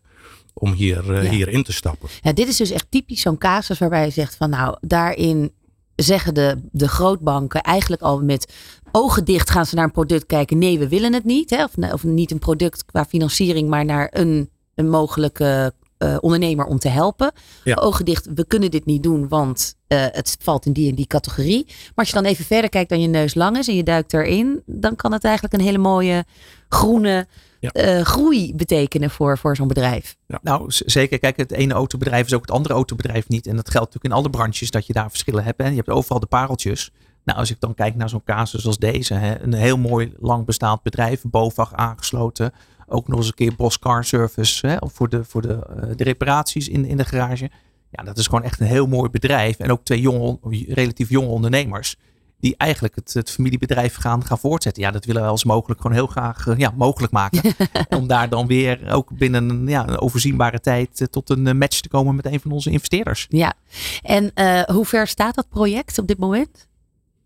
om 0.54 0.72
hier, 0.74 1.14
eh, 1.14 1.24
Ja. 1.24 1.30
hier 1.30 1.48
in 1.48 1.64
te 1.64 1.74
stappen. 1.74 2.10
Ja, 2.22 2.34
dit 2.34 2.48
is 2.48 2.58
dus 2.58 2.70
echt 2.72 2.86
typisch 2.90 3.22
zo'n 3.22 3.38
casus 3.38 3.80
waarbij 3.80 4.06
je 4.06 4.12
zegt 4.12 4.36
van 4.36 4.50
nou, 4.50 4.78
daarin 4.82 5.52
zeggen 6.02 6.34
de, 6.34 6.62
de 6.72 6.88
grootbanken 6.88 7.62
eigenlijk 7.62 8.02
al 8.02 8.24
met 8.24 8.54
ogen 8.92 9.26
dicht 9.26 9.50
gaan 9.50 9.66
ze 9.66 9.76
naar 9.76 9.84
een 9.84 9.92
product 9.92 10.26
kijken. 10.26 10.58
Nee, 10.58 10.80
we 10.80 10.88
willen 10.88 11.14
het 11.14 11.24
niet. 11.24 11.50
Hè? 11.50 11.64
Of, 11.64 11.94
of 11.94 12.04
niet 12.04 12.32
een 12.32 12.40
product 12.40 12.86
qua 12.86 13.06
financiering, 13.06 13.70
maar 13.70 13.86
naar 13.86 14.08
een, 14.12 14.50
een 14.76 14.90
mogelijke 14.90 15.74
eh, 16.02 16.18
ondernemer 16.20 16.66
om 16.66 16.80
te 16.80 16.88
helpen. 16.88 17.32
Ja. 17.64 17.76
Ogen 17.76 18.06
dicht, 18.06 18.28
we 18.36 18.46
kunnen 18.46 18.72
dit 18.72 18.86
niet 18.86 19.04
doen, 19.04 19.28
want 19.28 19.76
eh, 19.88 20.06
het 20.12 20.38
valt 20.40 20.66
in 20.66 20.74
die 20.74 20.90
en 20.90 20.96
die 20.96 21.08
categorie. 21.08 21.64
Maar 21.68 21.92
als 21.96 22.08
je 22.08 22.14
dan 22.14 22.26
even 22.26 22.46
verder 22.46 22.70
kijkt 22.70 22.90
dan 22.90 23.02
je 23.02 23.08
neus 23.08 23.34
lang 23.34 23.58
is 23.58 23.68
en 23.68 23.76
je 23.76 23.84
duikt 23.84 24.14
erin, 24.14 24.62
dan 24.66 24.96
kan 24.96 25.12
het 25.12 25.24
eigenlijk 25.24 25.54
een 25.54 25.62
hele 25.62 25.78
mooie 25.78 26.26
groene 26.70 27.28
Ja. 27.62 27.70
eh, 27.72 28.02
groei 28.02 28.56
betekenen 28.56 29.10
voor, 29.10 29.38
voor 29.38 29.56
zo'n 29.56 29.68
bedrijf. 29.68 30.18
Nou, 30.42 30.64
zeker. 30.68 31.20
Kijk, 31.20 31.38
het 31.38 31.52
ene 31.52 31.74
autobedrijf 31.74 32.26
is 32.26 32.34
ook 32.34 32.42
het 32.42 32.52
andere 32.52 32.74
autobedrijf 32.74 33.28
niet. 33.28 33.48
En 33.48 33.56
dat 33.56 33.70
geldt 33.70 33.94
natuurlijk 33.94 34.14
in 34.14 34.20
alle 34.20 34.30
branches 34.30 34.72
dat 34.72 34.88
je 34.88 34.94
daar 34.94 35.10
verschillen 35.10 35.44
hebt. 35.44 35.62
Hè. 35.62 35.68
Je 35.68 35.76
hebt 35.76 35.90
overal 35.90 36.20
de 36.20 36.26
pareltjes. 36.26 36.92
Nou, 37.24 37.40
als 37.40 37.52
ik 37.52 37.60
dan 37.60 37.74
kijk 37.74 37.96
naar 37.96 38.10
zo'n 38.10 38.24
casus 38.24 38.66
als 38.66 38.78
deze. 38.78 39.14
Hè, 39.14 39.42
een 39.42 39.54
heel 39.54 39.78
mooi 39.78 40.14
lang 40.20 40.46
bestaand 40.46 40.84
bedrijf. 40.84 41.22
BOVAG 41.24 41.74
aangesloten. 41.74 42.54
Ook 42.88 43.08
nog 43.08 43.18
eens 43.18 43.28
een 43.28 43.34
keer 43.34 43.56
Bos 43.56 43.80
Car 43.80 44.06
Service. 44.06 44.68
Hè, 44.68 44.78
voor 44.82 45.10
de, 45.10 45.24
voor 45.24 45.42
de, 45.42 45.54
eh, 45.54 45.90
de 45.96 46.04
reparaties 46.04 46.68
in, 46.68 46.86
in 46.86 46.98
de 46.98 47.06
garage. 47.06 47.50
Ja, 47.90 48.04
dat 48.04 48.18
is 48.18 48.26
gewoon 48.26 48.44
echt 48.44 48.60
een 48.60 48.68
heel 48.68 48.88
mooi 48.88 49.10
bedrijf. 49.10 49.60
En 49.60 49.72
ook 49.72 49.84
twee 49.84 50.02
jonge, 50.02 50.40
relatief 50.68 51.10
jonge 51.10 51.28
ondernemers. 51.28 51.96
Die 52.42 52.56
eigenlijk 52.58 52.96
het, 52.96 53.14
het 53.14 53.32
familiebedrijf 53.32 53.96
gaan, 53.96 54.26
gaan 54.26 54.40
voortzetten. 54.40 54.84
Ja, 54.84 54.92
dat 54.92 55.06
willen 55.06 55.22
we 55.22 55.28
als 55.28 55.44
mogelijk 55.44 55.82
gewoon 55.82 55.96
heel 55.96 56.08
graag 56.08 56.48
eh, 56.48 56.58
ja, 56.58 56.74
mogelijk 56.76 57.14
maken. 57.14 57.54
om 57.98 58.08
daar 58.08 58.30
dan 58.30 58.48
weer 58.48 58.94
ook 58.94 59.10
binnen 59.18 59.50
een, 59.50 59.68
ja, 59.68 59.88
een 59.88 60.00
overzienbare 60.00 60.60
tijd 60.60 61.02
eh, 61.02 61.08
tot 61.08 61.30
een 61.30 61.48
eh, 61.48 61.54
match 61.54 61.80
te 61.80 61.90
komen 61.90 62.16
met 62.16 62.26
een 62.26 62.40
van 62.40 62.52
onze 62.52 62.72
investeerders. 62.72 63.26
Ja, 63.30 63.54
en 64.02 64.32
eh, 64.34 64.62
hoe 64.62 64.86
ver 64.86 65.08
staat 65.08 65.36
dat 65.36 65.50
project 65.50 65.98
op 65.98 66.08
dit 66.08 66.18
moment? 66.18 66.70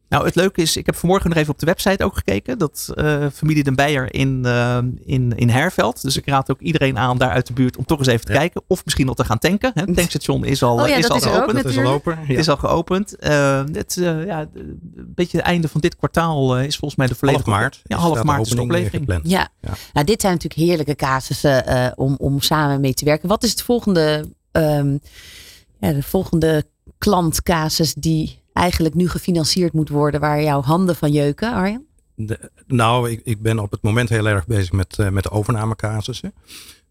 Nou, 0.09 0.25
het 0.25 0.35
leuke 0.35 0.61
is, 0.61 0.77
ik 0.77 0.85
heb 0.85 0.95
vanmorgen 0.95 1.29
nog 1.29 1.37
even 1.39 1.53
op 1.53 1.59
de 1.59 1.65
website 1.65 2.03
ook 2.03 2.15
gekeken. 2.15 2.57
Dat 2.57 2.91
eh, 2.95 3.25
familie 3.33 3.63
Den 3.63 3.75
Beijer 3.75 4.13
in, 4.13 4.45
eh, 4.45 4.77
in, 5.05 5.33
in 5.35 5.49
Herveld. 5.49 6.01
Dus 6.01 6.17
ik 6.17 6.25
raad 6.27 6.51
ook 6.51 6.59
iedereen 6.59 6.97
aan 6.97 7.17
daar 7.17 7.29
uit 7.29 7.47
de 7.47 7.53
buurt 7.53 7.77
om 7.77 7.85
toch 7.85 7.97
eens 7.99 8.07
even 8.07 8.25
te 8.25 8.31
Ja. 8.31 8.37
kijken. 8.39 8.61
Of 8.67 8.85
misschien 8.85 9.07
al 9.07 9.13
te 9.13 9.23
gaan 9.23 9.37
tanken. 9.39 9.71
hè. 9.73 9.81
Het 9.81 9.95
tankstation 9.97 10.45
is 10.45 10.63
al, 10.63 10.79
Oh 10.81 10.87
ja, 10.87 10.95
is 10.95 11.01
dat 11.01 11.11
al 11.11 11.17
is 11.17 11.25
ook 11.25 11.33
geopend. 11.33 11.63
Dat 11.63 11.71
is 11.71 11.77
al 11.77 11.85
open. 11.91 12.17
Het 12.17 12.37
is 12.37 12.49
al 12.49 12.57
geopend. 12.57 13.15
Eh, 13.15 13.63
het, 13.71 13.97
eh, 13.97 14.25
ja, 14.25 14.39
een 14.53 15.11
beetje 15.15 15.37
het 15.37 15.45
einde 15.45 15.67
van 15.67 15.81
dit 15.81 15.95
kwartaal 15.95 16.57
eh, 16.57 16.63
is 16.65 16.77
volgens 16.77 16.95
mij 16.99 17.07
de 17.07 17.15
half 17.19 17.19
volledige... 17.19 17.49
maart. 17.49 17.81
Ja, 17.83 17.97
half 17.97 18.23
maart 18.23 18.41
is 18.45 18.49
de 18.49 18.55
eh, 18.55 18.61
oplevering. 18.63 19.01
gepland. 19.01 19.29
Ja, 19.29 19.49
Ja. 19.61 19.69
Nou, 19.93 20.05
dit 20.05 20.21
zijn 20.21 20.33
natuurlijk 20.33 20.61
heerlijke 20.61 20.95
casussen 20.95 21.65
eh, 21.67 21.91
om, 21.95 22.15
om 22.19 22.41
samen 22.41 22.81
mee 22.81 22.93
te 22.93 23.05
werken. 23.05 23.27
Wat 23.29 23.43
is 23.43 23.49
het 23.51 23.61
volgende, 23.61 24.29
ehm, 24.51 24.97
ja, 25.79 25.91
de 25.93 26.03
volgende 26.03 26.63
klantcasus 26.97 27.93
die 27.93 28.43
eigenlijk 28.55 28.95
nu 28.95 29.09
gefinancierd 29.09 29.73
moet 29.73 29.89
worden, 29.89 30.19
waar 30.19 30.41
jouw 30.41 30.61
handen 30.61 30.95
van 30.95 31.11
jeuken, 31.11 31.53
Arjen? 31.53 31.85
De- 32.15 32.51
nou, 32.67 33.09
ik, 33.09 33.21
ik 33.23 33.41
ben 33.41 33.59
op 33.59 33.71
het 33.71 33.81
moment 33.81 34.09
heel 34.09 34.27
erg 34.27 34.47
bezig 34.47 34.71
met, 34.71 34.99
eh, 34.99 35.09
met 35.09 35.23
de 35.23 35.31
overnamecasussen. 35.31 36.33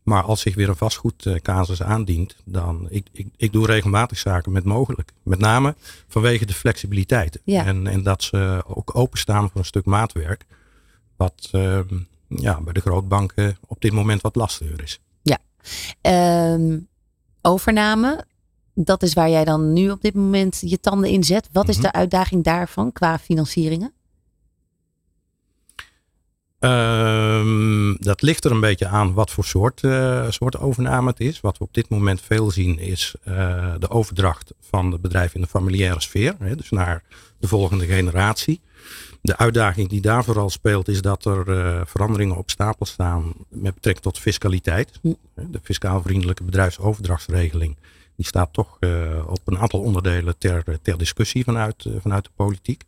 Maar 0.02 0.22
als 0.22 0.40
zich 0.40 0.54
weer 0.54 0.68
een 0.68 0.76
vastgoedcasus 0.76 1.82
aandient, 1.82 2.36
dan 2.44 2.86
ik, 2.90 3.06
ik, 3.12 3.28
ik 3.36 3.52
doe 3.52 3.66
regelmatig 3.66 4.18
zaken 4.18 4.52
met 4.52 4.64
mogelijk. 4.64 5.12
Met 5.22 5.38
name 5.38 5.74
vanwege 6.08 6.46
de 6.46 6.54
flexibiliteit. 6.54 7.40
Ja. 7.44 7.66
En, 7.66 7.86
en 7.86 8.02
dat 8.02 8.22
ze 8.22 8.62
ook 8.66 8.96
openstaan 8.96 9.50
voor 9.50 9.60
een 9.60 9.66
stuk 9.66 9.84
maatwerk. 9.84 10.44
Wat 11.16 11.48
eh, 11.52 11.80
ja, 12.28 12.60
bij 12.60 12.72
de 12.72 12.80
grootbanken 12.80 13.56
op 13.66 13.80
dit 13.80 13.92
moment 13.92 14.20
wat 14.20 14.34
lastiger 14.34 14.82
is. 14.82 15.00
Ehm, 16.00 16.78
overname, 17.42 18.24
dat 18.74 19.02
is 19.02 19.12
waar 19.12 19.30
jij 19.30 19.44
dan 19.44 19.72
nu 19.72 19.90
op 19.90 20.00
dit 20.00 20.14
moment 20.14 20.62
je 20.64 20.80
tanden 20.80 21.10
in 21.10 21.24
zet. 21.24 21.48
Wat 21.52 21.68
is 21.68 21.76
Mhm. 21.76 21.84
de 21.84 21.92
uitdaging 21.92 22.44
daarvan 22.44 22.92
qua 22.92 23.18
financieringen? 23.18 23.92
Ehm, 26.58 27.94
dat 27.98 28.22
ligt 28.22 28.44
er 28.44 28.50
een 28.50 28.60
beetje 28.60 28.86
aan 28.86 29.14
wat 29.14 29.30
voor 29.30 29.44
soort, 29.44 29.82
eh, 29.84 30.30
soort 30.30 30.58
overname 30.58 31.10
het 31.10 31.20
is. 31.20 31.40
Wat 31.40 31.58
we 31.58 31.64
op 31.64 31.74
dit 31.74 31.88
moment 31.88 32.20
veel 32.20 32.50
zien 32.50 32.78
is 32.78 33.14
eh, 33.24 33.74
de 33.78 33.90
overdracht 33.90 34.52
van 34.60 34.92
het 34.92 35.00
bedrijf 35.00 35.34
in 35.34 35.40
de 35.40 35.46
familiaire 35.46 36.00
sfeer. 36.00 36.34
Hè, 36.38 36.56
dus 36.56 36.70
naar 36.70 37.02
de 37.38 37.48
volgende 37.48 37.86
generatie. 37.86 38.60
De 39.22 39.36
uitdaging 39.36 39.88
die 39.88 40.00
daar 40.00 40.24
vooral 40.24 40.50
speelt 40.50 40.88
is 40.88 41.02
dat 41.02 41.24
er 41.24 41.50
eh, 41.58 41.80
veranderingen 41.84 42.36
op 42.36 42.50
stapel 42.50 42.86
staan 42.86 43.32
met 43.48 43.74
betrekking 43.74 44.04
tot 44.04 44.18
fiscaliteit. 44.18 44.90
Hm. 45.02 45.12
De 45.34 45.60
fiscaal 45.62 46.02
vriendelijke 46.02 46.44
bedrijfsoverdrachtsregeling. 46.44 47.76
Die 48.16 48.26
staat 48.26 48.52
toch 48.52 48.76
eh, 48.80 48.90
op 49.26 49.40
een 49.44 49.58
aantal 49.58 49.80
onderdelen 49.80 50.38
ter, 50.38 50.78
ter 50.82 50.98
discussie 50.98 51.44
vanuit, 51.44 51.84
eh, 51.84 51.92
vanuit 52.00 52.24
de 52.24 52.30
politiek. 52.36 52.84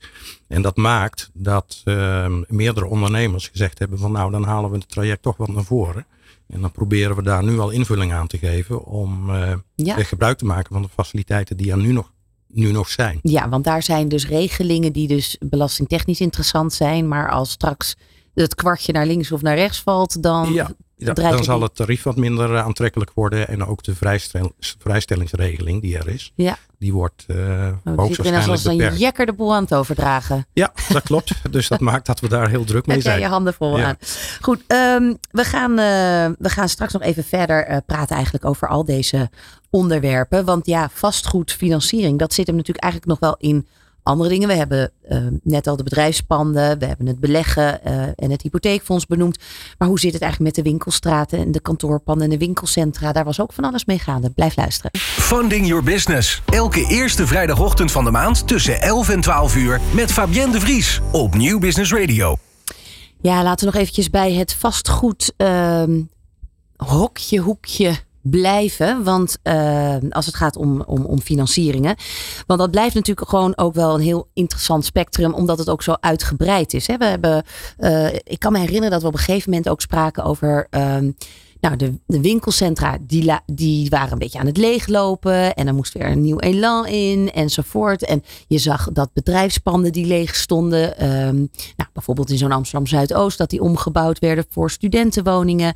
En 0.48 0.62
dat 0.62 0.76
maakt 0.76 1.30
dat 1.32 1.80
eh, 1.84 2.26
meerdere 2.48 2.86
ondernemers 2.86 3.48
gezegd 3.48 3.78
hebben 3.78 3.98
van 3.98 4.12
nou 4.12 4.30
dan 4.30 4.44
halen 4.44 4.70
we 4.70 4.76
het 4.76 4.88
traject 4.88 5.22
toch 5.22 5.36
wat 5.36 5.48
naar 5.48 5.64
voren. 5.64 6.06
En 6.48 6.60
dan 6.60 6.72
proberen 6.72 7.16
we 7.16 7.22
daar 7.22 7.44
nu 7.44 7.58
al 7.58 7.70
invulling 7.70 8.12
aan 8.12 8.26
te 8.26 8.38
geven 8.38 8.84
om 8.84 9.30
eh, 9.30 9.52
Ja. 9.74 9.96
gebruik 9.96 10.38
te 10.38 10.44
maken 10.44 10.72
van 10.72 10.82
de 10.82 10.88
faciliteiten 10.88 11.56
die 11.56 11.70
er 11.70 11.76
nu 11.78 11.92
nog, 11.92 12.12
nu 12.46 12.72
nog 12.72 12.88
zijn. 12.88 13.18
Ja, 13.22 13.48
want 13.48 13.64
daar 13.64 13.82
zijn 13.82 14.08
dus 14.08 14.28
regelingen 14.28 14.92
die 14.92 15.08
dus 15.08 15.36
belastingtechnisch 15.40 16.20
interessant 16.20 16.72
zijn. 16.72 17.08
Maar 17.08 17.30
als 17.30 17.50
straks 17.50 17.96
het 18.34 18.54
kwartje 18.54 18.92
naar 18.92 19.06
links 19.06 19.32
of 19.32 19.42
naar 19.42 19.56
rechts 19.56 19.82
valt, 19.82 20.22
dan 20.22 20.52
Ja, 20.52 20.70
ja, 20.96 21.12
dan 21.12 21.44
zal 21.44 21.60
het 21.62 21.74
tarief 21.74 22.02
wat 22.02 22.16
minder 22.16 22.54
eh, 22.54 22.64
aantrekkelijk 22.64 23.10
worden. 23.14 23.48
En 23.48 23.64
ook 23.66 23.82
de 23.82 23.94
vrijstel, 23.94 24.52
vrijstellingsregeling 24.78 25.82
die 25.82 25.98
er 25.98 26.08
is, 26.08 26.32
Ja. 26.34 26.56
die 26.78 26.92
wordt 26.92 27.24
Oh, 27.28 27.34
ik 27.36 27.44
zie 27.44 27.44
erin 27.44 27.84
als, 27.84 27.96
hoogstwaarschijnlijk 27.96 28.48
als 28.50 28.64
een 28.64 28.76
beperkt. 28.76 28.98
jekker 28.98 29.26
de 29.26 29.32
boel 29.32 29.54
aan 29.54 29.62
het 29.62 29.74
overdragen. 29.74 30.46
Ja, 30.52 30.72
dat 30.88 31.02
klopt. 31.02 31.32
dus 31.50 31.68
dat 31.68 31.80
maakt 31.80 32.06
dat 32.06 32.20
we 32.20 32.28
daar 32.28 32.48
heel 32.48 32.64
druk 32.64 32.86
mee 32.86 32.96
Heb 32.96 33.04
jij 33.04 33.14
je 33.14 33.20
zijn. 33.20 33.32
handen 33.32 33.54
vol 33.54 33.78
Ja. 33.78 33.84
aan. 33.86 33.96
Goed, 34.40 34.62
ehm, 34.66 35.14
we, 35.30 35.44
gaan, 35.44 35.70
eh, 35.70 36.36
we 36.38 36.48
gaan 36.48 36.68
straks 36.68 36.92
nog 36.92 37.02
even 37.02 37.24
verder 37.24 37.64
eh, 37.66 37.76
praten 37.86 38.14
eigenlijk 38.14 38.44
over 38.44 38.68
al 38.68 38.84
deze 38.84 39.30
onderwerpen. 39.70 40.44
Want 40.44 40.66
ja, 40.66 40.88
vastgoedfinanciering, 40.92 42.18
dat 42.18 42.32
zit 42.34 42.46
hem 42.46 42.56
natuurlijk 42.56 42.84
eigenlijk 42.84 43.20
nog 43.20 43.30
wel 43.30 43.50
in 43.50 43.66
andere 44.06 44.28
dingen. 44.28 44.48
We 44.48 44.54
hebben 44.54 44.90
eh, 45.08 45.18
net 45.42 45.66
al 45.66 45.76
de 45.76 45.82
bedrijfspanden, 45.82 46.78
we 46.78 46.86
hebben 46.86 47.06
het 47.06 47.20
beleggen 47.20 47.84
eh, 47.84 48.02
en 48.02 48.30
het 48.30 48.42
hypotheekfonds 48.42 49.06
benoemd. 49.06 49.38
Maar 49.78 49.88
hoe 49.88 50.00
zit 50.00 50.12
het 50.12 50.22
eigenlijk 50.22 50.54
met 50.54 50.64
de 50.64 50.70
winkelstraten 50.70 51.38
en 51.38 51.52
de 51.52 51.60
kantoorpanden 51.60 52.24
en 52.24 52.30
de 52.30 52.44
winkelcentra? 52.44 53.12
Daar 53.12 53.24
was 53.24 53.40
ook 53.40 53.52
van 53.52 53.64
alles 53.64 53.84
mee 53.84 53.98
gaande. 53.98 54.30
Blijf 54.30 54.56
luisteren. 54.56 54.90
Funding 54.98 55.66
Your 55.66 55.82
Business. 55.82 56.42
Elke 56.44 56.86
eerste 56.88 57.26
vrijdagochtend 57.26 57.92
van 57.92 58.04
de 58.04 58.10
maand 58.10 58.48
tussen 58.48 58.80
11 58.80 59.08
en 59.08 59.20
12 59.20 59.56
uur 59.56 59.80
met 59.94 60.12
Fabienne 60.12 60.52
de 60.52 60.60
Vries 60.60 61.00
op 61.12 61.34
Nieuw 61.34 61.58
Business 61.58 61.92
Radio. 61.92 62.36
Ja, 63.20 63.42
laten 63.42 63.66
we 63.66 63.72
nog 63.72 63.80
eventjes 63.80 64.10
bij 64.10 64.32
het 64.32 64.54
vastgoed 64.54 65.32
ehm, 65.36 66.00
hokje, 66.76 67.38
hoekje 67.38 67.94
blijven. 68.30 69.04
Want 69.04 69.38
eh, 69.42 69.96
als 70.10 70.26
het 70.26 70.34
gaat 70.34 70.56
om, 70.56 70.80
om, 70.80 71.04
om 71.04 71.20
financieringen. 71.20 71.96
Want 72.46 72.60
dat 72.60 72.70
blijft 72.70 72.94
natuurlijk 72.94 73.28
gewoon 73.28 73.56
ook 73.56 73.74
wel 73.74 73.94
een 73.94 74.00
heel 74.00 74.28
interessant 74.32 74.84
spectrum. 74.84 75.34
Omdat 75.34 75.58
het 75.58 75.70
ook 75.70 75.82
zo 75.82 75.94
uitgebreid 76.00 76.74
is. 76.74 76.86
Hè. 76.86 76.96
We 76.96 77.04
hebben, 77.04 77.44
eh, 77.76 78.12
ik 78.14 78.38
kan 78.38 78.52
me 78.52 78.58
herinneren 78.58 78.90
dat 78.90 79.00
we 79.00 79.06
op 79.06 79.12
een 79.12 79.18
gegeven 79.18 79.50
moment 79.50 79.68
ook 79.68 79.80
spraken 79.80 80.24
over... 80.24 80.66
ehm, 80.70 81.10
Nou, 81.60 81.76
de, 81.76 81.98
de 82.06 82.20
winkelcentra 82.20 82.98
die, 83.00 83.32
die 83.46 83.90
waren 83.90 84.12
een 84.12 84.18
beetje 84.18 84.38
aan 84.38 84.46
het 84.46 84.56
leeglopen. 84.56 85.54
En 85.54 85.66
er 85.66 85.74
moest 85.74 85.92
weer 85.92 86.06
een 86.06 86.20
nieuw 86.20 86.38
elan 86.38 86.86
in 86.86 87.32
enzovoort. 87.32 88.04
En 88.04 88.22
je 88.46 88.58
zag 88.58 88.88
dat 88.92 89.12
bedrijfspanden 89.12 89.92
die 89.92 90.06
leeg 90.06 90.34
stonden. 90.34 90.98
ehm, 90.98 91.36
nou, 91.76 91.90
bijvoorbeeld 91.92 92.30
in 92.30 92.38
zo'n 92.38 92.52
Amsterdam 92.52 92.86
Zuidoost. 92.86 93.38
Dat 93.38 93.50
die 93.50 93.62
omgebouwd 93.62 94.18
werden 94.18 94.44
voor 94.50 94.70
studentenwoningen. 94.70 95.74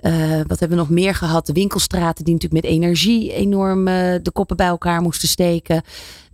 Eh, 0.00 0.12
wat 0.46 0.60
hebben 0.60 0.68
we 0.68 0.84
nog 0.84 0.90
meer 0.90 1.14
gehad? 1.14 1.46
De 1.46 1.52
winkelstraten 1.52 2.24
die 2.24 2.34
natuurlijk 2.34 2.64
met 2.64 2.72
energie 2.72 3.32
enorm 3.32 3.88
eh, 3.88 3.94
de 4.22 4.30
koppen 4.32 4.56
bij 4.56 4.66
elkaar 4.66 5.02
moesten 5.02 5.28
steken. 5.28 5.82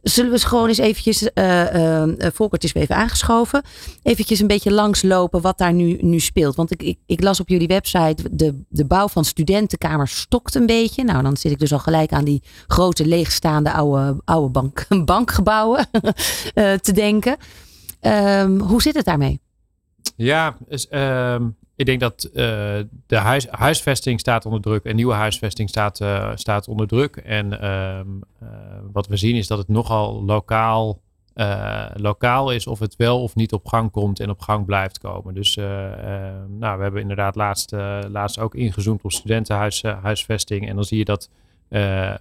Zullen 0.08 0.30
we 0.30 0.36
eens 0.36 0.44
gewoon 0.44 0.68
eens 0.68 0.78
eventjes, 0.78 1.32
eh, 1.32 2.02
eh, 2.02 2.32
Volkert 2.34 2.64
is 2.64 2.72
weer 2.72 2.82
even 2.82 2.96
aangeschoven, 2.96 3.62
eventjes 4.02 4.40
een 4.40 4.46
beetje 4.46 4.72
langslopen 4.72 5.40
wat 5.40 5.58
daar 5.58 5.72
nu, 5.72 5.98
nu 6.00 6.20
speelt. 6.20 6.56
Want 6.56 6.70
ik, 6.70 6.82
ik, 6.82 6.98
ik 7.06 7.22
las 7.22 7.40
op 7.40 7.48
jullie 7.48 7.66
website, 7.66 8.16
de, 8.30 8.62
de 8.68 8.84
bouw 8.84 9.08
van 9.08 9.24
studentenkamers 9.24 10.20
stokt 10.20 10.54
een 10.54 10.66
beetje. 10.66 11.04
Nou, 11.04 11.22
dan 11.22 11.36
zit 11.36 11.52
ik 11.52 11.58
dus 11.58 11.72
al 11.72 11.78
gelijk 11.78 12.12
aan 12.12 12.24
die 12.24 12.42
grote 12.66 13.06
leegstaande 13.06 13.72
oude, 13.72 14.20
oude 14.24 14.50
bank, 14.50 14.86
bankgebouwen 15.04 15.86
te 16.80 16.92
denken. 16.94 17.36
Ehm, 18.00 18.58
hoe 18.58 18.82
zit 18.82 18.94
het 18.94 19.04
daarmee? 19.04 19.40
Ja, 20.16 20.56
dus, 20.68 20.88
ehm, 20.88 21.48
ik 21.78 21.86
denk 21.86 22.00
dat 22.00 22.24
eh, 22.24 22.34
de 23.06 23.16
huis, 23.16 23.46
huisvesting 23.50 24.20
staat 24.20 24.44
onder 24.44 24.60
druk 24.60 24.84
en 24.84 24.96
nieuwe 24.96 25.14
huisvesting 25.14 25.68
staat, 25.68 26.00
eh, 26.00 26.30
staat 26.34 26.68
onder 26.68 26.86
druk. 26.86 27.16
En 27.16 27.60
ehm, 27.60 28.06
eh, 28.40 28.48
wat 28.92 29.06
we 29.06 29.16
zien 29.16 29.36
is 29.36 29.46
dat 29.46 29.58
het 29.58 29.68
nogal 29.68 30.24
lokaal, 30.24 31.00
lokaal 31.94 32.50
is 32.50 32.66
of 32.66 32.78
het 32.78 32.96
wel 32.96 33.22
of 33.22 33.34
niet 33.34 33.52
op 33.52 33.66
gang 33.66 33.90
komt 33.90 34.20
en 34.20 34.30
op 34.30 34.40
gang 34.40 34.66
blijft 34.66 34.98
komen. 34.98 35.34
Dus 35.34 35.56
eh, 35.56 36.26
eh, 36.26 36.34
nou, 36.48 36.76
we 36.76 36.82
hebben 36.82 37.00
inderdaad 37.00 37.34
laatst, 37.34 37.72
laatst 38.10 38.38
ook 38.38 38.54
ingezoomd 38.54 39.02
op 39.02 39.12
studentenhuisvesting. 39.12 40.68
En 40.68 40.74
dan 40.74 40.84
zie 40.84 40.98
je 40.98 41.04
dat 41.04 41.30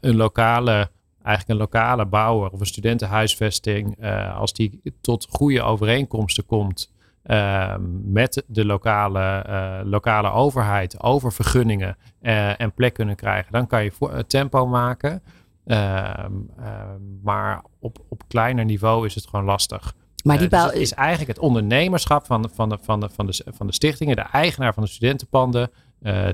een 0.01 0.15
lokale 0.15 0.89
eigenlijk 1.21 1.49
een 1.49 1.65
lokale 1.65 2.05
bouwer 2.05 2.51
of 2.51 2.59
een 2.59 2.65
studentenhuisvesting, 2.65 4.05
als 4.35 4.53
die 4.53 4.81
tot 5.01 5.27
goede 5.29 5.61
overeenkomsten 5.61 6.45
komt 6.45 6.95
eh, 7.27 7.75
met 8.03 8.43
de 8.47 8.65
lokale, 8.65 9.19
eh, 9.19 9.79
lokale 9.83 10.31
overheid 10.31 11.03
over 11.03 11.31
vergunningen 11.31 11.97
eh, 12.21 12.61
en 12.61 12.73
plek 12.73 12.93
kunnen 12.93 13.15
krijgen, 13.15 13.51
dan 13.51 13.67
kan 13.67 13.83
je 13.83 13.91
voor, 13.91 14.11
eh, 14.11 14.19
tempo 14.19 14.67
maken. 14.67 15.21
Ehm, 15.65 16.31
ehm, 16.57 17.01
maar 17.23 17.63
op, 17.79 17.97
op 18.09 18.23
kleiner 18.27 18.65
niveau 18.65 19.05
is 19.05 19.15
het 19.15 19.27
gewoon 19.27 19.45
lastig. 19.45 19.93
Maar 20.23 20.37
die 20.37 20.47
dus 20.47 20.59
bouw 20.59 20.67
het 20.69 20.77
is 20.77 20.93
eigenlijk 20.93 21.29
het 21.29 21.39
ondernemerschap 21.39 22.25
van 22.25 22.41
de, 22.41 22.49
van 22.53 22.69
de, 22.69 22.77
van 22.81 22.99
de, 22.99 23.09
van 23.09 23.25
de, 23.25 23.43
van 23.53 23.67
de 23.67 23.73
stichtingen, 23.73 24.15
de 24.15 24.21
eigenaar 24.31 24.73
van 24.73 24.83
de 24.83 24.89
studentenpanden. 24.89 25.71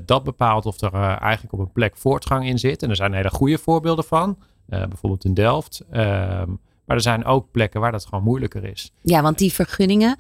dat 0.06 0.24
bepaalt 0.24 0.66
of 0.66 0.82
er 0.82 0.94
eigenlijk 1.18 1.54
op 1.54 1.60
een 1.60 1.72
plek 1.72 1.98
voortgang 1.98 2.48
in 2.48 2.60
zit. 2.60 2.84
En 2.84 2.90
er 2.90 2.96
zijn 2.96 3.14
hele 3.14 3.30
goede 3.30 3.58
voorbeelden 3.58 4.06
van. 4.06 4.38
bijvoorbeeld 4.66 5.26
in 5.26 5.34
Delft. 5.34 5.84
Ehm, 5.92 6.50
maar 6.86 6.96
er 6.96 7.02
zijn 7.02 7.26
ook 7.26 7.52
plekken 7.52 7.82
waar 7.82 7.92
dat 7.92 8.06
gewoon 8.06 8.24
moeilijker 8.24 8.64
is. 8.64 8.92
Ja, 9.02 9.22
want 9.22 9.38
die 9.38 9.54
vergunningen, 9.54 10.18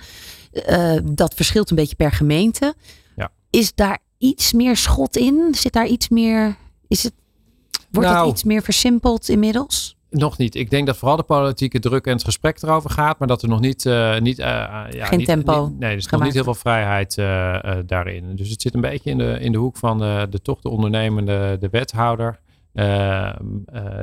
eh, 0.53 0.95
dat 1.03 1.33
verschilt 1.33 1.69
een 1.69 1.75
beetje 1.75 1.95
per 1.95 2.11
gemeente. 2.11 2.73
Ja. 3.15 3.31
Is 3.49 3.75
daar 3.75 3.99
iets 4.17 4.53
meer 4.53 4.77
schot 4.77 5.17
in? 5.17 5.47
Zit 5.55 5.73
daar 5.73 5.87
iets 5.87 6.09
meer, 6.09 6.55
is 6.87 7.03
het, 7.03 7.13
wordt 7.91 8.09
Nou. 8.09 8.21
het 8.25 8.31
iets 8.33 8.43
meer 8.43 8.61
versimpeld 8.61 9.29
inmiddels? 9.29 9.95
Nog 10.09 10.37
niet. 10.37 10.55
Ik 10.55 10.69
denk 10.69 10.87
dat 10.87 10.97
vooral 10.97 11.17
de 11.17 11.23
politieke 11.23 11.79
druk 11.79 12.05
en 12.05 12.13
het 12.13 12.23
gesprek 12.23 12.61
erover 12.61 12.89
gaat, 12.89 13.19
maar 13.19 13.27
dat 13.27 13.41
er 13.41 13.47
nog 13.49 13.59
niet. 13.59 13.85
eh, 13.85 14.19
niet 14.19 14.39
eh, 14.39 14.45
ja, 14.45 15.05
Geen 15.05 15.17
niet- 15.17 15.27
tempo 15.27 15.65
niet- 15.67 15.79
nee, 15.79 15.91
er 15.91 15.97
is 15.97 16.07
nog 16.07 16.23
niet 16.23 16.33
heel 16.33 16.43
veel 16.43 16.53
vrijheid 16.55 17.15
daarin. 17.87 18.35
Dus 18.35 18.49
het 18.49 18.61
zit 18.61 18.73
een 18.73 18.81
beetje 18.81 19.09
in 19.09 19.17
de, 19.17 19.37
in 19.39 19.51
de 19.51 19.57
hoek 19.57 19.77
van 19.77 19.97
de, 19.97 20.27
de 20.29 20.41
toch 20.41 20.61
de 20.61 20.69
ondernemende, 20.69 21.57
de 21.59 21.69
wethouder. 21.69 22.39
Eh, 22.74 23.28
eh, 23.30 23.36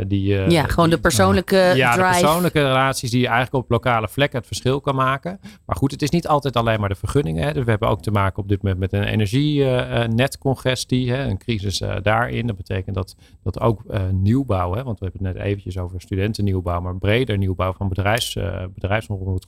die, 0.06 0.38
eh, 0.38 0.48
ja, 0.50 0.62
gewoon 0.66 0.86
die- 0.88 0.94
de 0.96 1.02
persoonlijke 1.02 1.72
ja, 1.74 1.94
de 1.96 2.00
persoonlijke 2.02 2.60
relaties 2.62 3.10
die 3.10 3.20
je 3.20 3.26
eigenlijk 3.26 3.64
op 3.64 3.70
lokale 3.70 4.08
vlekken 4.08 4.38
het 4.38 4.46
verschil 4.46 4.80
kan 4.80 4.94
maken. 4.94 5.40
Maar 5.66 5.76
goed, 5.76 5.90
het 5.90 6.02
is 6.02 6.10
niet 6.10 6.26
altijd 6.28 6.56
alleen 6.56 6.80
maar 6.80 6.88
de 6.88 6.94
vergunningen. 6.94 7.44
Hè. 7.46 7.52
Dus 7.52 7.64
we 7.64 7.70
hebben 7.70 7.88
ook 7.88 8.02
te 8.02 8.10
maken 8.10 8.42
op 8.42 8.48
dit 8.48 8.62
moment 8.62 8.80
met 8.80 8.92
een 8.92 9.04
energienetcongestie, 9.04 11.14
een 11.14 11.38
crisis 11.38 11.80
eh, 11.80 11.96
daarin. 12.02 12.46
Dat 12.46 12.56
betekent 12.56 12.94
dat, 12.94 13.16
dat 13.42 13.60
ook 13.60 13.84
eh, 13.84 14.00
nieuwbouw, 14.12 14.74
hè, 14.74 14.82
want 14.82 14.98
we 14.98 15.04
hebben 15.04 15.26
het 15.26 15.36
net 15.36 15.44
eventjes 15.46 15.78
over 15.78 16.00
studentennieuwbouw, 16.00 16.80
maar 16.80 16.96
breder 16.96 17.38
nieuwbouw 17.38 17.72
van 17.72 17.88
bedrijfs, 17.88 18.36
eh 18.36 18.64
bedrijfsonroerend 18.74 19.46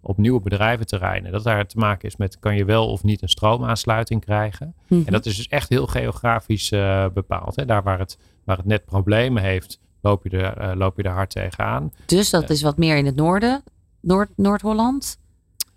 op 0.00 0.16
nieuwe 0.18 0.40
bedrijventerreinen. 0.40 1.32
Dat 1.32 1.42
daar 1.44 1.66
te 1.66 1.78
maken 1.78 2.08
is 2.08 2.16
met 2.16 2.38
kan 2.38 2.56
je 2.56 2.64
wel 2.64 2.88
of 2.88 3.02
niet 3.02 3.22
een 3.22 3.28
stroomaansluiting 3.28 4.20
krijgen. 4.24 4.74
Mhm. 4.88 5.02
En 5.06 5.12
dat 5.12 5.26
is 5.26 5.36
dus 5.36 5.48
echt 5.48 5.68
heel 5.68 5.86
geografisch 5.86 6.70
eh, 6.72 7.04
bepaald. 7.14 7.56
Hè. 7.56 7.64
Daar 7.64 7.82
waar 7.82 7.98
het, 7.98 8.18
waar 8.46 8.56
het 8.56 8.66
net 8.66 8.84
problemen 8.84 9.42
heeft, 9.42 9.80
loop 10.00 10.24
je 10.24 10.30
er, 10.30 10.56
eh, 10.56 10.76
loop 10.76 10.96
je 10.96 11.02
er 11.02 11.10
hard 11.10 11.30
tegenaan. 11.30 11.92
Dus 12.06 12.30
dat 12.30 12.50
is 12.50 12.62
wat 12.62 12.76
meer 12.76 12.96
in 12.96 13.06
het 13.06 13.16
noorden, 13.16 13.62
Noord, 14.00 14.28
Noord-Holland. 14.36 15.18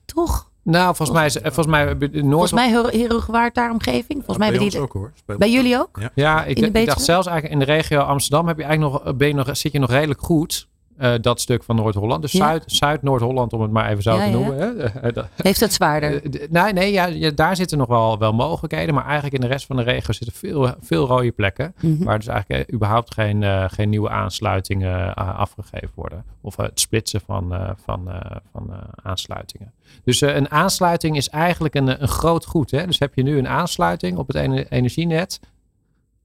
Toch? 0.05 0.49
Nou, 0.63 0.95
volgens 0.95 1.17
mij 1.17 1.25
is 1.25 1.37
volgens 1.41 1.67
mij 1.67 1.97
de 1.97 2.09
Noord. 2.09 2.29
Volgens 2.29 2.51
mij 2.51 2.67
heel, 2.67 2.87
heel 2.87 3.21
gewaard 3.21 3.55
daar 3.55 3.71
omgeving. 3.71 4.23
Volgens 4.25 4.37
mij 4.37 4.51
bij 4.51 4.59
ons 4.59 4.77
ook 4.77 4.93
hoor. 4.93 5.13
Bij 5.25 5.51
jullie 5.51 5.77
ook? 5.79 5.97
Ja. 5.99 6.11
Ja, 6.15 6.43
ik, 6.45 6.85
dacht 6.85 7.01
zelfs 7.01 7.27
eigenlijk 7.27 7.61
in 7.61 7.67
de 7.67 7.73
regio 7.73 7.99
Amsterdam 7.99 8.47
heb 8.47 8.57
je 8.57 8.63
eigenlijk 8.63 9.03
nog, 9.03 9.15
ben 9.15 9.27
je 9.27 9.33
nog 9.33 9.57
zit 9.57 9.71
je 9.71 9.79
nog 9.79 9.89
redelijk 9.89 10.21
goed. 10.21 10.67
Eh, 10.99 11.13
dat 11.21 11.41
stuk 11.41 11.63
van 11.63 11.75
Noord-Holland. 11.75 12.21
Dus 12.21 12.31
Ja. 12.31 12.45
Zuid, 12.45 12.63
Zuid-Noord-Holland, 12.65 13.53
om 13.53 13.61
het 13.61 13.71
maar 13.71 13.89
even 13.89 14.03
zo 14.03 14.15
Ja, 14.15 14.23
te 14.25 14.29
noemen. 14.31 14.57
Hè? 14.57 14.83
Eh, 14.83 15.13
dat- 15.13 15.27
Heeft 15.35 15.59
het 15.59 15.73
zwaarder? 15.73 16.23
eh, 16.23 16.49
nee, 16.49 16.73
nee 16.73 16.91
ja, 16.91 17.05
ja, 17.05 17.31
daar 17.31 17.55
zitten 17.55 17.77
nog 17.77 17.87
wel, 17.87 18.17
wel 18.17 18.33
mogelijkheden. 18.33 18.93
Maar 18.93 19.03
eigenlijk 19.05 19.33
in 19.35 19.41
de 19.41 19.47
rest 19.47 19.65
van 19.65 19.75
de 19.75 19.83
regio 19.83 20.13
zitten 20.13 20.35
veel, 20.35 20.73
veel 20.81 21.07
rode 21.07 21.31
plekken. 21.31 21.73
Mhm. 21.81 22.03
Waar 22.03 22.17
dus 22.17 22.27
eigenlijk 22.27 22.67
eh, 22.69 22.75
überhaupt 22.75 23.13
geen, 23.13 23.43
eh, 23.43 23.65
geen 23.67 23.89
nieuwe 23.89 24.09
aansluitingen 24.09 25.13
eh, 25.15 25.39
afgegeven 25.39 25.91
worden. 25.95 26.23
Of 26.41 26.57
eh, 26.57 26.65
het 26.65 26.79
splitsen 26.79 27.21
van, 27.25 27.53
eh, 27.53 27.69
van, 27.85 28.09
eh, 28.11 28.35
van 28.51 28.67
eh, 28.73 28.77
aansluitingen. 29.03 29.73
Dus 30.03 30.21
eh, 30.21 30.35
een 30.35 30.51
aansluiting 30.51 31.15
is 31.17 31.29
eigenlijk 31.29 31.75
een, 31.75 32.01
een 32.01 32.07
groot 32.07 32.45
goed. 32.45 32.71
Hè? 32.71 32.85
Dus 32.85 32.99
heb 32.99 33.15
je 33.15 33.23
nu 33.23 33.37
een 33.37 33.47
aansluiting 33.47 34.17
op 34.17 34.27
het 34.27 34.35
ene- 34.35 34.65
energienet. 34.69 35.39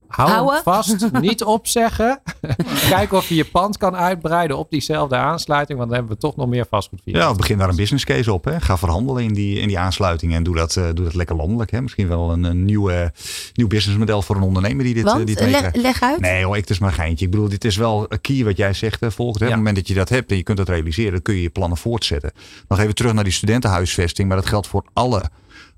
Hou 0.09 0.53
hem 0.53 0.63
vast, 0.63 1.11
niet 1.21 1.45
opzeggen. 1.45 2.21
Kijk 2.89 3.13
of 3.13 3.29
je 3.29 3.35
je 3.35 3.45
pand 3.45 3.77
kan 3.77 3.97
uitbreiden 3.97 4.59
op 4.59 4.71
diezelfde 4.71 5.17
aansluiting. 5.17 5.79
Want 5.79 5.91
dan 5.91 5.99
hebben 5.99 6.17
we 6.17 6.23
toch 6.23 6.37
nog 6.37 6.49
meer 6.49 6.67
vastgoed. 6.69 7.01
Ja, 7.05 7.35
begin 7.35 7.59
daar 7.59 7.69
een 7.69 7.77
business 7.77 8.05
case 8.05 8.33
op. 8.33 8.45
Hè. 8.45 8.61
Ga 8.61 8.79
verhandelen 8.79 9.23
in 9.23 9.33
die, 9.33 9.61
in 9.61 9.69
die 9.69 9.79
aansluiting 9.79 10.35
en 10.35 10.43
doe 10.43 10.55
dat, 10.55 10.77
eh, 10.77 10.85
doe 10.95 11.05
dat 11.05 11.15
lekker 11.15 11.37
landelijk. 11.37 11.71
Hè. 11.71 11.83
Misschien 11.83 12.09
wel 12.09 12.33
een, 12.33 12.45
een 12.45 12.65
nieuwe, 12.65 13.13
nieuw 13.55 13.67
businessmodel 13.67 14.23
voor 14.23 14.37
een 14.37 14.43
ondernemer 14.43 14.85
die 14.85 14.95
dit, 14.95 15.05
eh, 15.05 15.13
Want, 15.13 15.27
dit 15.27 15.41
leg, 15.41 15.75
leg 15.75 16.03
uit. 16.03 16.21
Nee 16.21 16.45
hoor, 16.45 16.55
ik, 16.55 16.61
het 16.61 16.71
is 16.71 16.79
maar 16.79 16.93
geintje. 16.93 17.25
Ik 17.25 17.31
bedoel, 17.31 17.49
dit 17.49 17.65
is 17.65 17.77
wel 17.77 18.07
een 18.09 18.21
key 18.21 18.45
wat 18.45 18.57
jij 18.57 18.73
zegt, 18.73 19.01
hè, 19.01 19.11
volgens. 19.11 19.39
Hè. 19.39 19.45
Op 19.45 19.51
het 19.51 19.59
moment 19.59 19.77
dat 19.77 19.89
je 19.89 19.95
dat 19.95 20.09
hebt 20.09 20.31
en 20.31 20.37
je 20.37 20.43
kunt 20.43 20.59
dat 20.59 20.69
realiseren, 20.69 21.13
dan 21.13 21.23
kun 21.23 21.35
je 21.35 21.43
je 21.43 21.51
plannen 21.51 21.79
voortzetten. 21.79 22.33
Nog 22.69 22.79
even 22.79 22.95
terug 22.95 23.13
naar 23.13 23.25
die 23.25 23.33
studentenhuisvesting, 23.33 24.29
maar 24.29 24.37
dat 24.37 24.47
geldt 24.47 24.67
voor 24.67 24.85
alle, 24.93 25.23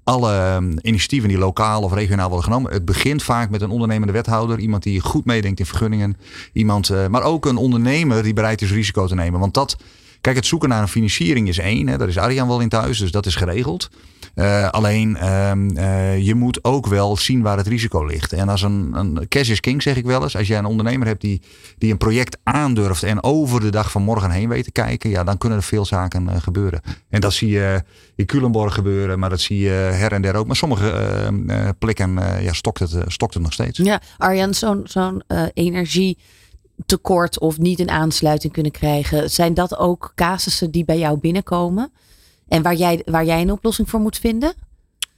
alle 0.07 0.32
ehm, 0.32 0.76
initiatieven 0.82 1.28
die 1.28 1.38
lokaal 1.38 1.82
of 1.82 1.92
regionaal 1.92 2.28
worden 2.28 2.44
genomen. 2.44 2.72
Het 2.72 2.84
begint 2.84 3.22
vaak 3.22 3.50
met 3.50 3.62
een 3.62 3.70
ondernemende 3.70 4.12
wethouder, 4.12 4.59
iemand 4.59 4.82
die 4.82 5.00
goed 5.00 5.24
meedenkt 5.24 5.61
in 5.61 5.66
vergunningen, 5.66 6.16
iemand, 6.52 6.90
eh, 6.90 7.07
maar 7.07 7.22
ook 7.22 7.46
een 7.46 7.57
ondernemer 7.57 8.22
die 8.22 8.32
bereid 8.32 8.62
is 8.62 8.72
risico 8.72 9.07
te 9.07 9.14
nemen. 9.14 9.40
Want 9.40 9.54
dat, 9.54 9.76
kijk, 10.20 10.36
het 10.36 10.46
zoeken 10.46 10.68
naar 10.68 10.82
een 10.82 10.88
financiering 10.88 11.48
is 11.48 11.59
één, 11.59 11.86
hè, 11.88 11.98
daar 11.98 12.09
is 12.09 12.18
Arjan 12.18 12.48
wel 12.48 12.61
in 12.61 12.68
thuis, 12.68 12.98
dus 12.98 13.11
dat 13.11 13.26
is 13.26 13.34
geregeld. 13.34 13.88
Eh, 14.37 14.68
alleen 14.68 15.16
ehm, 15.16 15.76
eh, 15.76 16.26
je 16.26 16.34
moet 16.34 16.64
ook 16.64 16.87
wel 16.87 17.16
zien 17.16 17.43
waar 17.43 17.57
het 17.57 17.66
risico 17.66 18.05
ligt. 18.05 18.32
En 18.32 18.49
als 18.49 18.62
een, 18.62 18.91
een 18.95 19.28
cash 19.28 19.49
is 19.49 19.61
king, 19.61 19.82
zeg 19.82 19.97
ik 19.97 20.05
wel 20.05 20.22
eens. 20.22 20.37
Als 20.37 20.47
jij 20.47 20.59
een 20.59 20.64
ondernemer 20.64 21.07
hebt 21.07 21.20
die, 21.20 21.43
die 21.78 21.91
een 21.91 21.99
project 21.99 22.39
aandurft 22.43 23.03
en 23.03 23.22
over 23.22 23.61
de 23.61 23.70
dag 23.70 23.91
van 23.91 24.03
morgen 24.03 24.30
heen 24.30 24.49
weet 24.49 24.64
te 24.64 24.72
kijken, 24.72 25.11
ja, 25.11 25.24
dan 25.24 25.39
kunnen 25.39 25.59
er 25.59 25.64
veel 25.64 25.84
zaken 25.84 26.28
eh, 26.28 26.37
gebeuren. 26.41 26.80
En 27.09 27.20
dat 27.20 27.32
zie 27.32 27.49
je 27.49 27.82
in 28.16 28.26
Culemborg 28.26 28.74
gebeuren, 28.74 29.18
maar 29.18 29.30
dat 29.30 29.41
zie 29.41 29.59
je 29.59 29.70
her 29.70 30.12
en 30.12 30.22
der 30.22 30.34
ook. 30.34 30.47
Maar 30.47 30.57
sommige 30.57 30.91
eh, 30.91 31.26
eh, 31.26 31.68
plekken 31.78 32.14
ja, 32.43 32.53
stokt, 32.53 32.78
het, 32.78 32.97
stokt 33.07 33.34
het 33.34 33.43
nog 33.43 33.53
steeds. 33.53 33.78
Ja, 33.78 34.01
Arjan, 34.16 34.55
zo'n 34.55 34.80
zo'n 34.84 35.22
eh, 35.26 35.43
energietekort 35.55 37.39
of 37.39 37.59
niet 37.59 37.80
een 37.80 37.91
aansluiting 37.91 38.53
kunnen 38.53 38.72
krijgen. 38.72 39.30
Zijn 39.30 39.55
dat 39.55 39.78
ook 39.78 40.12
casussen 40.14 40.70
die 40.70 40.84
bij 40.84 40.99
jou 40.99 41.18
binnenkomen? 41.18 41.93
En 42.49 42.62
waar 42.62 42.74
jij, 42.74 43.03
waar 43.05 43.24
jij 43.24 43.40
een 43.40 43.53
oplossing 43.53 43.90
voor 43.90 44.01
moet 44.01 44.18
vinden? 44.18 44.55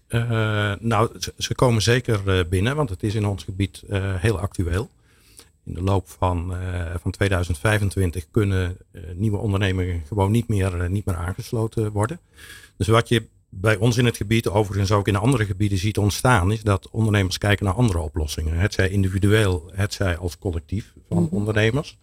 Eh, 0.08 0.72
nou, 0.80 1.10
ze, 1.38 1.54
komen 1.54 1.82
zeker 1.82 2.38
eh, 2.38 2.44
binnen, 2.48 2.76
want 2.76 2.90
het 2.90 3.02
is 3.02 3.14
in 3.14 3.26
ons 3.26 3.44
gebied 3.44 3.82
eh, 3.88 4.14
heel 4.14 4.38
actueel. 4.38 4.88
In 5.64 5.74
de 5.74 5.82
loop 5.82 6.08
van, 6.08 6.54
van 7.00 7.10
2025 7.10 8.26
kunnen 8.30 8.76
nieuwe 9.14 9.36
ondernemingen 9.36 10.02
gewoon 10.06 10.30
niet 10.30 10.48
meer, 10.48 10.90
niet 10.90 11.04
meer 11.04 11.16
aangesloten 11.16 11.92
worden. 11.92 12.20
Dus 12.76 12.88
wat 12.88 13.08
je 13.08 13.26
bij 13.48 13.76
ons 13.76 13.96
in 13.96 14.04
het 14.04 14.16
gebied, 14.16 14.48
overigens 14.48 14.92
ook 14.92 15.08
in 15.08 15.16
andere 15.16 15.44
gebieden 15.44 15.78
ziet 15.78 15.98
ontstaan, 15.98 16.52
is 16.52 16.62
dat 16.62 16.88
ondernemers 16.90 17.38
kijken 17.38 17.64
naar 17.64 17.74
andere 17.74 17.98
oplossingen. 17.98 18.58
Het 18.58 18.74
zij 18.74 18.88
individueel, 18.88 19.70
het 19.72 19.92
zij 19.92 20.16
als 20.16 20.38
collectief 20.38 20.92
van 21.08 21.22
Mhm. 21.22 21.34
ondernemers. 21.34 21.98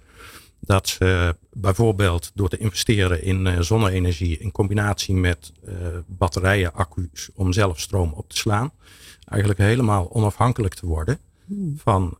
Dat 0.59 0.87
ze 0.87 1.35
bijvoorbeeld 1.53 2.31
door 2.33 2.49
te 2.49 2.57
investeren 2.57 3.23
in 3.23 3.47
eh, 3.47 3.59
zonne-energie 3.59 4.37
in 4.37 4.51
combinatie 4.51 5.15
met 5.15 5.51
eh, 5.65 5.73
batterijen, 6.05 6.73
accu's 6.73 7.29
om 7.35 7.53
zelf 7.53 7.79
stroom 7.79 8.13
op 8.13 8.29
te 8.29 8.37
slaan. 8.37 8.71
eigenlijk 9.25 9.59
helemaal 9.59 10.13
onafhankelijk 10.13 10.73
te 10.73 10.85
worden 10.85 11.19
van, 11.75 12.17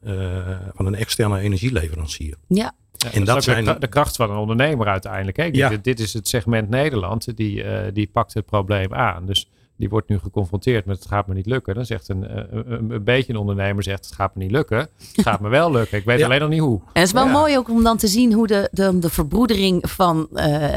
van 0.73 0.85
een 0.85 0.95
externe 0.95 1.39
energieleverancier. 1.39 2.35
Ja. 2.47 2.75
Ja, 2.97 3.11
en 3.11 3.23
dat, 3.23 3.37
is 3.37 3.43
zijn 3.43 3.65
de, 3.65 3.79
de, 3.79 3.87
kracht 3.87 4.15
van 4.15 4.31
een 4.31 4.37
ondernemer 4.37 4.87
uiteindelijk. 4.87 5.37
Hè? 5.37 5.49
Ja. 5.51 5.69
Dit, 5.69 5.83
dit, 5.83 5.99
is 5.99 6.13
het 6.13 6.27
segment 6.27 6.69
Nederland, 6.69 7.37
die, 7.37 7.63
uh, 7.63 7.79
die 7.93 8.09
pakt 8.13 8.33
het 8.33 8.45
probleem 8.45 8.93
aan. 8.93 9.25
Dus 9.25 9.49
die 9.77 9.89
wordt 9.89 10.09
nu 10.09 10.19
geconfronteerd 10.19 10.85
met 10.85 10.99
het 10.99 11.07
gaat 11.07 11.27
me 11.27 11.33
niet 11.33 11.45
lukken. 11.45 11.75
Dan 11.75 11.85
zegt 11.85 12.09
een, 12.09 12.37
een, 12.57 12.91
een 12.91 13.03
beetje 13.03 13.33
een 13.33 13.39
ondernemer 13.39 13.83
zegt 13.83 14.05
het 14.05 14.13
gaat 14.13 14.35
me 14.35 14.43
niet 14.43 14.51
lukken. 14.51 14.77
Het 14.77 15.21
gaat 15.21 15.39
me 15.39 15.49
wel 15.49 15.71
lukken. 15.71 15.97
Ik 15.97 16.05
weet 16.05 16.23
alleen 16.25 16.39
nog 16.39 16.49
niet 16.49 16.59
hoe. 16.59 16.79
En 16.79 17.01
het 17.01 17.03
is 17.03 17.11
wel 17.11 17.27
mooi 17.27 17.57
ook 17.57 17.69
om 17.69 17.83
dan 17.83 17.97
te 17.97 18.07
zien 18.07 18.33
hoe 18.33 18.47
de, 18.47 18.69
de, 18.71 18.99
de 18.99 19.09
verbroedering 19.09 19.89
van 19.89 20.27
uh, 20.33 20.67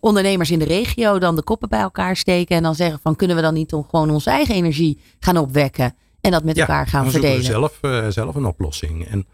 ondernemers 0.00 0.50
in 0.50 0.58
de 0.58 0.64
regio 0.64 1.18
dan 1.18 1.36
de 1.36 1.42
koppen 1.42 1.68
bij 1.68 1.80
elkaar 1.80 2.16
steken. 2.16 2.56
En 2.56 2.62
dan 2.62 2.74
zeggen 2.74 3.00
van 3.02 3.16
kunnen 3.16 3.36
we 3.36 3.42
dan 3.42 3.54
niet 3.54 3.70
gewoon 3.90 4.10
onze 4.10 4.30
eigen 4.30 4.54
energie 4.54 5.00
gaan 5.20 5.36
opwekken. 5.36 5.94
En 6.20 6.30
dat 6.30 6.44
met 6.44 6.58
elkaar 6.58 6.86
gaan 6.86 7.10
verdelen. 7.10 7.44
zelf, 7.44 7.78
uh, 7.82 8.08
zelf 8.08 8.34
een 8.34 8.46
oplossing. 8.46 9.06
En 9.06 9.26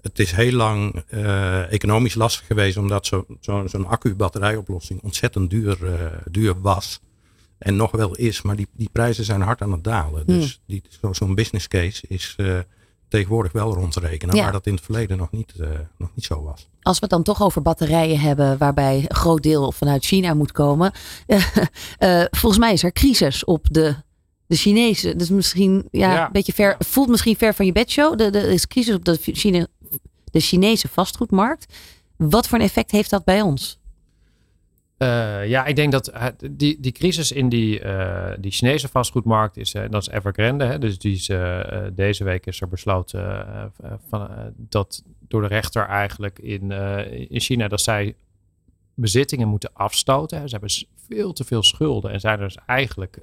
het 0.00 0.18
is 0.18 0.32
heel 0.32 0.52
lang 0.52 1.02
uh, 1.10 1.72
economisch 1.72 2.14
lastig 2.14 2.46
geweest 2.46 2.76
omdat 2.76 3.06
zo'n 3.06 3.38
zo, 3.40 3.66
zo 3.66 3.82
accu-batterijoplossing 3.82 5.02
ontzettend 5.02 5.50
duur, 5.50 5.78
duur 6.30 6.60
was. 6.60 7.00
En 7.58 7.76
nog 7.76 7.90
wel 7.90 8.14
is, 8.16 8.42
maar 8.42 8.56
die, 8.56 8.66
die 8.72 8.88
prijzen 8.92 9.24
zijn 9.24 9.40
hard 9.40 9.62
aan 9.62 9.72
het 9.72 9.84
dalen. 9.84 10.26
Dus 10.26 10.60
hmm. 10.66 10.80
zo'n 11.00 11.14
zo 11.14 11.34
business 11.34 11.68
case 11.68 12.04
is 12.08 12.34
uh, 12.36 12.58
tegenwoordig 13.08 13.52
wel 13.52 13.74
rond 13.74 13.92
te 13.92 14.00
rekenen. 14.00 14.36
Ja. 14.36 14.42
Waar 14.42 14.52
dat 14.52 14.66
in 14.66 14.74
het 14.74 14.84
verleden 14.84 15.16
nog 15.16 15.30
niet, 15.30 15.52
uh, 15.60 15.68
nog 15.98 16.10
niet 16.14 16.24
zo 16.24 16.42
was. 16.42 16.68
Als 16.82 16.98
we 16.98 17.04
het 17.04 17.10
dan 17.10 17.22
toch 17.22 17.42
over 17.42 17.62
batterijen 17.62 18.20
hebben, 18.20 18.58
waarbij 18.58 18.96
een 19.08 19.16
groot 19.16 19.42
deel 19.42 19.72
vanuit 19.72 20.04
China 20.04 20.34
moet 20.34 20.52
komen. 20.52 20.92
Uh, 21.26 21.44
volgens 22.40 22.58
mij 22.58 22.72
is 22.72 22.82
er 22.82 22.92
crisis 22.92 23.44
op 23.44 23.66
de, 23.70 23.94
de 24.46 24.56
Chinese. 24.56 25.16
Dus 25.16 25.28
misschien 25.28 25.88
ja, 25.90 26.12
ja. 26.12 26.26
een 26.26 26.32
beetje 26.32 26.52
ver. 26.52 26.76
Voelt 26.78 27.08
misschien 27.08 27.36
ver 27.36 27.54
van 27.54 27.66
je 27.66 27.72
bedshow. 27.72 28.20
Er 28.20 28.34
is 28.34 28.66
crisis 28.66 28.94
op 28.94 29.04
de, 29.04 29.18
Chine, 29.20 29.68
de 30.24 30.40
Chinese 30.40 30.88
vastgoedmarkt. 30.88 31.74
Wat 32.16 32.48
voor 32.48 32.58
een 32.58 32.64
effect 32.64 32.90
heeft 32.90 33.10
dat 33.10 33.24
bij 33.24 33.42
ons? 33.42 33.77
Uh, 34.98 35.46
ja, 35.46 35.64
ik 35.64 35.76
denk 35.76 35.92
dat 35.92 36.12
die, 36.50 36.80
die 36.80 36.92
crisis 36.92 37.32
in 37.32 37.48
die, 37.48 37.80
uh, 37.82 38.30
die 38.38 38.50
Chinese 38.50 38.88
vastgoedmarkt 38.88 39.56
is, 39.56 39.72
dat 39.72 40.02
is 40.02 40.08
Evergrande. 40.08 40.64
Hè? 40.64 40.78
Dus 40.78 40.98
die 40.98 41.14
is, 41.14 41.30
deze 41.94 42.24
week 42.24 42.46
is 42.46 42.60
er 42.60 42.68
besloten 42.68 43.46
van, 44.08 44.28
dat 44.56 45.04
door 45.28 45.40
de 45.40 45.46
rechter 45.46 45.86
eigenlijk 45.86 46.38
in, 46.38 46.70
in 47.28 47.40
China 47.40 47.68
dat 47.68 47.80
zij 47.80 48.14
bezittingen 48.94 49.48
moeten 49.48 49.70
afstoten. 49.72 50.48
Ze 50.48 50.56
hebben 50.56 50.70
veel 51.08 51.32
te 51.32 51.44
veel 51.44 51.62
schulden 51.62 52.10
en 52.10 52.20
zijn 52.20 52.38
dus 52.38 52.56
eigenlijk, 52.66 53.20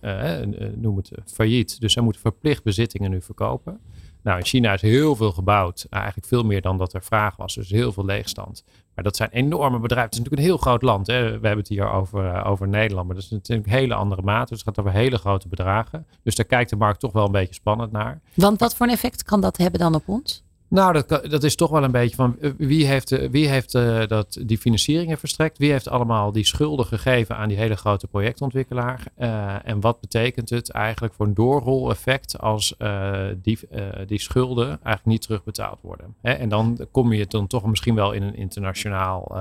noem 0.76 0.98
het 0.98 1.12
failliet. 1.26 1.80
Dus 1.80 1.94
zij 1.94 2.04
moeten 2.04 2.22
verplicht 2.22 2.64
bezittingen 2.64 3.12
nu 3.12 3.22
verkopen. 3.22 3.80
Nou, 4.24 4.38
in 4.38 4.46
China 4.46 4.74
is 4.74 4.82
heel 4.82 5.16
veel 5.16 5.32
gebouwd. 5.32 5.88
Eigenlijk 5.90 6.28
veel 6.28 6.44
meer 6.44 6.62
dan 6.62 6.78
dat 6.78 6.94
er 6.94 7.04
vraag 7.04 7.36
was. 7.36 7.56
Dus 7.56 7.70
heel 7.70 7.92
veel 7.92 8.06
leegstand. 8.06 8.64
Maar 8.96 9.04
dat 9.04 9.16
zijn 9.16 9.30
enorme 9.30 9.80
bedrijven. 9.80 10.06
Het 10.06 10.14
is 10.14 10.20
natuurlijk 10.20 10.42
een 10.42 10.48
heel 10.48 10.58
groot 10.58 10.82
land. 10.82 11.08
Hè? 11.08 11.24
We 11.24 11.30
hebben 11.30 11.58
het 11.58 11.68
hier 11.68 11.92
over, 11.92 12.26
uh, 12.26 12.48
over 12.48 12.68
Nederland. 12.68 13.08
Maar 13.08 13.16
dat 13.16 13.24
is 13.26 13.30
natuurlijk 13.32 13.68
een 13.68 13.74
hele 13.74 13.94
andere 13.94 14.22
mate. 14.22 14.50
Dus 14.50 14.58
het 14.60 14.68
gaat 14.68 14.86
over 14.86 15.00
hele 15.00 15.18
grote 15.18 15.48
bedragen. 15.48 16.06
Dus 16.24 16.36
daar 16.36 16.46
kijkt 16.46 16.70
de 16.70 16.76
markt 16.76 17.00
toch 17.00 17.12
wel 17.12 17.26
een 17.26 17.32
beetje 17.32 17.54
spannend 17.54 17.92
naar. 17.92 18.22
Want 18.34 18.60
wat 18.60 18.76
voor 18.76 18.86
een 18.86 18.94
effect 18.94 19.24
kan 19.24 19.42
dat 19.42 19.58
hebben 19.58 19.80
dan 19.80 19.96
op 19.96 20.04
ons? 20.06 20.44
Nou, 20.76 20.94
dat, 20.94 21.28
dat 21.30 21.44
is 21.44 21.56
toch 21.56 21.70
wel 21.70 21.84
een 21.84 21.92
beetje 21.92 22.16
van 22.16 22.40
eh, 22.40 22.52
wie 22.58 22.86
heeft, 22.86 23.12
eh, 23.12 23.30
wie 23.30 23.48
heeft 23.48 23.74
uh, 23.74 24.08
dat, 24.08 24.38
die 24.46 24.58
financieringen 24.58 25.18
verstrekt? 25.18 25.58
Wie 25.58 25.72
heeft 25.72 25.88
allemaal 25.88 26.32
die 26.32 26.46
schulden 26.46 26.86
gegeven 26.86 27.38
aan 27.38 27.48
die 27.48 27.58
hele 27.58 27.76
grote 27.76 28.08
projectontwikkelaar? 28.08 29.08
En 29.64 29.80
wat 29.80 30.00
betekent 30.00 30.50
het 30.50 30.72
eigenlijk 30.72 31.14
voor 31.14 31.26
een 31.26 31.34
doorrol-effect 31.34 32.40
als 32.40 32.76
die, 33.42 33.60
die 34.08 34.20
schulden 34.20 34.68
eigenlijk 34.68 35.06
niet 35.06 35.22
terugbetaald 35.22 35.82
worden? 35.82 36.16
Hè? 36.22 36.32
En 36.32 36.50
dan 36.50 36.88
kom 36.92 37.14
je 37.14 37.26
dan 37.26 37.48
toch 37.48 37.66
misschien 37.66 37.96
wel 37.96 38.12
in 38.12 38.24
een 38.24 38.36
internationaal 38.36 39.38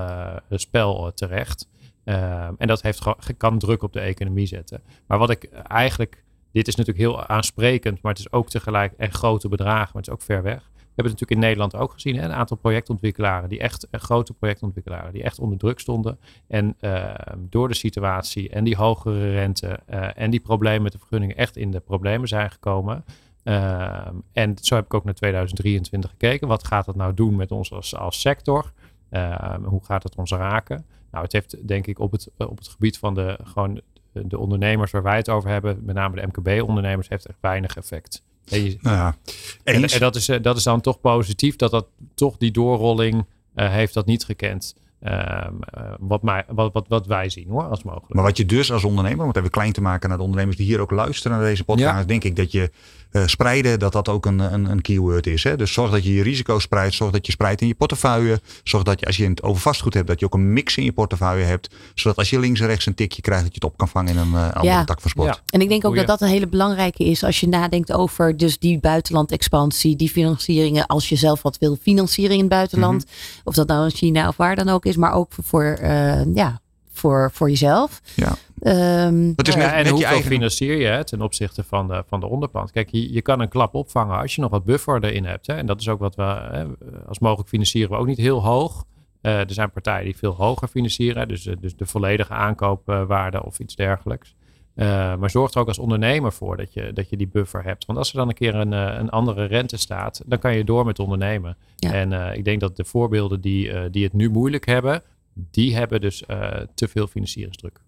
spel 0.49 1.11
terecht. 1.15 1.67
en 2.03 2.67
dat 2.67 2.81
heeft, 2.81 3.03
kan 3.37 3.59
druk 3.59 3.83
op 3.83 3.93
de 3.93 3.99
economie 3.99 4.47
zetten. 4.47 4.81
Maar 5.07 5.17
wat 5.17 5.29
ik 5.29 5.49
eigenlijk, 5.67 6.23
dit 6.51 6.67
is 6.67 6.75
natuurlijk 6.75 7.05
heel 7.05 7.25
aansprekend, 7.25 8.01
maar 8.01 8.11
het 8.11 8.21
is 8.21 8.31
ook 8.31 8.49
tegelijk 8.49 8.93
echt 8.97 9.15
grote 9.15 9.49
bedragen, 9.49 9.89
maar 9.93 10.01
het 10.01 10.07
is 10.07 10.13
ook 10.13 10.21
ver 10.21 10.43
weg 10.43 10.73
hebben 10.95 11.13
het 11.13 11.21
natuurlijk 11.21 11.31
in 11.31 11.39
Nederland 11.39 11.75
ook 11.75 11.93
gezien. 11.93 12.15
Hè? 12.15 12.23
Een 12.23 12.33
aantal 12.33 12.57
projectontwikkelaren, 12.57 13.49
die 13.49 13.59
echt, 13.59 13.87
uh, 13.91 14.01
grote 14.01 14.33
projectontwikkelaren, 14.33 15.13
die 15.13 15.23
echt 15.23 15.39
onder 15.39 15.57
druk 15.57 15.79
stonden. 15.79 16.19
En 16.47 16.75
uh, 16.81 17.13
door 17.39 17.67
de 17.67 17.73
situatie 17.73 18.49
en 18.49 18.63
die 18.63 18.75
hogere 18.75 19.31
rente 19.31 19.79
uh, 19.89 20.07
en 20.15 20.29
die 20.29 20.39
problemen 20.39 20.81
met 20.81 20.91
de 20.91 20.97
vergunningen 20.97 21.37
echt 21.37 21.57
in 21.57 21.71
de 21.71 21.79
problemen 21.79 22.27
zijn 22.27 22.51
gekomen. 22.51 23.05
Ehm, 23.43 24.15
en 24.31 24.55
zo 24.61 24.75
heb 24.75 24.85
ik 24.85 24.93
ook 24.93 25.03
naar 25.03 25.13
2023 25.13 26.09
gekeken. 26.09 26.47
Wat 26.47 26.67
gaat 26.67 26.85
dat 26.85 26.95
nou 26.95 27.13
doen 27.13 27.35
met 27.35 27.51
ons 27.51 27.71
als, 27.71 27.95
als 27.95 28.21
sector? 28.21 28.71
Ehm, 29.09 29.63
hoe 29.63 29.83
gaat 29.83 30.03
het 30.03 30.15
ons 30.15 30.31
raken? 30.31 30.85
Nou, 31.11 31.23
het 31.23 31.33
heeft 31.33 31.67
denk 31.67 31.87
ik 31.87 31.99
op 31.99 32.11
het, 32.11 32.29
op 32.37 32.57
het 32.57 32.67
gebied 32.67 32.97
van 32.97 33.13
de, 33.13 33.39
gewoon 33.43 33.81
de 34.11 34.37
ondernemers 34.37 34.91
waar 34.91 35.03
wij 35.03 35.15
het 35.15 35.29
over 35.29 35.49
hebben, 35.49 35.79
met 35.83 35.95
name 35.95 36.15
de 36.15 36.27
MKB-ondernemers, 36.27 37.09
heeft 37.09 37.25
echt 37.25 37.37
weinig 37.41 37.75
effect. 37.75 38.23
Nou 38.49 38.95
ja, 38.95 39.17
en, 39.63 39.83
en, 39.83 39.99
dat, 39.99 40.15
is, 40.15 40.29
eh, 40.29 40.41
dat 40.41 40.57
is 40.57 40.63
dan 40.63 40.81
toch 40.81 40.99
positief 40.99 41.55
dat 41.55 41.71
dat 41.71 41.87
toch 42.15 42.37
die 42.37 42.51
doorrolling 42.51 43.25
uh, 43.55 43.71
heeft 43.71 43.93
dat 43.93 44.05
niet 44.05 44.23
gekend. 44.23 44.75
Uh, 45.05 45.47
wat, 45.99 46.21
mij, 46.21 46.43
wat, 46.47 46.73
wat, 46.73 46.85
wat 46.87 47.07
wij 47.07 47.29
zien 47.29 47.49
hoor, 47.49 47.63
als 47.63 47.83
mogelijk. 47.83 48.13
Maar 48.13 48.23
wat 48.23 48.37
je 48.37 48.45
dus 48.45 48.71
als 48.71 48.83
ondernemer, 48.83 49.21
om 49.21 49.27
het 49.27 49.37
even 49.37 49.49
klein 49.49 49.71
te 49.71 49.81
maken 49.81 50.09
naar 50.09 50.17
de 50.17 50.23
ondernemers 50.23 50.57
die 50.57 50.65
hier 50.65 50.79
ook 50.79 50.91
luisteren 50.91 51.37
naar 51.37 51.47
deze 51.47 51.63
podcast, 51.63 51.97
ja. 51.97 52.03
denk 52.03 52.23
ik 52.23 52.35
dat 52.35 52.51
je 52.51 52.71
uh, 53.15 53.23
spreiden, 53.25 53.79
dat 53.79 53.91
dat 53.91 54.09
ook 54.09 54.25
een, 54.25 54.39
een, 54.39 54.65
een 54.65 54.81
keyword 54.81 55.27
is. 55.27 55.43
Hè? 55.43 55.57
Dus 55.57 55.73
zorg 55.73 55.91
dat 55.91 56.03
je 56.03 56.13
je 56.13 56.23
risico 56.23 56.59
spreidt, 56.59 56.95
zorg 56.95 57.11
dat 57.11 57.25
je 57.25 57.31
spreidt 57.31 57.61
in 57.61 57.67
je 57.67 57.75
portefeuille. 57.75 58.41
Zorg 58.63 58.83
dat 58.83 58.99
je, 58.99 59.05
als 59.05 59.17
je 59.17 59.27
het 59.27 59.43
over 59.43 59.61
vastgoed 59.61 59.93
hebt, 59.93 60.07
dat 60.07 60.19
je 60.19 60.25
ook 60.25 60.33
een 60.33 60.53
mix 60.53 60.77
in 60.77 60.83
je 60.83 60.91
portefeuille 60.91 61.43
hebt. 61.43 61.75
Zodat 61.93 62.17
als 62.17 62.29
je 62.29 62.39
links 62.39 62.59
en 62.59 62.67
rechts 62.67 62.85
een 62.85 62.93
tikje 62.93 63.21
krijgt, 63.21 63.43
dat 63.43 63.53
je 63.53 63.59
het 63.61 63.71
op 63.71 63.77
kan 63.77 63.87
vangen 63.87 64.11
in 64.13 64.17
een 64.17 64.31
uh, 64.31 64.43
andere 64.43 64.73
ja. 64.73 64.83
tak 64.83 65.01
van 65.01 65.09
sport. 65.09 65.27
Ja. 65.27 65.41
En 65.49 65.61
ik 65.61 65.69
denk 65.69 65.85
ook 65.85 65.95
dat 65.95 66.07
dat 66.07 66.21
een 66.21 66.27
hele 66.27 66.47
belangrijke 66.47 67.03
is 67.03 67.23
als 67.23 67.39
je 67.39 67.47
nadenkt 67.47 67.91
over 67.91 68.37
dus 68.37 68.59
die 68.59 68.79
buitenlandexpansie, 68.79 69.95
die 69.95 70.09
financieringen, 70.09 70.85
als 70.85 71.09
je 71.09 71.15
zelf 71.15 71.41
wat 71.41 71.57
wil 71.57 71.77
financieren 71.81 72.33
in 72.33 72.39
het 72.39 72.49
buitenland. 72.49 73.03
Mm 73.03 73.09
-hmm. 73.09 73.41
Of 73.43 73.53
dat 73.53 73.67
nou 73.67 73.85
in 73.85 73.91
China 73.91 74.27
of 74.27 74.37
waar 74.37 74.55
dan 74.55 74.69
ook 74.69 74.85
is, 74.85 74.94
maar 74.97 75.13
ook 75.13 75.31
voor, 75.41 75.77
uh, 75.81 76.33
ja, 76.33 76.59
voor, 76.91 77.31
voor 77.33 77.49
jezelf. 77.49 78.01
Ja. 78.15 78.35
Um, 79.05 79.33
het 79.35 79.47
is 79.47 79.55
net, 79.55 79.65
ja, 79.65 79.73
en 79.73 79.87
hoeveel 79.87 80.07
eigen... 80.07 80.31
financier 80.31 80.77
je 80.77 81.03
ten 81.03 81.21
opzichte 81.21 81.63
van 81.63 81.87
de, 81.87 82.03
van 82.07 82.19
de 82.19 82.25
onderpand? 82.25 82.71
Kijk, 82.71 82.89
je, 82.89 83.13
je 83.13 83.21
kan 83.21 83.39
een 83.39 83.49
klap 83.49 83.75
opvangen 83.75 84.17
als 84.17 84.35
je 84.35 84.41
nog 84.41 84.51
wat 84.51 84.63
buffer 84.63 85.03
erin 85.03 85.25
hebt. 85.25 85.47
Hè? 85.47 85.53
En 85.53 85.65
dat 85.65 85.79
is 85.79 85.89
ook 85.89 85.99
wat 85.99 86.15
we, 86.15 86.23
hè, 86.23 86.65
als 87.07 87.19
mogelijk 87.19 87.49
financieren 87.49 87.91
we 87.91 87.97
ook 87.97 88.07
niet 88.07 88.17
heel 88.17 88.43
hoog. 88.43 88.85
Uh, 89.21 89.39
er 89.39 89.53
zijn 89.53 89.71
partijen 89.71 90.05
die 90.05 90.17
veel 90.17 90.33
hoger 90.33 90.67
financieren, 90.67 91.27
dus, 91.27 91.43
dus 91.59 91.75
de 91.75 91.85
volledige 91.85 92.33
aankoopwaarde 92.33 93.45
of 93.45 93.59
iets 93.59 93.75
dergelijks. 93.75 94.35
Uh, 94.75 95.15
maar 95.15 95.29
zorg 95.29 95.53
er 95.53 95.59
ook 95.59 95.67
als 95.67 95.79
ondernemer 95.79 96.33
voor 96.33 96.57
dat 96.57 96.73
je, 96.73 96.93
dat 96.93 97.09
je 97.09 97.17
die 97.17 97.27
buffer 97.27 97.63
hebt. 97.63 97.85
Want 97.85 97.97
als 97.97 98.11
er 98.11 98.17
dan 98.17 98.27
een 98.27 98.33
keer 98.33 98.55
een, 98.55 98.71
een 98.71 99.09
andere 99.09 99.45
rente 99.45 99.77
staat, 99.77 100.21
dan 100.25 100.39
kan 100.39 100.57
je 100.57 100.63
door 100.63 100.85
met 100.85 100.99
ondernemen. 100.99 101.57
Ja. 101.75 101.93
En 101.93 102.11
uh, 102.11 102.35
ik 102.35 102.45
denk 102.45 102.59
dat 102.59 102.75
de 102.75 102.85
voorbeelden 102.85 103.41
die, 103.41 103.89
die 103.89 104.03
het 104.03 104.13
nu 104.13 104.29
moeilijk 104.29 104.65
hebben, 104.65 105.03
die 105.33 105.75
hebben 105.75 106.01
dus 106.01 106.23
te 106.75 106.87
veel 106.87 107.07
financieringsdruk. 107.07 107.79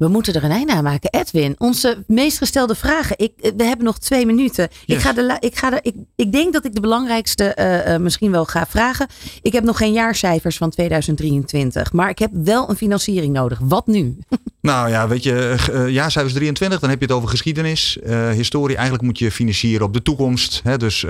We 0.00 0.08
moeten 0.08 0.34
er 0.34 0.44
een 0.44 0.50
einde 0.50 0.72
aan 0.72 0.84
maken. 0.84 1.10
Edwin, 1.10 1.54
onze 1.58 2.04
meest 2.06 2.38
gestelde 2.38 2.74
vragen. 2.74 3.18
Ik, 3.18 3.32
eh, 3.40 3.52
we 3.56 3.64
hebben 3.64 3.84
nog 3.84 3.98
twee 3.98 4.26
minuten. 4.26 4.68
Yes. 4.84 4.96
Ik, 4.96 5.02
ga 5.02 5.12
de, 5.12 5.36
ik, 5.40 5.56
ga 5.56 5.70
de, 5.70 5.78
ik, 5.82 5.94
ik 6.16 6.32
denk 6.32 6.52
dat 6.52 6.64
ik 6.64 6.74
de 6.74 6.80
belangrijkste 6.80 7.56
uh, 7.58 7.92
uh, 7.92 8.00
misschien 8.00 8.30
wel 8.30 8.44
ga 8.44 8.66
vragen. 8.66 9.06
Ik 9.42 9.52
heb 9.52 9.64
nog 9.64 9.76
geen 9.76 9.92
jaarcijfers 9.92 10.56
van 10.56 10.70
2023. 10.70 11.92
Maar 11.92 12.10
ik 12.10 12.18
heb 12.18 12.30
wel 12.32 12.70
een 12.70 12.76
financiering 12.76 13.32
nodig. 13.32 13.58
Wat 13.62 13.86
nu? 13.86 14.16
Nou 14.60 14.88
ja, 14.88 15.08
weet 15.08 15.22
je, 15.22 15.56
uh, 15.70 15.88
jaarcijfers 15.88 16.34
23, 16.34 16.80
dan 16.80 16.90
heb 16.90 17.00
je 17.00 17.06
het 17.06 17.14
over 17.14 17.28
geschiedenis, 17.28 17.98
historie. 18.32 18.74
Eigenlijk 18.74 19.04
moet 19.04 19.18
je 19.18 19.30
financieren 19.30 19.86
op 19.86 19.92
de 19.92 20.02
toekomst. 20.02 20.60
Hè? 20.64 20.76
Dus 20.76 21.06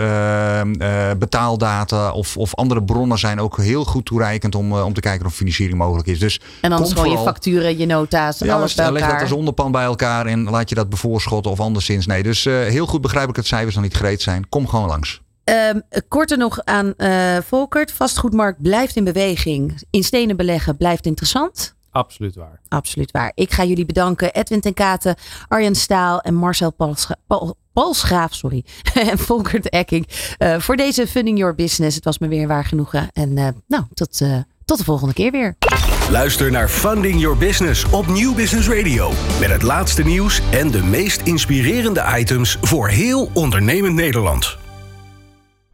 betaaldata 1.18 2.12
of, 2.12 2.36
of 2.36 2.54
andere 2.54 2.82
bronnen 2.82 3.18
zijn 3.18 3.40
ook 3.40 3.56
heel 3.56 3.84
goed 3.84 4.04
toereikend 4.04 4.54
om, 4.54 4.72
om 4.72 4.92
te 4.92 5.00
kijken 5.00 5.26
of 5.26 5.34
financiering 5.34 5.78
mogelijk 5.78 6.08
is. 6.08 6.18
Dus 6.18 6.40
en 6.60 6.72
anders 6.72 6.90
gewoon 6.92 7.04
vooral, 7.04 7.24
je 7.24 7.30
facturen, 7.30 7.78
je 7.78 7.86
nota's. 7.86 8.38
Ja, 8.38 8.54
alles 8.54 8.74
bij 8.74 8.92
leg 8.92 9.10
dat 9.10 9.20
als 9.20 9.32
onderpan 9.32 9.72
bij 9.72 9.84
elkaar 9.84 10.26
en 10.26 10.50
laat 10.50 10.68
je 10.68 10.74
dat 10.74 10.88
bevoorschotten 10.88 11.52
of 11.52 11.60
anderszins. 11.60 12.06
Nee, 12.06 12.22
dus 12.22 12.44
uh, 12.44 12.54
heel 12.54 12.86
goed 12.86 13.00
begrijp 13.00 13.28
ik 13.28 13.34
dat 13.34 13.46
cijfers 13.46 13.74
nog 13.74 13.84
niet 13.84 13.94
gereed 13.94 14.22
zijn. 14.22 14.48
Kom 14.48 14.68
gewoon 14.68 14.88
langs. 14.88 15.20
Um, 15.44 15.82
korter 16.08 16.38
nog 16.38 16.64
aan 16.64 16.94
uh, 16.96 17.36
Volkert. 17.46 17.92
Vastgoedmarkt 17.92 18.62
blijft 18.62 18.96
in 18.96 19.04
beweging. 19.04 19.82
In 19.90 20.04
stenen 20.04 20.36
beleggen 20.36 20.76
blijft 20.76 21.06
interessant. 21.06 21.74
Absoluut 21.90 22.34
waar. 22.34 22.60
Absoluut 22.68 23.10
waar. 23.10 23.32
Ik 23.34 23.52
ga 23.52 23.64
jullie 23.64 23.86
bedanken. 23.86 24.32
Edwin 24.32 24.60
ten 24.60 24.74
Katen, 24.74 25.16
Arjen 25.48 25.74
Staal 25.74 26.20
en 26.20 26.34
Marcel 26.34 26.72
Palscha 26.72 27.16
Pal 27.26 27.56
Palsgraaf. 27.72 28.34
Sorry. 28.34 28.64
en 29.10 29.18
Volkert 29.18 29.68
Ekking. 29.68 30.08
Uh, 30.38 30.58
voor 30.58 30.76
deze 30.76 31.06
Funding 31.06 31.38
Your 31.38 31.54
Business. 31.54 31.94
Het 31.94 32.04
was 32.04 32.18
me 32.18 32.28
weer 32.28 32.48
waar 32.48 32.64
genoegen. 32.64 33.08
En 33.12 33.36
uh, 33.36 33.48
nou, 33.66 33.84
tot, 33.94 34.22
tot 34.64 34.78
de 34.78 34.84
volgende 34.84 35.14
keer 35.14 35.30
weer. 35.30 35.56
Luister 36.10 36.50
naar 36.50 36.68
Funding 36.68 37.20
Your 37.20 37.36
Business 37.36 37.84
op 37.84 38.06
Nieuw 38.06 38.34
Business 38.34 38.68
Radio. 38.68 39.12
Met 39.40 39.50
het 39.50 39.62
laatste 39.62 40.02
nieuws 40.02 40.40
en 40.50 40.70
de 40.70 40.82
meest 40.82 41.20
inspirerende 41.20 42.04
items 42.16 42.58
voor 42.60 42.88
heel 42.88 43.30
ondernemend 43.34 43.94
Nederland. 43.94 44.59